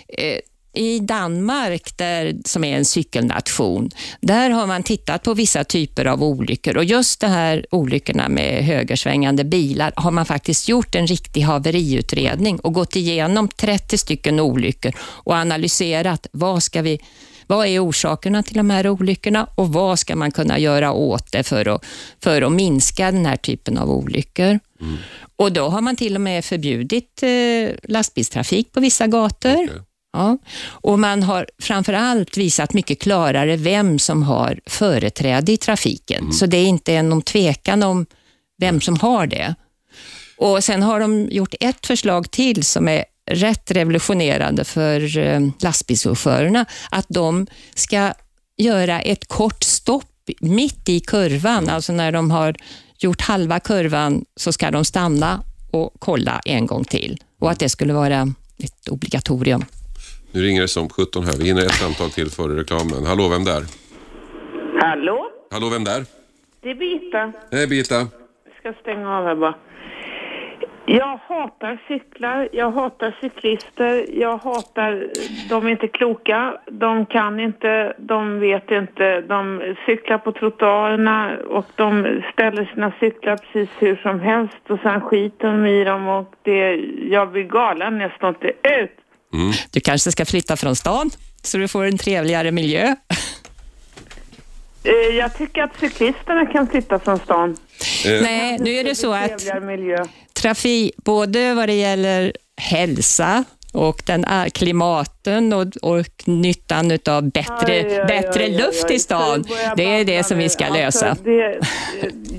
eh, 0.07 0.39
i 0.73 0.99
Danmark, 0.99 1.97
där, 1.97 2.35
som 2.45 2.63
är 2.63 2.77
en 2.77 2.85
cykelnation, 2.85 3.89
där 4.21 4.49
har 4.49 4.67
man 4.67 4.83
tittat 4.83 5.23
på 5.23 5.33
vissa 5.33 5.63
typer 5.63 6.05
av 6.05 6.23
olyckor 6.23 6.77
och 6.77 6.83
just 6.83 7.19
de 7.19 7.27
här 7.27 7.65
olyckorna 7.71 8.29
med 8.29 8.65
högersvängande 8.65 9.43
bilar 9.43 9.93
har 9.95 10.11
man 10.11 10.25
faktiskt 10.25 10.69
gjort 10.69 10.95
en 10.95 11.07
riktig 11.07 11.41
haveriutredning 11.41 12.59
och 12.59 12.73
gått 12.73 12.95
igenom 12.95 13.47
30 13.47 13.97
stycken 13.97 14.39
olyckor 14.39 14.91
och 14.99 15.33
analyserat 15.33 16.27
vad 16.31 16.63
ska 16.63 16.81
vi 16.81 16.99
vad 17.47 17.67
är 17.67 17.79
orsakerna 17.79 18.43
till 18.43 18.57
de 18.57 18.69
här 18.69 18.87
olyckorna 18.87 19.47
och 19.55 19.73
vad 19.73 19.99
ska 19.99 20.15
man 20.15 20.31
kunna 20.31 20.59
göra 20.59 20.91
åt 20.91 21.31
det 21.31 21.43
för 21.43 21.67
att, 21.67 21.85
för 22.23 22.41
att 22.41 22.51
minska 22.51 23.11
den 23.11 23.25
här 23.25 23.37
typen 23.37 23.77
av 23.77 23.91
olyckor? 23.91 24.59
Mm. 24.81 24.97
Och 25.35 25.51
då 25.51 25.69
har 25.69 25.81
man 25.81 25.95
till 25.95 26.15
och 26.15 26.21
med 26.21 26.45
förbjudit 26.45 27.23
eh, 27.23 27.75
lastbilstrafik 27.83 28.71
på 28.71 28.79
vissa 28.79 29.07
gator. 29.07 29.63
Okay. 29.63 29.79
Ja. 30.13 30.37
Och 30.65 30.99
man 30.99 31.23
har 31.23 31.47
framför 31.59 31.93
allt 31.93 32.37
visat 32.37 32.73
mycket 32.73 33.01
klarare 33.01 33.55
vem 33.55 33.99
som 33.99 34.23
har 34.23 34.59
företräde 34.65 35.51
i 35.51 35.57
trafiken. 35.57 36.21
Mm. 36.21 36.33
Så 36.33 36.45
det 36.45 36.57
är 36.57 36.65
inte 36.65 37.01
någon 37.01 37.21
tvekan 37.21 37.83
om 37.83 38.05
vem 38.57 38.81
som 38.81 38.97
har 38.97 39.27
det. 39.27 39.55
Och 40.37 40.63
Sen 40.63 40.83
har 40.83 40.99
de 40.99 41.27
gjort 41.31 41.55
ett 41.59 41.87
förslag 41.87 42.31
till 42.31 42.63
som 42.63 42.87
är 42.87 43.05
rätt 43.31 43.71
revolutionerande 43.71 44.63
för 44.63 45.17
eh, 45.17 45.41
lastbilschaufförerna. 45.59 46.65
Att 46.91 47.05
de 47.09 47.47
ska 47.75 48.13
göra 48.57 49.01
ett 49.01 49.27
kort 49.27 49.63
stopp 49.63 50.05
mitt 50.41 50.89
i 50.89 50.99
kurvan. 50.99 51.63
Mm. 51.63 51.75
Alltså 51.75 51.93
när 51.93 52.11
de 52.11 52.31
har 52.31 52.55
gjort 52.99 53.21
halva 53.21 53.59
kurvan 53.59 54.25
så 54.35 54.53
ska 54.53 54.71
de 54.71 54.85
stanna 54.85 55.43
och 55.71 55.93
kolla 55.99 56.41
en 56.45 56.65
gång 56.65 56.83
till. 56.83 57.21
Och 57.39 57.51
att 57.51 57.59
det 57.59 57.69
skulle 57.69 57.93
vara 57.93 58.33
ett 58.57 58.89
obligatorium. 58.89 59.65
Nu 60.33 60.41
ringer 60.41 60.61
det 60.61 60.67
som 60.67 60.89
17 60.89 61.23
här. 61.23 61.33
Vi 61.39 61.45
hinner 61.45 61.61
ett 61.61 61.71
samtal 61.71 62.09
till 62.09 62.29
före 62.29 62.59
reklamen. 62.61 63.05
Hallå, 63.05 63.29
vem 63.29 63.43
där? 63.43 63.63
Hallå? 64.81 65.29
Hallå, 65.51 65.69
vem 65.69 65.83
där? 65.83 66.05
Det 66.61 66.69
är 66.69 66.75
Birgitta. 66.75 67.33
Hej 67.51 67.67
Birgitta. 67.67 67.95
Jag 68.45 68.55
ska 68.59 68.81
stänga 68.81 69.17
av 69.17 69.25
här 69.25 69.35
bara. 69.35 69.55
Jag 70.85 71.19
hatar 71.27 71.81
cyklar, 71.87 72.49
jag 72.51 72.71
hatar 72.71 73.17
cyklister, 73.21 74.05
jag 74.19 74.37
hatar, 74.37 75.07
de 75.49 75.67
är 75.67 75.71
inte 75.71 75.87
kloka, 75.87 76.57
de 76.65 77.05
kan 77.05 77.39
inte, 77.39 77.93
de 77.97 78.39
vet 78.39 78.71
inte, 78.71 79.21
de 79.21 79.75
cyklar 79.85 80.17
på 80.17 80.31
trottoarerna 80.31 81.37
och 81.49 81.65
de 81.75 82.21
ställer 82.33 82.65
sina 82.73 82.93
cyklar 82.99 83.37
precis 83.37 83.69
hur 83.79 83.95
som 83.95 84.19
helst 84.19 84.57
och 84.69 84.79
sen 84.79 85.01
skiter 85.01 85.47
de 85.47 85.65
i 85.65 85.83
dem 85.83 86.07
och 86.07 86.33
det, 86.41 86.75
jag 87.09 87.31
blir 87.31 87.43
galen 87.43 87.99
jag 87.99 88.11
står 88.11 88.29
inte 88.29 88.51
ut. 88.81 89.02
Mm. 89.33 89.53
Du 89.71 89.79
kanske 89.79 90.11
ska 90.11 90.25
flytta 90.25 90.57
från 90.57 90.75
stan 90.75 91.11
så 91.41 91.57
du 91.57 91.67
får 91.67 91.83
en 91.83 91.97
trevligare 91.97 92.51
miljö. 92.51 92.95
Eh, 94.83 95.15
jag 95.17 95.37
tycker 95.37 95.63
att 95.63 95.79
cyklisterna 95.79 96.45
kan 96.45 96.67
flytta 96.67 96.99
från 96.99 97.19
stan. 97.19 97.57
Eh. 98.05 98.21
Nej, 98.21 98.59
nu 98.59 98.71
är 98.71 98.83
det 98.83 98.95
så 98.95 99.13
att 99.13 99.41
trafik, 100.33 100.95
både 100.97 101.53
vad 101.53 101.69
det 101.69 101.73
gäller 101.73 102.33
hälsa 102.57 103.43
och 103.73 104.01
den 104.05 104.25
är 104.25 104.49
klimaten 104.49 105.53
och, 105.53 105.67
och 105.81 106.05
nyttan 106.25 106.91
av 107.09 107.31
bättre, 107.31 107.73
aj, 107.73 107.99
aj, 107.99 108.05
bättre 108.05 108.43
aj, 108.43 108.57
luft 108.57 108.91
i 108.91 108.99
stan. 108.99 109.43
Det 109.77 109.83
är 109.83 110.05
det 110.05 110.23
som 110.23 110.37
vi 110.37 110.49
ska 110.49 110.69
lösa. 110.69 111.09
Alltså, 111.09 111.23
det, 111.23 111.59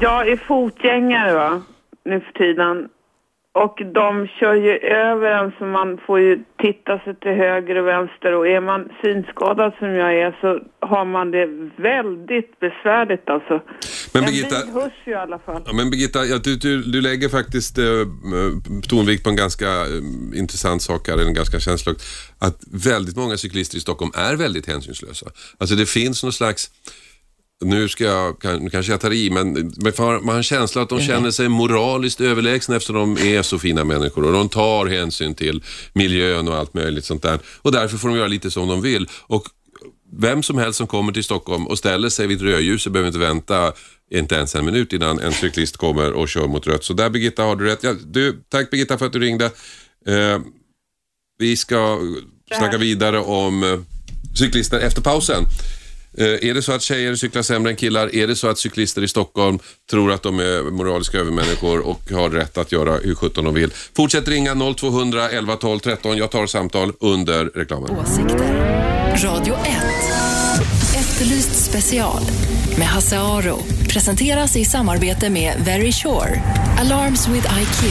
jag 0.01 0.29
är 0.29 0.37
fotgängare 0.37 1.35
va, 1.35 1.63
nu 2.05 2.21
för 2.21 2.33
tiden 2.33 2.89
och 3.63 3.79
de 3.95 4.29
kör 4.41 4.55
ju 4.55 4.79
över 4.79 5.31
en 5.31 5.53
så 5.59 5.65
man 5.65 5.99
får 6.07 6.21
ju 6.21 6.45
titta 6.59 6.99
sig 6.99 7.15
till 7.21 7.31
höger 7.31 7.77
och 7.77 7.87
vänster 7.87 8.35
och 8.35 8.49
är 8.49 8.61
man 8.61 8.89
synskadad 9.03 9.73
som 9.79 9.89
jag 9.89 10.15
är 10.15 10.39
så 10.41 10.49
har 10.87 11.05
man 11.05 11.31
det 11.31 11.47
väldigt 11.77 12.61
besvärligt 12.61 13.31
alltså. 13.31 13.63
Men 14.15 14.25
Birgitta, 14.25 14.57
en 14.57 14.67
bil 14.67 14.75
hörs 14.75 14.93
ju 15.05 15.13
i 15.13 15.15
alla 15.15 15.39
fall. 15.39 15.63
Ja, 15.67 15.73
men 15.73 15.91
Birgitta, 15.91 16.25
ja, 16.25 16.39
du, 16.39 16.57
du, 16.57 16.83
du 16.83 17.01
lägger 17.01 17.29
faktiskt 17.29 17.79
eh, 17.79 17.85
tonvikt 18.89 19.25
på 19.25 19.31
en 19.31 19.37
ganska 19.37 19.67
eh, 19.67 20.39
intressant 20.39 20.83
sak 20.83 21.09
här, 21.09 21.19
en 21.19 21.35
ganska 21.35 21.61
känslig 21.61 21.95
att 22.39 22.59
väldigt 22.73 23.17
många 23.17 23.37
cyklister 23.37 23.77
i 23.77 23.81
Stockholm 23.81 24.13
är 24.15 24.37
väldigt 24.37 24.67
hänsynslösa. 24.67 25.27
Alltså 25.59 25.75
det 25.75 25.87
finns 25.87 26.23
någon 26.23 26.33
slags 26.33 26.71
nu 27.65 27.89
ska 27.89 28.05
jag, 28.05 28.63
nu 28.63 28.71
kanske 28.71 28.93
jag 28.93 29.01
tar 29.01 29.13
i, 29.13 29.31
men 29.31 29.73
man 29.99 30.29
har 30.29 30.37
en 30.37 30.43
känsla 30.43 30.83
att 30.83 30.89
de 30.89 31.01
känner 31.01 31.31
sig 31.31 31.49
moraliskt 31.49 32.21
överlägsna 32.21 32.77
eftersom 32.77 33.15
de 33.15 33.37
är 33.37 33.43
så 33.43 33.59
fina 33.59 33.85
människor 33.85 34.25
och 34.25 34.33
de 34.33 34.49
tar 34.49 34.87
hänsyn 34.87 35.35
till 35.35 35.63
miljön 35.93 36.49
och 36.49 36.55
allt 36.55 36.75
möjligt 36.75 37.05
sånt 37.05 37.23
där. 37.23 37.39
Och 37.63 37.73
därför 37.73 37.97
får 37.97 38.09
de 38.09 38.17
göra 38.17 38.29
lite 38.29 38.51
som 38.51 38.69
de 38.69 38.83
vill. 38.83 39.09
Och 39.21 39.49
vem 40.17 40.43
som 40.43 40.59
helst 40.59 40.77
som 40.77 40.87
kommer 40.87 41.13
till 41.13 41.25
Stockholm 41.25 41.67
och 41.67 41.79
ställer 41.79 42.09
sig 42.09 42.27
vid 42.27 42.43
rödljuset 42.43 42.93
behöver 42.93 43.09
inte 43.09 43.19
vänta 43.19 43.73
inte 44.11 44.35
ens 44.35 44.55
en 44.55 44.65
minut 44.65 44.93
innan 44.93 45.21
en 45.21 45.33
cyklist 45.33 45.77
kommer 45.77 46.13
och 46.13 46.29
kör 46.29 46.47
mot 46.47 46.67
rött. 46.67 46.85
Så 46.85 46.93
där 46.93 47.11
Birgitta 47.11 47.43
har 47.43 47.57
du 47.57 47.65
rätt. 47.65 47.83
Ja, 47.83 47.95
du, 48.07 48.43
tack 48.49 48.71
Birgitta 48.71 48.99
för 48.99 49.07
att 49.07 49.13
du 49.13 49.19
ringde. 49.19 49.45
Eh, 50.07 50.41
vi 51.39 51.57
ska 51.57 51.99
snacka 52.59 52.79
vidare 52.79 53.19
om 53.19 53.63
eh, 53.63 53.81
cyklister 54.35 54.81
efter 54.81 55.03
pausen. 55.03 55.45
Eh, 56.19 56.49
är 56.49 56.55
det 56.55 56.63
så 56.63 56.73
att 56.73 56.83
tjejer 56.83 57.15
cyklar 57.15 57.43
sämre 57.43 57.71
än 57.71 57.77
killar? 57.77 58.15
Är 58.15 58.27
det 58.27 58.37
så 58.37 58.49
att 58.49 58.59
cyklister 58.59 59.03
i 59.03 59.09
Stockholm 59.09 59.59
tror 59.91 60.13
att 60.13 60.23
de 60.23 60.39
är 60.41 60.71
moraliska 60.71 61.19
övermänniskor 61.19 61.81
och 61.81 62.11
har 62.11 62.31
rätt 62.31 62.59
att 62.59 62.73
göra 62.73 62.97
hur 62.97 63.15
sjutton 63.15 63.45
de 63.45 63.55
vill? 63.55 63.71
Fortsätt 63.97 64.29
ringa 64.29 64.75
0200 64.77 65.31
11 65.31 65.57
12 65.57 65.79
13. 65.79 66.17
Jag 66.17 66.31
tar 66.31 66.47
samtal 66.47 66.93
under 67.01 67.45
reklamen. 67.45 67.91
Åsikter. 67.91 68.75
Radio 69.25 69.55
1. 69.55 69.65
Efterlyst 70.97 71.65
special 71.71 72.23
med 72.79 72.87
Hasse 72.87 73.19
Aro. 73.19 73.59
Presenteras 73.89 74.57
i 74.57 74.65
samarbete 74.65 75.31
med 75.31 75.55
Very 75.65 75.93
Sure. 75.93 76.43
Alarms 76.79 77.29
with 77.29 77.47
IQ. 77.61 77.85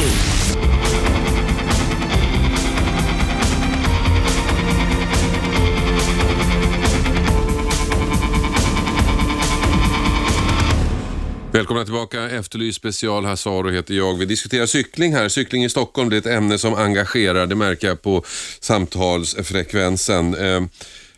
Välkomna 11.53 11.83
tillbaka. 11.83 12.29
Efterlyst 12.29 12.77
special. 12.77 13.25
Hasaro 13.25 13.69
heter 13.69 13.93
jag. 13.93 14.17
Vi 14.17 14.25
diskuterar 14.25 14.65
cykling 14.65 15.13
här. 15.13 15.29
Cykling 15.29 15.63
i 15.63 15.69
Stockholm 15.69 16.09
det 16.09 16.15
är 16.15 16.19
ett 16.19 16.25
ämne 16.25 16.57
som 16.57 16.73
engagerar. 16.73 17.45
Det 17.45 17.55
märker 17.55 17.87
jag 17.87 18.01
på 18.01 18.23
samtalsfrekvensen. 18.59 20.35
Ehm, 20.35 20.69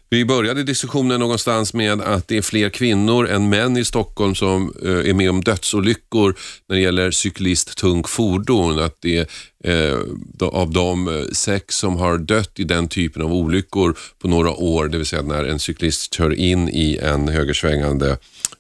vi 0.10 0.26
började 0.26 0.64
diskussionen 0.64 1.20
någonstans 1.20 1.74
med 1.74 2.02
att 2.02 2.28
det 2.28 2.38
är 2.38 2.42
fler 2.42 2.70
kvinnor 2.70 3.28
än 3.28 3.50
män 3.50 3.78
i 3.78 3.86
Stockholm 3.86 4.36
som 4.36 4.74
eh, 4.84 5.10
är 5.10 5.14
med 5.14 5.30
om 5.30 5.44
dödsolyckor 5.44 6.36
när 6.70 6.76
det 6.76 6.82
gäller 6.82 7.12
cyklist 7.12 7.78
tungt 7.78 8.10
fordon. 8.10 8.80
Att 8.80 8.98
det 9.02 9.28
är 9.64 9.92
eh, 9.94 10.00
av 10.48 10.72
de 10.72 11.08
eh, 11.08 11.26
sex 11.32 11.76
som 11.76 11.96
har 11.96 12.18
dött 12.18 12.60
i 12.60 12.64
den 12.64 12.88
typen 12.88 13.22
av 13.22 13.34
olyckor 13.34 13.98
på 14.22 14.28
några 14.28 14.52
år, 14.52 14.88
det 14.88 14.98
vill 14.98 15.08
säga 15.08 15.22
när 15.22 15.44
en 15.44 15.60
cyklist 15.60 16.14
kör 16.14 16.34
in 16.34 16.70
i 16.70 16.98
en 17.02 17.28
högersvängande 17.28 18.18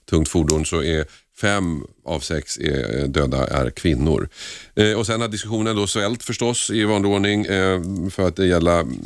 tungt 0.10 0.30
fordon 0.30 0.66
så 0.66 0.84
är 0.84 1.06
Fem 1.38 1.84
av 2.06 2.20
sex 2.20 2.58
är 2.58 3.00
eh, 3.00 3.08
döda 3.08 3.48
är 3.48 3.70
kvinnor. 3.70 4.30
Eh, 4.76 4.92
och 4.92 5.06
Sen 5.06 5.22
har 5.22 5.28
diskussionen 5.28 5.76
då 5.76 5.88
svällt 5.88 6.24
förstås 6.24 6.70
i 6.70 6.84
vanlig 6.84 7.12
ordning 7.12 7.46
eh, 7.46 7.82
för 8.10 8.28
att 8.28 8.36
det 8.36 8.46
gäller 8.46 8.80
mm, 8.80 9.00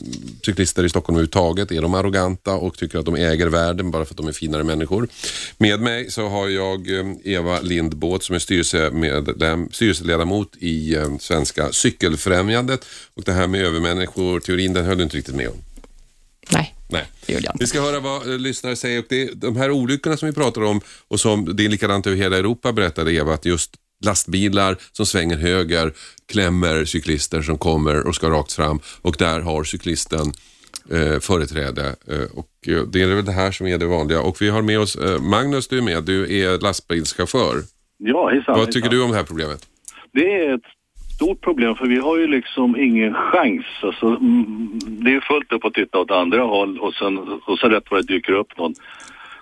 cyklister 0.46 0.84
i 0.84 0.90
Stockholm 0.90 1.16
överhuvudtaget. 1.16 1.72
Är 1.72 1.82
de 1.82 1.94
arroganta 1.94 2.54
och 2.54 2.78
tycker 2.78 3.00
att 3.00 3.06
de 3.06 3.16
äger 3.16 3.48
världen 3.48 3.92
bara 3.92 4.06
för 4.06 4.14
att 4.14 4.18
de 4.18 4.28
är 4.28 4.32
finare 4.32 4.64
människor? 4.64 5.08
Med 5.58 5.80
mig 5.80 6.12
så 6.12 6.28
har 6.28 6.48
jag 6.48 7.00
eh, 7.00 7.06
Eva 7.24 7.60
Lindbåt 7.62 8.24
som 8.24 8.36
är 8.36 8.40
styrelsemedlem, 8.40 9.70
styrelseledamot 9.72 10.56
i 10.60 10.96
eh, 10.96 11.18
Svenska 11.20 11.72
Cykelfrämjandet. 11.72 12.86
Och 13.14 13.24
det 13.24 13.34
här 13.34 13.48
med 13.48 13.62
övermänniskor-teorin, 13.62 14.74
den 14.74 14.86
höll 14.86 14.98
du 14.98 15.04
inte 15.04 15.18
riktigt 15.18 15.36
med 15.36 15.48
om. 15.48 15.58
Nej. 16.52 16.76
Nej. 16.90 17.06
Det 17.26 17.34
gjorde 17.34 17.46
jag 17.46 17.54
inte. 17.54 17.64
Vi 17.64 17.68
ska 17.68 17.82
höra 17.82 18.00
vad 18.00 18.32
eh, 18.32 18.40
lyssnare 18.40 18.76
säger. 18.76 19.00
Och 19.00 19.06
det, 19.10 19.42
de 19.42 19.56
här 19.56 19.72
olyckorna 19.72 20.18
som 20.18 20.28
vi 20.30 20.36
pratar 20.36 20.64
om 20.64 20.82
och 21.08 21.20
som 21.20 21.56
det 21.56 21.66
är 21.66 21.70
likadant 21.70 22.08
över 22.08 22.18
hela 22.18 22.38
Europa 22.38 22.74
berättade 22.74 23.14
Eva, 23.14 23.34
att 23.34 23.46
just 23.46 23.76
lastbilar 24.06 24.78
som 24.92 25.06
svänger 25.06 25.38
höger 25.38 25.94
klämmer 26.32 26.86
cyklister 26.86 27.42
som 27.42 27.58
kommer 27.58 28.08
och 28.08 28.16
ska 28.16 28.30
rakt 28.30 28.54
fram 28.54 28.80
och 29.02 29.16
där 29.20 29.40
har 29.40 29.64
cyklisten 29.64 30.32
eh, 30.92 31.20
företräde. 31.20 31.96
Eh, 32.08 32.38
och 32.38 32.50
eh, 32.68 32.84
det 32.84 33.02
är 33.02 33.16
väl 33.16 33.26
det 33.26 33.32
här 33.32 33.52
som 33.52 33.68
är 33.68 33.78
det 33.78 33.86
vanliga. 33.86 34.22
Och 34.22 34.42
vi 34.42 34.50
har 34.50 34.62
med 34.62 34.80
oss 34.80 34.96
eh, 34.96 35.22
Magnus, 35.22 35.68
du 35.68 35.78
är 35.78 35.82
med. 35.82 36.04
Du 36.04 36.42
är 36.44 36.60
lastbilschaufför. 36.60 37.64
Ja, 37.98 38.30
hejsan. 38.30 38.60
Vad 38.60 38.72
tycker 38.72 38.80
hejsan. 38.80 38.98
du 38.98 39.04
om 39.04 39.12
det 39.12 39.18
här 39.18 39.24
problemet? 39.24 39.66
Det 40.14 40.36
är 40.36 40.56
ett 40.56 40.62
stort 41.20 41.42
problem 41.42 41.76
för 41.76 41.86
vi 41.86 41.98
har 41.98 42.18
ju 42.18 42.28
liksom 42.28 42.78
ingen 42.78 43.14
chans. 43.14 43.66
Alltså, 43.82 44.06
mm, 44.06 44.80
det 44.84 45.14
är 45.16 45.22
fullt 45.22 45.52
upp 45.54 45.66
att 45.66 45.74
titta 45.74 46.00
åt 46.00 46.12
andra 46.12 46.42
håll 46.42 46.80
och 46.80 46.94
sen, 46.94 47.18
och 47.46 47.60
sen 47.60 47.70
rätt 47.70 47.92
vad 47.92 48.00
det 48.00 48.14
dyker 48.14 48.34
upp 48.34 48.58
någon. 48.58 48.74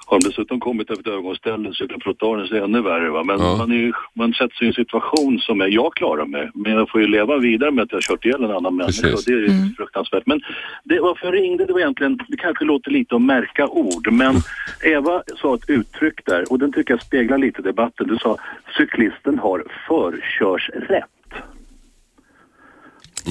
Har 0.05 0.19
de 0.19 0.27
dessutom 0.27 0.59
kommit 0.59 0.89
över 0.89 1.01
ett 1.01 1.07
övergångsställe 1.07 1.73
så 1.73 1.83
är 1.83 1.87
trottoaren 1.87 2.47
så 2.47 2.55
ännu 2.55 2.81
värre. 2.81 3.09
Va? 3.09 3.23
Men 3.23 3.39
ja. 3.39 3.55
man, 3.57 3.71
är, 3.71 3.91
man 4.13 4.33
sätter 4.33 4.55
sig 4.55 4.65
i 4.65 4.67
en 4.67 4.73
situation 4.73 5.39
som 5.39 5.61
är, 5.61 5.67
jag 5.67 5.93
klarar 5.93 6.25
mig, 6.25 6.49
men 6.53 6.71
jag 6.71 6.89
får 6.89 7.01
ju 7.01 7.07
leva 7.07 7.37
vidare 7.37 7.71
med 7.71 7.83
att 7.83 7.91
jag 7.91 7.97
har 7.97 8.01
kört 8.01 8.25
ihjäl 8.25 8.43
en 8.43 8.51
annan 8.51 8.75
människa. 8.75 9.07
Det 9.25 9.33
är 9.33 9.49
mm. 9.49 9.73
fruktansvärt. 9.77 10.25
Men 10.25 10.41
det, 10.83 10.99
varför 10.99 11.25
jag 11.25 11.33
ringde 11.33 11.65
det 11.65 11.73
var 11.73 11.79
egentligen, 11.79 12.19
det 12.27 12.37
kanske 12.37 12.65
låter 12.65 12.91
lite 12.91 13.15
att 13.15 13.21
märka 13.21 13.67
ord, 13.67 14.11
men 14.11 14.35
Eva 14.83 15.23
sa 15.41 15.55
ett 15.55 15.69
uttryck 15.69 16.25
där 16.25 16.51
och 16.51 16.59
den 16.59 16.73
tycker 16.73 16.93
jag 16.93 17.01
speglar 17.01 17.37
lite 17.37 17.61
debatten. 17.61 18.07
Du 18.07 18.17
sa 18.17 18.37
cyklisten 18.77 19.39
har 19.39 19.63
förkörsrätt. 19.87 21.16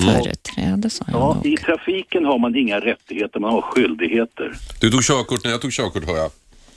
Företräde 0.00 0.90
sa 0.90 1.04
jag 1.08 1.20
Ja, 1.20 1.40
i 1.44 1.56
trafiken 1.56 2.24
har 2.24 2.38
man 2.38 2.56
inga 2.56 2.80
rättigheter, 2.80 3.40
man 3.40 3.52
har 3.52 3.60
skyldigheter. 3.60 4.52
Du 4.80 4.90
tog 4.90 5.02
körkort 5.02 5.44
när 5.44 5.50
jag 5.50 5.60
tog 5.60 5.72
körkort, 5.72 6.06
hör 6.06 6.16
jag. 6.16 6.30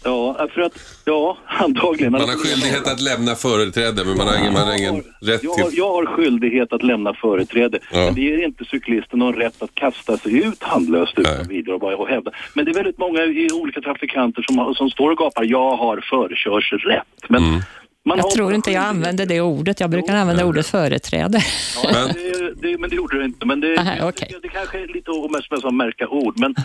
Ja, 0.04 0.48
för 0.54 0.62
att, 0.62 0.74
ja, 1.06 1.38
antagligen. 1.46 2.12
Man 2.12 2.22
har 2.22 2.28
skyldighet 2.28 2.88
att 2.88 3.02
lämna 3.02 3.36
företräde, 3.36 4.06
men 4.06 4.18
man 4.18 4.28
har 4.28 4.38
ingen, 4.38 4.54
man 4.54 4.68
har 4.68 4.78
ingen 4.78 5.04
rätt 5.22 5.44
jag, 5.44 5.56
till... 5.56 5.78
Jag 5.78 5.94
har 5.94 6.06
skyldighet 6.06 6.74
att 6.74 6.84
lämna 6.84 7.14
företräde, 7.14 7.80
ja. 7.92 7.98
men 7.98 8.16
det 8.16 8.22
ger 8.22 8.46
inte 8.46 8.66
cyklisten 8.66 9.20
någon 9.20 9.34
rätt 9.34 9.62
att 9.62 9.76
kasta 9.76 10.18
sig 10.18 10.38
ut 10.38 10.64
handlöst 10.64 11.14
utan 11.18 11.48
vidare 11.48 11.76
och 11.76 11.82
bara 11.82 11.98
och 11.98 12.08
hävda. 12.08 12.32
Men 12.54 12.66
det 12.66 12.72
är 12.72 12.76
väldigt 12.76 12.98
många 12.98 13.24
i 13.24 13.50
olika 13.54 13.82
trafikanter 13.82 14.46
som, 14.48 14.76
som 14.76 14.90
står 14.90 15.12
och 15.12 15.18
gapar, 15.18 15.44
jag 15.44 15.76
har 15.76 16.06
förkörsrätt. 16.10 17.30
Men 17.30 17.64
mm. 18.06 18.26
jag 18.26 18.32
tror 18.32 18.54
inte 18.54 18.72
jag 18.72 18.84
använder 18.84 19.26
det 19.26 19.42
ordet. 19.42 19.80
Jag 19.80 19.90
brukar 19.90 20.16
använda 20.16 20.46
ordet 20.46 20.68
företräde. 20.68 21.44
Ja, 21.84 21.90
men... 21.94 22.08
Det, 22.08 22.54
det, 22.62 22.78
men 22.78 22.90
det 22.90 22.96
gjorde 22.96 23.18
du 23.18 23.26
inte. 23.26 23.46
Men 23.46 23.60
det, 23.60 23.78
Aha, 23.78 24.08
okay. 24.08 24.28
det, 24.32 24.40
det, 24.42 24.50
kanske 24.50 24.80
är 24.80 24.88
lite 24.88 25.12
som 25.60 25.70
att 25.70 25.74
märka 25.74 26.08
ord. 26.08 26.40
Men 26.40 26.56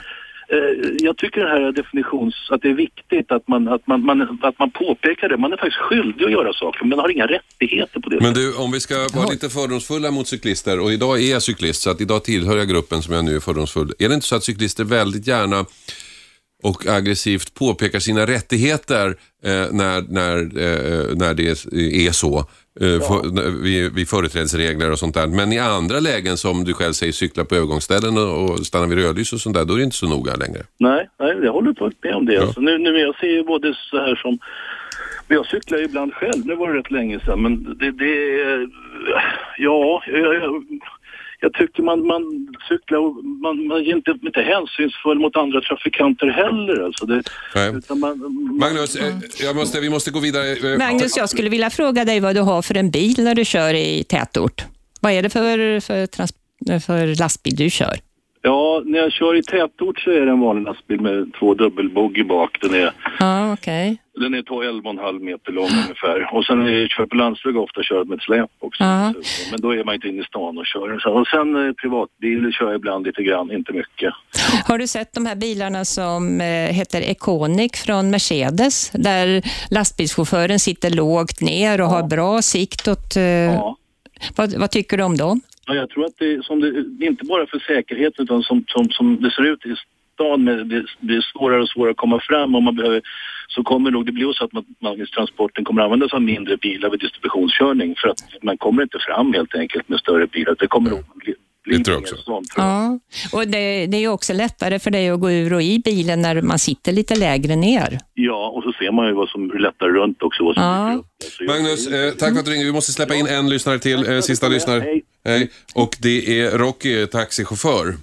eh, 0.49 0.59
jag 0.99 1.17
tycker 1.17 1.41
det 1.41 1.49
här 1.49 1.73
definitions... 1.73 2.35
Att 2.51 2.63
det 2.63 2.71
är 2.71 2.75
viktigt 2.75 3.33
att 3.33 3.49
man, 3.49 3.69
att, 3.69 3.87
man, 3.87 4.05
man, 4.05 4.39
att 4.43 4.59
man 4.59 4.71
påpekar 4.71 5.29
det. 5.29 5.37
Man 5.37 5.53
är 5.53 5.57
faktiskt 5.57 5.77
skyldig 5.77 6.25
att 6.25 6.33
göra 6.33 6.53
saker, 6.53 6.81
men 6.81 6.89
man 6.89 6.99
har 6.99 7.09
inga 7.09 7.27
rättigheter 7.27 8.01
på 8.01 8.11
det 8.11 8.21
Men 8.21 8.35
du, 8.35 8.57
om 8.57 8.73
vi 8.73 8.81
ska 8.81 8.95
vara 9.15 9.31
lite 9.31 9.49
fördomsfulla 9.49 10.11
mot 10.11 10.27
cyklister, 10.29 10.81
och 10.81 10.93
idag 10.93 11.23
är 11.23 11.31
jag 11.31 11.43
cyklist, 11.43 11.83
så 11.83 11.91
att 11.91 12.01
idag 12.01 12.25
tillhör 12.25 12.57
jag 12.57 12.69
gruppen 12.69 13.03
som 13.03 13.15
jag 13.15 13.25
nu 13.25 13.37
är 13.37 13.41
fördomsfull. 13.41 13.93
Är 13.99 14.09
det 14.09 14.15
inte 14.15 14.27
så 14.27 14.37
att 14.37 14.45
cyklister 14.45 14.85
väldigt 14.85 15.27
gärna 15.27 15.65
och 16.65 16.87
aggressivt 16.87 17.55
påpekar 17.55 17.99
sina 17.99 18.27
rättigheter 18.27 19.07
eh, 19.45 19.67
när, 19.73 20.13
när, 20.19 20.37
eh, 20.39 21.17
när 21.17 21.35
det 21.35 21.49
är 22.07 22.13
så. 22.13 22.39
Eh, 22.81 23.01
för, 23.07 23.63
vid, 23.63 23.95
vid 23.95 24.09
företrädesregler 24.09 24.91
och 24.91 24.99
sånt 24.99 25.15
där. 25.15 25.27
Men 25.27 25.53
i 25.53 25.59
andra 25.59 26.01
lägen 26.01 26.37
som 26.37 26.65
du 26.65 26.73
själv 26.75 26.93
säger, 26.93 27.13
cykla 27.13 27.45
på 27.45 27.55
övergångsställen 27.55 28.19
och, 28.19 28.51
och 28.51 28.59
stanna 28.67 28.87
vid 28.87 28.99
rödljus 28.99 29.33
och 29.33 29.41
sånt 29.41 29.57
där, 29.57 29.65
då 29.65 29.75
är 29.75 29.79
det 29.79 29.85
inte 29.85 29.97
så 29.97 30.09
noga 30.09 30.35
längre. 30.35 30.61
Nej, 30.79 31.09
nej 31.19 31.37
jag 31.43 31.53
håller 31.53 31.75
faktiskt 31.75 32.05
med 32.05 32.15
om 32.15 32.27
det. 32.27 32.35
Ja. 32.35 32.43
Alltså, 32.43 32.61
nu, 32.61 32.79
nu, 32.79 32.99
jag 32.99 33.17
ser 33.17 33.27
ju 33.27 33.45
både 33.45 33.75
så 33.91 33.97
här 33.97 34.15
som 34.15 34.39
jag 35.29 35.47
cyklar 35.47 35.79
ju 35.79 35.85
ibland 35.85 36.15
själv, 36.15 36.47
nu 36.47 36.55
var 36.55 36.73
det 36.73 36.79
rätt 36.79 36.91
länge 36.91 37.21
sedan, 37.21 37.43
men 37.43 37.79
det, 37.79 37.91
det 37.91 38.15
ja, 39.59 40.03
jag, 40.07 40.35
jag, 40.35 40.65
jag 41.45 41.53
tycker 41.53 41.83
man, 41.83 42.07
man 42.07 42.23
cyklar 42.69 42.99
och 42.99 43.25
man, 43.25 43.67
man 43.67 43.77
är 43.77 43.95
inte, 43.97 44.11
inte 44.11 44.41
hänsynsfull 44.41 45.19
mot 45.19 45.37
andra 45.37 45.61
trafikanter 45.61 46.27
heller. 46.27 46.85
Alltså 46.87 47.07
det, 47.07 47.23
man, 47.95 48.15
Magnus, 48.59 48.97
mm. 48.97 49.21
jag 49.41 49.57
måste, 49.57 49.81
vi 49.81 49.91
måste 49.91 50.11
gå 50.11 50.21
vidare. 50.21 50.73
Eh, 50.73 50.79
Magnus, 50.79 51.17
jag 51.17 51.29
skulle 51.29 51.49
vilja 51.49 51.71
fråga 51.71 52.05
dig 52.05 52.21
vad 52.21 52.35
du 52.35 52.41
har 52.41 52.63
för 52.63 52.77
en 52.77 52.91
bil 52.91 53.15
när 53.19 53.35
du 53.35 53.45
kör 53.45 53.75
i 53.75 54.05
tätort. 54.05 54.65
Vad 55.01 55.13
är 55.13 55.23
det 55.23 55.31
för, 55.31 55.81
för, 55.81 56.07
trans, 56.07 56.33
för 56.87 57.21
lastbil 57.21 57.57
du 57.57 57.71
kör? 57.71 57.97
Ja, 58.47 58.83
när 58.85 58.99
jag 58.99 59.13
kör 59.13 59.37
i 59.37 59.43
tätort 59.43 60.01
så 60.01 60.11
är 60.11 60.21
det 60.21 60.33
en 60.33 60.41
vanlig 60.41 60.65
lastbil 60.65 61.01
med 61.01 61.33
två 61.39 61.55
dubbelboggy 61.55 62.25
bak. 62.25 62.59
Den 62.61 62.75
är, 62.75 62.93
ah, 63.21 63.53
okay. 63.53 63.97
den 64.15 64.35
är 64.35 64.43
11,5 64.43 65.21
meter 65.21 65.53
lång 65.53 65.71
ungefär. 65.85 66.35
Och 66.35 66.45
sen 66.45 66.65
när 66.65 66.73
jag 66.73 66.91
kör 66.91 67.07
på 67.07 67.17
landsväg 67.17 67.57
ofta 67.57 67.83
kör 67.83 68.05
med 68.05 68.17
ett 68.17 68.23
släp 68.23 68.51
också. 68.59 68.85
Ah. 68.85 69.13
Men 69.51 69.61
då 69.61 69.75
är 69.75 69.85
man 69.85 69.95
inte 69.95 70.09
inne 70.09 70.23
i 70.23 70.25
stan 70.25 70.59
och 70.59 70.67
kör. 70.67 71.07
Och 71.19 71.27
sen 71.27 71.67
eh, 71.67 71.73
privatbil 71.73 72.53
kör 72.53 72.67
jag 72.67 72.75
ibland 72.75 73.07
lite 73.07 73.23
grann, 73.23 73.53
inte 73.53 73.73
mycket. 73.73 74.15
Har 74.69 74.79
du 74.79 74.87
sett 74.87 75.13
de 75.13 75.27
här 75.27 75.37
bilarna 75.37 75.85
som 75.85 76.41
eh, 76.41 76.47
heter 76.47 77.03
Econic 77.03 77.73
från 77.87 78.11
Mercedes? 78.11 78.91
Där 78.91 79.43
lastbilschauffören 79.71 80.59
sitter 80.59 80.91
lågt 80.91 81.41
ner 81.41 81.81
och 81.81 81.87
ja. 81.87 81.91
har 81.91 82.03
bra 82.03 82.43
sikt 82.43 82.89
åt... 82.89 83.17
Eh, 83.17 83.23
ja. 83.23 83.77
vad, 84.37 84.55
vad 84.55 84.71
tycker 84.71 84.97
du 84.97 85.03
om 85.03 85.17
dem? 85.17 85.41
Ja, 85.67 85.75
jag 85.75 85.91
tror 85.91 86.05
att 86.05 86.19
det, 86.19 86.45
som 86.45 86.61
det, 86.61 87.07
inte 87.07 87.25
bara 87.25 87.47
för 87.47 87.59
säkerheten 87.59 88.25
utan 88.25 88.43
som, 88.43 88.65
som, 88.69 88.91
som 88.91 89.23
det 89.23 89.31
ser 89.31 89.43
ut 89.53 89.67
i 89.67 89.75
stan, 90.15 90.45
med, 90.45 90.67
det, 91.01 91.15
är 91.15 91.33
svårare 91.33 91.63
och 91.63 91.69
svårare 91.69 91.91
att 91.91 91.97
komma 91.97 92.21
fram 92.21 92.55
och 92.55 92.63
man 92.63 92.77
behöver, 92.77 93.03
så 93.49 93.63
kommer 93.63 93.91
nog 93.91 94.07
det 94.07 94.13
bli 94.13 94.33
så 94.35 94.45
att 94.45 94.53
man, 94.53 95.07
transporten 95.15 95.65
kommer 95.65 95.83
användas 95.83 96.13
av 96.13 96.23
mindre 96.23 96.57
bilar 96.57 96.91
vid 96.91 97.01
distributionskörning 97.01 97.95
för 97.99 98.09
att 98.09 98.43
man 98.43 98.59
kommer 98.59 98.83
inte 98.83 98.99
fram 98.99 99.33
helt 99.33 99.55
enkelt 99.55 99.89
med 99.89 99.99
större 99.99 100.27
bilar. 100.27 100.57
Det 100.59 100.67
kommer 100.67 100.91
nog 100.91 101.05
bli 101.15 101.35
det 101.67 101.85
tror 101.85 101.95
jag 101.95 102.03
också. 102.03 102.17
Sånt, 102.17 102.51
tror 102.51 102.67
jag. 102.67 102.75
Ja, 102.75 102.99
och 103.33 103.49
det, 103.49 103.87
det 103.87 103.97
är 103.97 104.01
ju 104.01 104.09
också 104.09 104.33
lättare 104.33 104.79
för 104.79 104.91
dig 104.91 105.11
att 105.11 105.21
gå 105.21 105.31
ur 105.31 105.53
och 105.53 105.63
i 105.63 105.79
bilen 105.85 106.23
när 106.23 106.43
man 106.43 106.59
sitter 106.59 106.93
lite 106.93 107.15
lägre 107.15 107.57
ner. 107.57 107.99
Ja, 108.15 108.49
och 108.49 108.63
så 108.63 108.73
ser 108.73 108.93
man 108.93 109.07
ju 109.07 109.13
vad 109.13 109.29
som 109.29 109.51
lättar 109.51 109.89
runt 109.89 110.23
också. 110.23 110.45
Vad 110.45 110.55
som 110.55 110.65
ja. 110.65 111.03
Magnus, 111.47 111.87
eh, 111.87 112.11
tack 112.11 112.33
för 112.33 112.39
att 112.39 112.45
du 112.45 112.51
ringde. 112.51 112.67
Vi 112.67 112.73
måste 112.73 112.93
släppa 112.93 113.15
in 113.15 113.27
en 113.27 113.49
lyssnare 113.49 113.79
till, 113.79 114.13
eh, 114.13 114.21
sista 114.21 114.49
lyssnare. 114.49 114.81
Hej. 114.81 115.03
Hej. 115.25 115.51
Och 115.75 115.97
det 116.03 116.41
är 116.41 116.59
Rocky, 116.59 117.07
taxichaufför. 117.07 117.95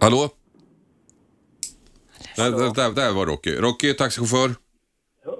Hallå? 0.00 0.30
Där, 2.36 2.50
där, 2.50 2.92
där 2.94 3.12
var 3.12 3.26
Rocky. 3.26 3.56
Rocky, 3.56 3.94
taxichaufför. 3.94 4.54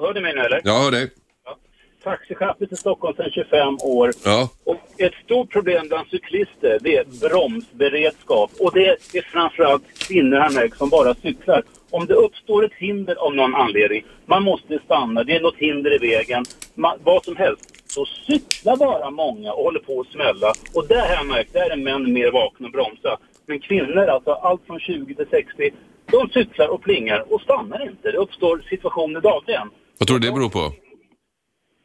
Hör 0.01 0.15
du 0.15 0.21
mig 0.21 0.35
nu 0.35 0.41
eller? 0.41 0.61
Jag 0.65 0.81
hör 0.81 0.91
dig. 0.91 1.11
Ja. 1.45 1.59
Taxichaufför 2.05 2.73
i 2.73 2.77
Stockholm 2.77 3.17
sedan 3.17 3.31
25 3.31 3.79
år. 3.83 4.13
Ja. 4.25 4.49
Och 4.65 4.81
ett 4.97 5.15
stort 5.25 5.53
problem 5.53 5.89
bland 5.89 6.09
cyklister 6.09 6.79
det 6.81 6.97
är 6.97 7.05
bromsberedskap. 7.21 8.51
Och 8.61 8.75
det 8.75 8.89
är 8.89 9.23
framförallt 9.23 9.99
kvinnor 9.99 10.37
här 10.37 10.51
märks 10.51 10.79
som 10.79 10.89
bara 10.89 11.15
cyklar. 11.15 11.63
Om 11.91 12.07
det 12.07 12.15
uppstår 12.15 12.65
ett 12.65 12.75
hinder 12.75 13.15
av 13.15 13.35
någon 13.35 13.55
anledning, 13.55 14.05
man 14.27 14.43
måste 14.43 14.79
stanna, 14.85 15.25
det 15.25 15.37
är 15.37 15.41
något 15.41 15.57
hinder 15.57 15.95
i 15.95 15.99
vägen, 15.99 16.45
man, 16.75 16.99
vad 17.05 17.25
som 17.25 17.37
helst 17.37 17.78
så 17.89 18.07
cyklar 18.27 18.77
bara 18.77 19.11
många 19.11 19.53
och 19.53 19.65
håller 19.65 19.81
på 19.81 20.01
att 20.01 20.07
smälla. 20.07 20.53
Och 20.75 20.89
där 20.89 21.09
har 21.09 21.15
jag 21.15 21.27
märkt, 21.27 21.53
där 21.53 21.71
är 21.71 21.77
män 21.77 22.13
mer 22.13 22.31
vakna 22.31 22.67
och 22.67 22.73
bromsa. 22.73 23.19
Men 23.47 23.61
kvinnor, 23.61 24.07
alltså 24.07 24.31
allt 24.31 24.67
från 24.67 24.81
20 24.81 25.15
till 25.15 25.27
60, 25.31 25.71
de 26.11 26.29
cyklar 26.29 26.69
och 26.69 26.83
plingar 26.83 27.33
och 27.33 27.41
stannar 27.41 27.83
inte. 27.91 28.11
Det 28.11 28.19
uppstår 28.19 28.65
situationer 28.71 29.21
dagligen. 29.21 29.71
Vad 29.99 30.09
tror 30.09 30.19
du 30.19 30.27
det 30.29 30.35
beror 30.35 30.49
på? 30.49 30.73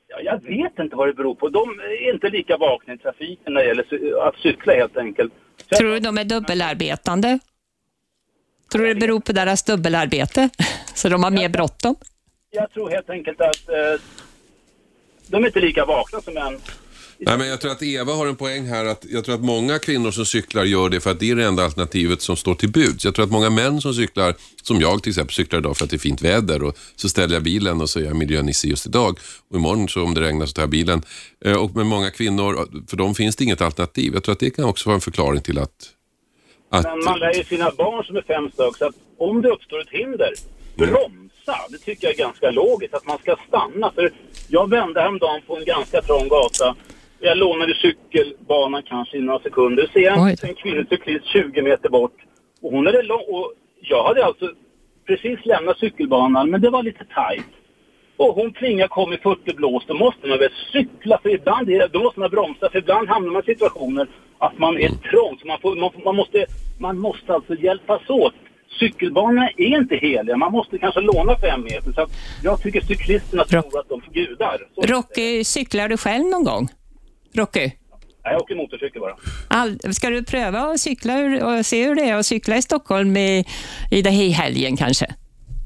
Ja, 0.07 0.21
jag 0.21 0.43
vet 0.43 0.79
inte 0.79 0.95
vad 0.95 1.07
det 1.07 1.13
beror 1.13 1.35
på. 1.35 1.49
De 1.49 1.79
är 1.79 2.13
inte 2.13 2.29
lika 2.29 2.57
vakna 2.57 2.93
i 2.93 2.97
trafiken 2.97 3.53
när 3.53 3.61
det 3.61 3.67
gäller 3.67 3.85
att 4.27 4.35
cykla 4.35 4.73
helt 4.73 4.97
enkelt. 4.97 5.33
Så 5.69 5.75
tror 5.75 5.89
du 5.89 5.99
de 5.99 6.17
är 6.17 6.23
dubbelarbetande? 6.23 7.39
Tror 8.71 8.81
du 8.81 8.93
det 8.93 8.99
beror 8.99 9.19
på 9.19 9.31
deras 9.31 9.63
dubbelarbete? 9.63 10.49
Så 10.93 11.09
de 11.09 11.23
har 11.23 11.31
mer 11.31 11.49
bråttom? 11.49 11.95
Jag 12.51 12.71
tror 12.71 12.89
helt 12.89 13.09
enkelt 13.09 13.41
att 13.41 13.69
eh, 13.69 14.01
de 15.33 15.43
är 15.43 15.47
inte 15.47 15.59
lika 15.59 15.85
vakna 15.85 16.21
som 16.21 16.37
en 16.37 16.59
Nej, 17.17 17.37
men 17.37 17.47
jag 17.47 17.61
tror 17.61 17.71
att 17.71 17.83
Eva 17.83 18.13
har 18.13 18.27
en 18.27 18.35
poäng 18.35 18.65
här. 18.65 18.85
Att 18.85 19.05
jag 19.09 19.25
tror 19.25 19.35
att 19.35 19.41
många 19.41 19.79
kvinnor 19.79 20.11
som 20.11 20.25
cyklar 20.25 20.63
gör 20.63 20.89
det 20.89 20.99
för 20.99 21.11
att 21.11 21.19
det 21.19 21.31
är 21.31 21.35
det 21.35 21.45
enda 21.45 21.63
alternativet 21.63 22.21
som 22.21 22.35
står 22.35 22.55
till 22.55 22.71
buds. 22.71 23.05
Jag 23.05 23.15
tror 23.15 23.25
att 23.25 23.31
många 23.31 23.49
män 23.49 23.81
som 23.81 23.93
cyklar, 23.93 24.35
som 24.63 24.81
jag 24.81 25.03
till 25.03 25.09
exempel, 25.09 25.33
cyklar 25.33 25.59
idag 25.59 25.77
för 25.77 25.83
att 25.83 25.89
det 25.89 25.95
är 25.95 25.99
fint 25.99 26.21
väder 26.21 26.63
och 26.63 26.77
så 26.95 27.09
ställer 27.09 27.33
jag 27.33 27.43
bilen 27.43 27.81
och 27.81 27.89
så 27.89 27.99
är 27.99 28.03
jag 28.03 28.15
miljönisse 28.15 28.67
just 28.67 28.85
idag. 28.85 29.19
Och 29.49 29.57
imorgon 29.57 29.89
så 29.89 30.03
om 30.03 30.13
det 30.13 30.21
regnar 30.21 30.45
så 30.45 30.53
tar 30.53 30.63
jag 30.63 30.69
bilen. 30.69 31.01
Eh, 31.45 31.63
och 31.63 31.75
med 31.75 31.85
många 31.85 32.11
kvinnor, 32.11 32.67
för 32.87 32.97
dem 32.97 33.15
finns 33.15 33.35
det 33.35 33.43
inget 33.43 33.61
alternativ. 33.61 34.13
Jag 34.13 34.23
tror 34.23 34.33
att 34.33 34.39
det 34.39 34.49
kan 34.49 34.65
också 34.65 34.89
vara 34.89 34.95
en 34.95 35.01
förklaring 35.01 35.41
till 35.41 35.59
att... 35.59 35.69
att... 36.69 36.83
Men 36.83 37.03
man 37.03 37.19
lär 37.19 37.33
ju 37.33 37.43
sina 37.43 37.71
barn 37.77 38.03
som 38.03 38.15
är 38.15 38.21
fem 38.21 38.51
stök, 38.53 38.77
så 38.77 38.85
att 38.85 38.95
om 39.17 39.41
det 39.41 39.49
uppstår 39.49 39.81
ett 39.81 39.89
hinder, 39.89 40.33
bromsa. 40.75 41.22
Det 41.45 41.77
tycker 41.77 42.07
jag 42.07 42.13
är 42.13 42.23
ganska 42.23 42.51
logiskt, 42.51 42.93
att 42.93 43.07
man 43.07 43.17
ska 43.17 43.35
stanna. 43.47 43.91
För 43.91 44.11
jag 44.47 44.69
vände 44.69 45.01
häromdagen 45.01 45.41
på 45.47 45.57
en 45.57 45.65
ganska 45.65 46.01
trång 46.01 46.27
gata. 46.27 46.75
Jag 47.19 47.37
lånade 47.37 47.73
cykelbanan 47.75 48.83
kanske 48.83 49.17
i 49.17 49.21
några 49.21 49.39
sekunder. 49.39 49.89
Ser 49.93 49.99
jag 49.99 50.17
en, 50.17 50.49
en 50.49 50.55
kvinnlig 50.55 50.87
cyklist 50.89 51.25
20 51.25 51.61
meter 51.61 51.89
bort. 51.89 52.15
Och 52.61 52.71
hon 52.71 52.87
är 52.87 53.03
lång. 53.03 53.23
Och 53.27 53.53
jag 53.81 54.03
hade 54.03 54.25
alltså 54.25 54.51
precis 55.07 55.45
lämnat 55.45 55.79
cykelbanan, 55.79 56.49
men 56.49 56.61
det 56.61 56.69
var 56.69 56.83
lite 56.83 57.05
tajt. 57.05 57.45
Och 58.17 58.35
hon 58.35 58.53
plingar 58.53 58.87
kom 58.87 59.13
i 59.13 59.17
40 59.17 59.53
blås. 59.53 59.83
Då 59.87 59.93
måste 59.93 60.27
man 60.27 60.39
väl 60.39 60.51
cykla, 60.71 61.19
för 61.21 61.29
ibland 61.29 61.69
är, 61.69 61.87
då 61.87 61.99
måste 62.03 62.19
man 62.19 62.29
bromsa. 62.29 62.69
För 62.69 62.79
ibland 62.79 63.09
hamnar 63.09 63.31
man 63.31 63.41
i 63.41 63.45
situationer 63.45 64.07
att 64.37 64.57
man 64.57 64.77
är 64.77 64.89
trång. 64.89 65.37
Så 65.41 65.47
man, 65.47 65.59
får, 65.61 65.75
man, 65.75 65.91
man, 66.05 66.15
måste, 66.15 66.45
man 66.79 66.99
måste 66.99 67.33
alltså 67.33 67.53
hjälpas 67.55 68.09
åt 68.09 68.33
cykelbanorna 68.79 69.49
är 69.57 69.79
inte 69.79 69.95
heliga. 69.95 70.37
Man 70.37 70.51
måste 70.51 70.77
kanske 70.77 71.01
låna 71.01 71.37
fem 71.37 71.63
meter. 71.63 71.91
Så 71.91 72.07
jag 72.43 72.61
tycker 72.61 72.81
cyklisterna 72.81 73.43
tror 73.45 73.79
att 73.79 73.89
de 73.89 74.01
är 74.09 74.13
gudar. 74.13 74.67
Rocky, 74.83 75.43
cyklar 75.43 75.89
du 75.89 75.97
själv 75.97 76.25
någon 76.25 76.43
gång? 76.43 76.67
Rocky? 77.35 77.71
Jag 78.23 78.41
åker 78.41 78.55
motorcykel 78.55 79.01
bara. 79.01 79.15
All, 79.47 79.93
ska 79.93 80.09
du 80.09 80.23
pröva 80.23 80.59
att 80.59 80.79
cykla 80.79 81.13
och 81.45 81.65
se 81.65 81.85
hur 81.85 81.95
det 81.95 82.09
är 82.09 82.15
att 82.15 82.25
cykla 82.25 82.57
i 82.57 82.61
Stockholm 82.61 83.17
i, 83.17 83.45
i 83.91 84.01
det 84.01 84.09
här 84.09 84.29
helgen 84.29 84.77
kanske? 84.77 85.15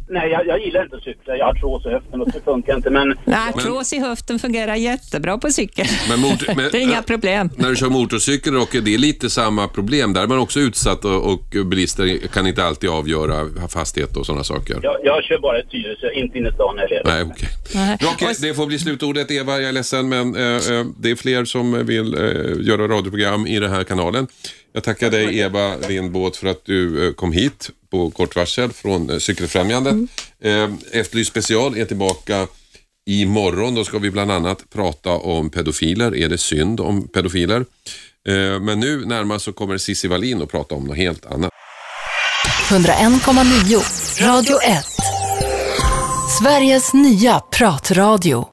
Nej, 0.10 0.32
jag, 0.32 0.48
jag, 0.48 0.60
gillar 0.60 0.84
inte 0.84 0.96
att 0.96 1.04
cykla. 1.04 1.38
Jag 1.38 1.46
har 1.46 1.54
trås 1.54 1.86
i 1.86 1.90
höften 1.90 2.22
och 2.22 2.32
det 2.32 2.42
funkar 2.44 2.76
inte. 2.76 2.90
Men... 2.90 3.08
Nej, 3.26 3.54
trås 3.54 3.94
i 3.94 4.00
höften 4.00 4.40
fungerar 4.40 4.76
jättebra 4.76 5.38
på 5.38 5.50
cykel. 5.50 5.86
Men 6.10 6.20
motor, 6.20 6.48
men, 6.56 6.70
det 6.72 6.78
är 6.78 6.82
inga 6.82 7.02
problem. 7.02 7.50
När 7.56 7.70
du 7.70 7.76
kör 7.76 7.90
motorcykel, 7.90 8.54
Rocky, 8.54 8.82
det 8.82 8.94
är 8.94 8.98
lite 8.98 9.30
samma 9.30 9.68
problem. 9.68 10.14
Där 10.14 10.24
är 10.24 10.28
man 10.28 10.40
också 10.40 10.60
utsatt 10.60 11.06
och, 11.06 11.32
och 11.32 11.66
bilister 11.66 12.28
kan 12.28 12.48
inte 12.48 12.64
alltid 12.64 12.90
avgöra 12.90 13.50
hastighet 13.74 14.18
och 14.18 14.26
sådana 14.26 14.44
saker. 14.44 14.80
Jag, 14.84 14.98
jag 15.04 15.24
kör 15.24 15.40
bara 15.40 15.60
i 15.60 15.64
Tyresö, 15.64 16.12
inte 16.12 16.38
inne 16.38 16.50
i 16.50 16.52
stan 16.52 16.78
heller. 16.78 17.02
Nej, 17.06 17.24
okej. 17.24 17.50
Okay. 17.70 18.10
Rocky, 18.10 18.48
det 18.48 18.54
får 18.54 18.66
bli 18.66 18.80
slutordet. 18.80 19.32
Eva, 19.32 19.60
jag 19.60 19.70
är 19.70 19.72
ledsen, 19.72 20.10
men 20.10 20.36
äh, 20.36 20.86
det 21.00 21.12
är 21.12 21.16
fler 21.16 21.46
som 21.46 21.86
vill 21.86 22.14
äh, 22.14 22.22
göra 22.68 22.88
radioprogram 22.88 23.48
i 23.48 23.60
den 23.60 23.72
här 23.72 23.84
kanalen. 23.84 24.28
Jag 24.78 24.84
tackar 24.84 25.12
dig 25.12 25.40
Eva 25.40 25.76
Lindbåt 25.88 26.38
för 26.38 26.48
att 26.48 26.66
du 26.66 27.14
kom 27.14 27.32
hit 27.32 27.70
på 27.92 28.12
kort 28.12 28.36
varsel 28.36 28.74
från 28.74 29.10
eh, 29.10 29.18
Cykelfrämjandet. 29.18 29.94
Mm. 30.42 30.78
Efterlyst 30.92 31.32
special 31.32 31.78
är 31.78 31.86
tillbaka 31.86 32.48
imorgon. 33.10 33.76
Då 33.76 33.84
ska 33.84 33.98
vi 33.98 34.12
bland 34.12 34.32
annat 34.32 34.70
prata 34.70 35.10
om 35.12 35.50
pedofiler. 35.50 36.16
Är 36.16 36.30
det 36.30 36.38
synd 36.38 36.80
om 36.80 37.08
pedofiler? 37.08 37.66
Eh, 38.28 38.60
men 38.60 38.80
nu 38.80 39.06
närmast 39.06 39.46
så 39.46 39.54
kommer 39.54 39.78
Cissi 39.78 40.08
Wallin 40.08 40.42
att 40.42 40.52
prata 40.52 40.76
om 40.76 40.84
något 40.84 40.98
helt 40.98 41.26
annat. 41.26 41.52
101,9 42.70 44.22
Radio 44.28 44.62
1 44.62 44.86
Sveriges 46.42 46.94
nya 46.94 47.40
pratradio 47.40 48.46